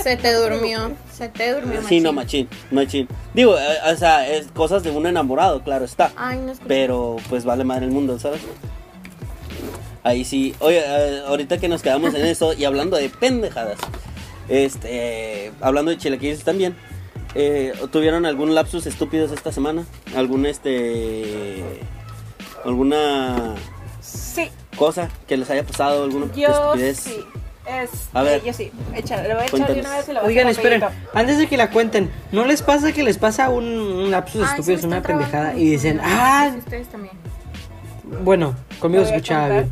[0.02, 0.92] Se te durmió.
[1.12, 1.82] Se te durmió.
[1.88, 2.48] Sí, no, machín.
[2.72, 3.08] machín, machín.
[3.34, 6.12] Digo, eh, o sea, es cosas de un enamorado, claro está.
[6.16, 6.68] Ay, no escuché.
[6.68, 8.42] Pero pues vale madre el mundo, ¿sabes?
[10.04, 10.56] Ahí sí.
[10.60, 13.78] Oye, eh, ahorita que nos quedamos en eso y hablando de pendejadas.
[14.50, 16.76] Este, hablando de chilaquiles también.
[17.36, 19.86] eh, ¿Tuvieron algún lapsus estúpidos esta semana?
[20.16, 21.64] ¿Algún este
[22.66, 23.56] alguna
[24.04, 27.00] Sí, cosa que les haya pasado alguna yo estupidez?
[27.00, 27.20] sí.
[27.66, 28.44] Es, A ver.
[28.44, 28.72] yo sí.
[28.94, 31.10] Échale, le voy a echar de una vez y le voy a Oigan, esperen, rapidito.
[31.18, 34.80] antes de que la cuenten, ¿no les pasa que les pasa un, un lapsus estúpido,
[34.80, 37.14] sí una pendejada y dicen, ah, Ustedes también.
[38.22, 39.72] bueno, conmigo Lo escuchaba bien.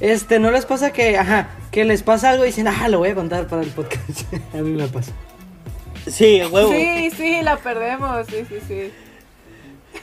[0.00, 3.10] Este, ¿no les pasa que, ajá, que les pasa algo y dicen, ah, lo voy
[3.10, 4.32] a contar para el podcast?
[4.54, 5.12] a mí me pasa.
[6.06, 6.72] Sí, huevo.
[6.72, 8.26] Sí, sí, la perdemos.
[8.28, 8.92] Sí, sí, sí.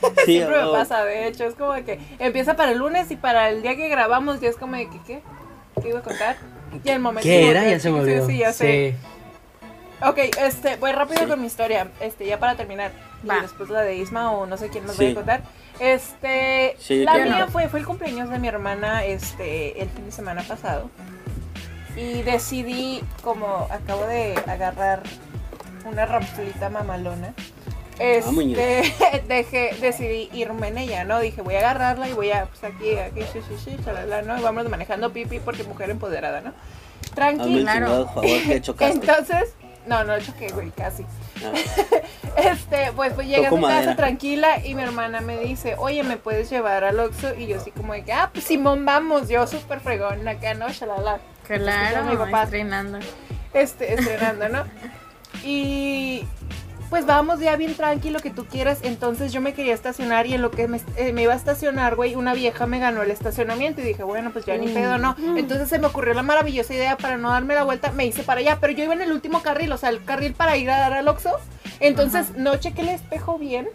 [0.25, 1.45] Sí, Siempre me pasa, de hecho.
[1.45, 4.55] Es como que empieza para el lunes y para el día que grabamos ya es
[4.57, 5.21] como de que, ¿qué?
[5.81, 6.35] ¿Qué iba a contar?
[6.83, 7.23] Y el momento.
[7.23, 7.63] ¿Qué era?
[7.63, 8.27] que- Ya se me sí, olvidó.
[8.27, 8.95] Sí, ya sé.
[10.01, 11.27] Ok, este, voy rápido Sí.
[11.27, 11.87] con mi historia.
[11.99, 12.91] Este, ya para terminar.
[13.29, 13.39] Va.
[13.39, 15.05] Y después la de Isma o no sé quién nos Sí.
[15.05, 15.41] va a contar.
[15.79, 20.11] Este, Sí, la mía fue, fue el cumpleaños de mi hermana este, el fin de
[20.11, 20.89] semana pasado.
[21.97, 25.01] Y decidí, como acabo de agarrar
[25.85, 27.33] una ramflita mamalona.
[28.31, 28.61] Muñeca.
[28.61, 31.19] Este, dejé, decidí irme en ella, ¿no?
[31.19, 34.37] Dije, voy a agarrarla y voy a, pues aquí, aquí, sí, sí, sí, chalala, ¿no?
[34.37, 36.53] Y vamos manejando pipi porque mujer empoderada, ¿no?
[37.11, 37.57] Hazme Tranqui.
[37.57, 38.09] el Claro.
[38.79, 41.03] Entonces, no, no choqué, güey, casi.
[41.43, 41.51] Ah.
[42.37, 43.95] Este, pues, pues llegué a Toco su casa madera.
[43.97, 47.35] tranquila y mi hermana me dice, oye, ¿me puedes llevar al Oxxo?
[47.35, 50.69] Y yo así como de que, ah, pues Simón, vamos, yo súper fregón acá, ¿no?
[50.69, 51.19] Shalala.
[51.43, 52.43] Claro, mi papá.
[52.43, 52.99] estrenando.
[53.53, 54.63] Este, estrenando, ¿no?
[55.43, 56.23] Y
[56.89, 58.79] pues vamos ya bien tranquilo que tú quieras.
[58.81, 61.95] Entonces yo me quería estacionar y en lo que me, eh, me iba a estacionar,
[61.95, 65.15] güey, una vieja me ganó el estacionamiento y dije, bueno, pues ya ni pedo, ¿no?
[65.37, 68.39] Entonces se me ocurrió la maravillosa idea para no darme la vuelta, me hice para
[68.39, 70.77] allá, pero yo iba en el último carril, o sea, el carril para ir a
[70.77, 71.37] dar al Oxxo.
[71.79, 73.69] Entonces no chequé el espejo bien,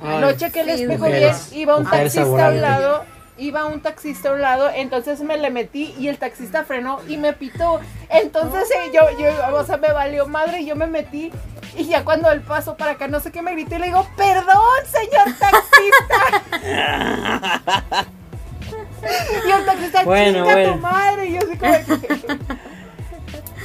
[0.00, 3.04] Ay, no chequé el sí, espejo bien, iba un taxista a un lado,
[3.38, 7.16] iba un taxista a un lado, entonces me le metí y el taxista frenó y
[7.16, 7.80] me pitó.
[8.10, 11.32] Entonces eh, yo, yo, o sea, me valió madre y yo me metí.
[11.76, 14.62] Y ya cuando él pasó para acá, no sé qué me grité, le digo, perdón,
[14.90, 16.42] señor taxista.
[19.46, 20.72] y el taxista, Bueno, chinga bueno.
[20.74, 21.26] tu madre.
[21.26, 22.38] Y yo así como que,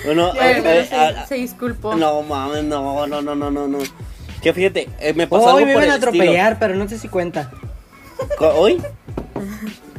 [0.06, 1.96] Bueno, Ya, eh, eh, se, ah, se disculpó.
[1.96, 3.78] no mames, no, no, no, no, no, no.
[4.42, 6.10] Que fíjate, eh, me pasó Hoy algo me por iban a el estilo.
[6.24, 7.52] atropellar, pero no sé si cuenta.
[8.40, 8.82] ¿Hoy?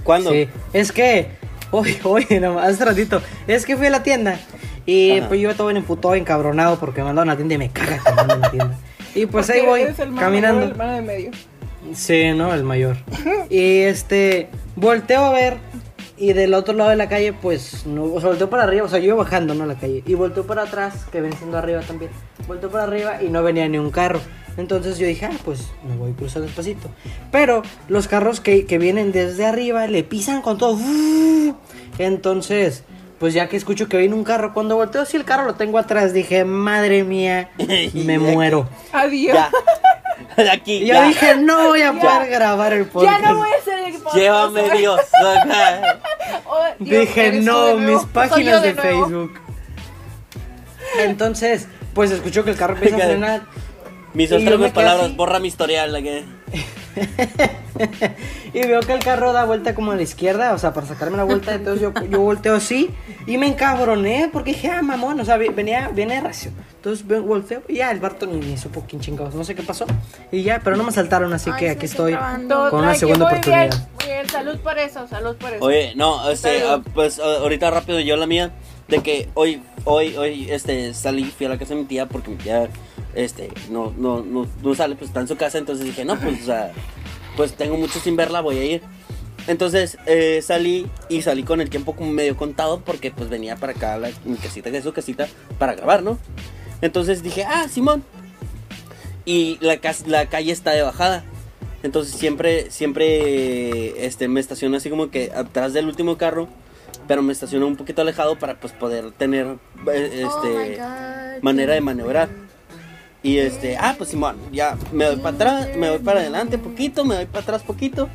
[0.05, 0.31] ¿Cuándo?
[0.31, 1.33] Sí, es que,
[1.71, 4.39] hoy, hoy, no, hace ratito, es que fui a la tienda
[4.89, 5.28] y Ajá.
[5.28, 7.99] pues yo iba todo emputado, encabronado porque me mandaron a la tienda y me caga
[8.03, 8.78] que me manden a la tienda.
[9.14, 10.62] Y pues ahí voy, eres el caminando.
[10.62, 11.30] el hermano de medio.
[11.93, 12.97] Sí, no, el mayor.
[13.51, 15.59] Y este, volteo a ver
[16.16, 18.89] y del otro lado de la calle, pues, no, o sea, volteo para arriba, o
[18.89, 19.66] sea, yo iba bajando, ¿no?
[19.66, 20.03] La calle.
[20.07, 22.11] Y volteo para atrás, que ven siendo arriba también.
[22.47, 24.20] Volteo para arriba y no venía ni un carro.
[24.57, 26.89] Entonces yo dije, ah, pues me voy cruzando despacito.
[27.30, 30.78] Pero los carros que, que vienen desde arriba le pisan con todo.
[31.99, 32.84] Entonces,
[33.19, 35.79] pues ya que escucho que viene un carro, cuando volteo, si el carro lo tengo
[35.79, 37.51] atrás, dije, madre mía,
[37.95, 38.69] me muero.
[38.93, 39.35] Adiós.
[39.37, 39.51] Ya.
[40.37, 41.05] De aquí, yo ya.
[41.05, 42.01] dije, no voy a Ya.
[42.01, 43.21] poder grabar el podcast.
[43.21, 44.16] Ya no voy a hacer el podcast.
[44.16, 45.01] Llévame Dios.
[46.47, 48.83] Oh, Dios, Dije, no, de mis páginas de, nuevo.
[49.07, 49.41] Facebook.
[50.99, 53.43] Entonces, pues escuchó que el carro empieza a frenar.
[54.14, 55.93] Mis otras palabras, borra mi historial.
[55.93, 56.25] la que-
[58.53, 61.16] y veo que el carro da vuelta como a la izquierda, o sea, para sacarme
[61.16, 61.55] la vuelta.
[61.55, 62.90] Entonces yo, yo volteo así
[63.26, 66.51] y me encabroné porque dije, ah, mamón, o sea, venía, viene recio.
[66.76, 69.84] Entonces volteo y ya el Barto ni, supo quién chingados, no sé qué pasó.
[70.30, 72.70] Y ya, pero no me saltaron, así Ay, que aquí estoy trabando.
[72.70, 73.68] Con una segunda muy oportunidad.
[73.68, 75.64] Bien, muy bien, salud por eso, salud por eso.
[75.64, 78.53] Oye, no, este, ah, pues ah, ahorita rápido yo la mía.
[78.86, 82.30] De que hoy, hoy, hoy, este, salí, fui a la casa de mi tía porque
[82.30, 82.68] mi tía,
[83.19, 85.59] este, no, no, no, no sale, pues está en su casa.
[85.59, 86.73] Entonces dije, no, pues, o sea,
[87.37, 88.83] pues tengo mucho sin verla, voy a ir.
[89.49, 93.73] Entonces eh, salí y salí con el tiempo como medio contado porque pues venía para
[93.73, 95.27] acá a la, mi casita, que es su casita,
[95.59, 96.19] para grabar, ¿no?
[96.81, 98.05] Entonces dije, ah, Simón.
[99.25, 101.25] Y la, la calle está de bajada.
[101.83, 106.49] Entonces siempre, siempre este, me estaciono así como que atrás del último carro.
[107.09, 109.57] Pero me estaciono un poquito alejado para pues poder tener
[109.93, 111.43] eh, Oh este, God.
[111.43, 112.47] manera de maniobrar.
[113.23, 117.05] Y este, ah, pues Simón, ya me doy para atrás, me voy para adelante poquito,
[117.05, 118.09] me doy para atrás poquito.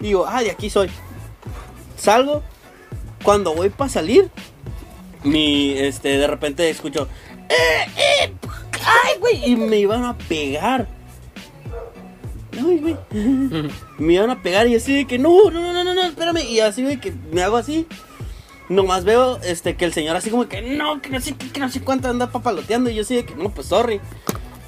[0.00, 0.88] Digo, ah, de aquí soy.
[1.96, 2.42] Salgo.
[3.24, 4.30] Cuando voy para salir,
[5.24, 7.08] mi, este, de repente escucho,
[7.48, 8.32] ¡eh, eh!
[8.84, 9.50] ¡Ay, güey!
[9.50, 10.86] Y me iban a pegar.
[12.52, 12.96] Ay, güey.
[13.98, 16.44] me iban a pegar y así de que, no, no, no, no, no, no, espérame.
[16.48, 17.86] Y así de que me hago así.
[18.68, 21.70] Nomás veo este que el señor así como que no, que no sé que no
[21.70, 22.90] sé cuánto anda papaloteando.
[22.90, 24.00] Y yo así de que no, pues sorry.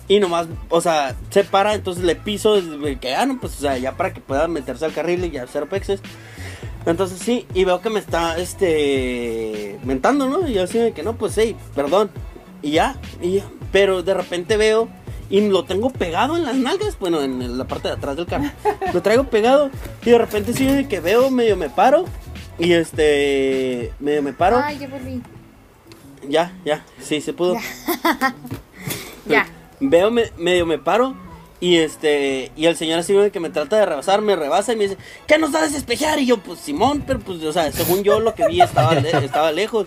[0.08, 2.56] Y nomás, o sea, se para, entonces le piso,
[3.00, 5.44] que ah, no, pues, o sea, ya para que pueda meterse al carril y ya
[5.44, 6.00] hacer pexes.
[6.84, 10.48] Entonces sí, y veo que me está, este, mentando, ¿no?
[10.48, 12.10] Y yo así de que no, pues sí, perdón.
[12.62, 13.44] Y ya, y ya.
[13.70, 14.88] Pero de repente veo
[15.30, 18.50] y lo tengo pegado en las nalgas, bueno, en la parte de atrás del carro.
[18.92, 19.70] Lo traigo pegado
[20.04, 22.04] y de repente sí de que veo, medio me paro.
[22.60, 24.60] Y este, medio me paro.
[24.62, 25.22] Ay, ya volví.
[26.28, 27.56] Ya, ya, sí, se pudo.
[29.26, 29.46] Ya.
[29.80, 31.14] Veo, me- medio me paro
[31.60, 34.84] y este, y el señor así que me trata de rebasar, me rebasa y me
[34.84, 34.96] dice,
[35.26, 36.18] ¿qué nos sabes despejar?
[36.18, 39.10] Y yo, pues Simón, pero pues, o sea, según yo lo que vi estaba, le-
[39.24, 39.86] estaba lejos.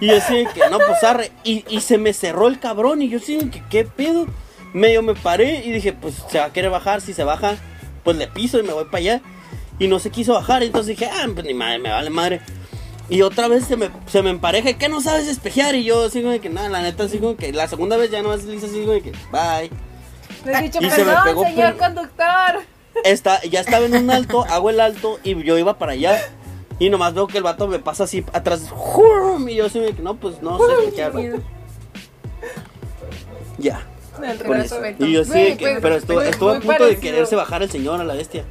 [0.00, 1.30] Y yo así de que, no, pues arre.
[1.44, 4.26] Y, y se me cerró el cabrón y yo así que, ¿qué pedo?
[4.72, 7.56] Medio me paré y dije, pues se va a querer bajar, si se baja,
[8.04, 9.20] pues le piso y me voy para allá.
[9.80, 12.40] Y no se quiso bajar, entonces dije, ah, pues ni madre, me vale madre.
[13.08, 15.74] Y otra vez se me, se me empareja, ¿qué no sabes espejear?
[15.74, 18.22] Y yo como de que, nada, la neta, así como que, la segunda vez ya
[18.22, 19.70] no es lisa, como de que, bye.
[20.44, 22.60] Le he dicho, Y se me perdón, pegó señor por- conductor.
[23.04, 26.20] Está, ya estaba en un alto, hago el alto y yo iba para allá.
[26.78, 28.62] Y nomás veo que el vato me pasa así atrás.
[29.48, 31.12] Y yo de que no, pues no sé espejear.
[33.58, 33.86] Ya.
[34.46, 34.78] Con eso.
[34.98, 37.70] Y yo sí, de que, pues, pero estuvo, estuvo a punto de quererse bajar el
[37.70, 38.44] señor a la bestia.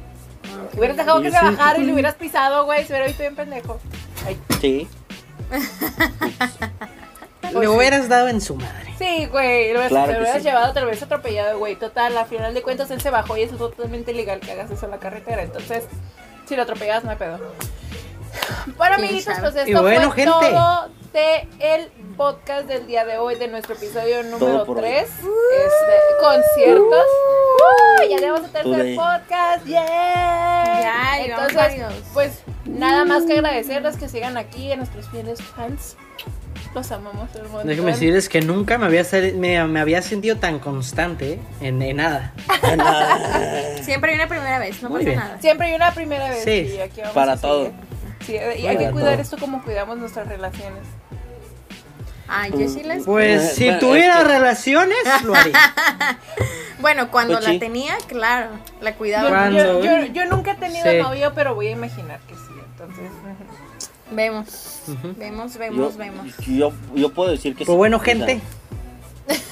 [0.76, 2.84] Hubieras dejado que se bajara y le hubieras pisado, güey.
[2.84, 3.78] Se hubiera visto bien pendejo.
[4.26, 4.88] Ay, Sí.
[7.52, 8.94] Le hubieras dado en su madre.
[8.98, 9.72] Sí, güey.
[9.72, 10.42] Lo Claro que hubieras sí.
[10.44, 11.74] llevado, te lo hubieras atropellado, güey.
[11.74, 14.84] Total, a final de cuentas él se bajó y es totalmente ilegal que hagas eso
[14.84, 15.42] en la carretera.
[15.42, 15.84] Entonces,
[16.46, 17.38] si lo atropellas, no hay pedo.
[18.76, 20.30] Bueno, ¿Quién amiguitos, pues esto bueno, fue gente.
[20.32, 21.90] todo de el
[22.20, 24.82] podcast del día de hoy, de nuestro episodio número por hoy.
[24.82, 25.04] 3.
[25.04, 25.20] Este,
[26.20, 27.06] conciertos.
[27.56, 29.64] Uh, ya tenemos el tercer podcast.
[29.64, 30.80] Yeah.
[30.82, 35.96] Ya, Entonces, pues nada más que agradecerles que sigan aquí, a nuestros fieles fans.
[36.74, 37.64] Los amamos, hermano.
[37.64, 39.02] Déjame decirles que nunca me había,
[39.36, 42.34] me, me había sentido tan constante en, en nada.
[43.82, 45.20] Siempre hay una primera vez, no Muy pasa bien.
[45.20, 45.40] nada.
[45.40, 46.44] Siempre hay una primera vez.
[46.44, 46.74] Sí.
[46.76, 47.72] y aquí vamos Para todo.
[48.26, 49.22] Sí, y hay que cuidar todo.
[49.22, 50.82] esto como cuidamos nuestras relaciones.
[52.30, 53.04] Ay, yo sí les.
[53.04, 55.58] Pues si Bueno, tuviera es que- relaciones, lo haría.
[56.80, 57.58] Bueno, cuando Pues la sí.
[57.58, 58.50] tenía, claro,
[58.80, 59.28] la Yo, cuidaba.
[59.28, 60.96] Cuando- yo, yo- yo nunca he tenido Sí.
[60.98, 62.40] novio, pero voy a imaginar que sí.
[62.72, 63.10] Entonces.
[64.12, 64.82] Vemos,
[65.16, 66.26] vemos, Yo, vemos, vemos.
[66.46, 67.78] yo, yo puedo decir que Pues sí.
[67.78, 68.40] bueno, gente,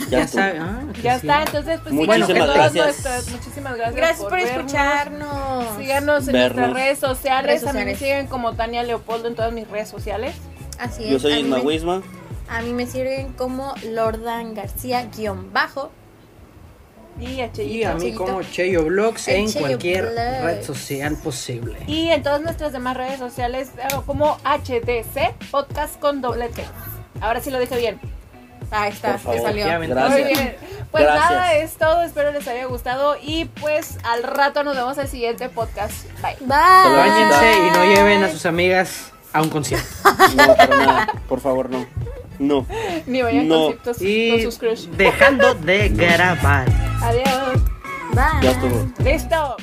[0.09, 1.27] ya ya ah, ya sí.
[1.27, 1.43] está.
[1.45, 2.85] Entonces, pues Muchísimas síganos en todas gracias.
[2.87, 3.29] nuestras.
[3.31, 3.97] Muchísimas gracias.
[3.97, 4.57] Gracias por vernos.
[4.57, 5.77] escucharnos.
[5.79, 6.57] Síganos en Vernos.
[6.57, 7.47] nuestras redes sociales.
[7.47, 7.99] Redes A mí me sociales.
[7.99, 10.35] siguen como Tania Leopoldo en todas mis redes sociales.
[10.81, 11.11] Así es.
[11.11, 12.03] Yo soy Isma me- Wisma.
[12.51, 15.91] A mí me sirven como Lordan García guion bajo.
[17.21, 17.89] Y a Y Cheyito.
[17.91, 18.25] a mí Cheyito.
[18.25, 21.77] como Cheyo Vlogs El en Cheyo cualquier red social posible.
[21.87, 26.65] Y en todas nuestras demás redes sociales eh, como HDC, podcast con doble T.
[27.21, 28.01] Ahora sí lo dije bien.
[28.71, 29.37] Ahí está, Por favor.
[29.41, 30.09] te salió.
[30.11, 30.57] Muy bien.
[30.93, 31.31] Pues Gracias.
[31.31, 32.03] nada, es todo.
[32.03, 33.17] Espero les haya gustado.
[33.21, 36.05] Y pues al rato nos vemos al siguiente podcast.
[36.23, 36.37] Bye.
[36.41, 36.49] Bye.
[36.97, 39.87] Báñense y no lleven a sus amigas a un concierto.
[40.37, 41.07] No, para nada.
[41.29, 41.87] Por favor, no.
[42.39, 42.67] No.
[43.07, 43.75] Ni vayan No.
[43.83, 44.87] con, sus- Y con sus crush.
[44.97, 46.67] dejando de grabar.
[47.03, 47.63] Adiós.
[48.13, 48.43] Bye.
[48.43, 48.87] Ya estuvo.
[49.05, 49.57] Listo.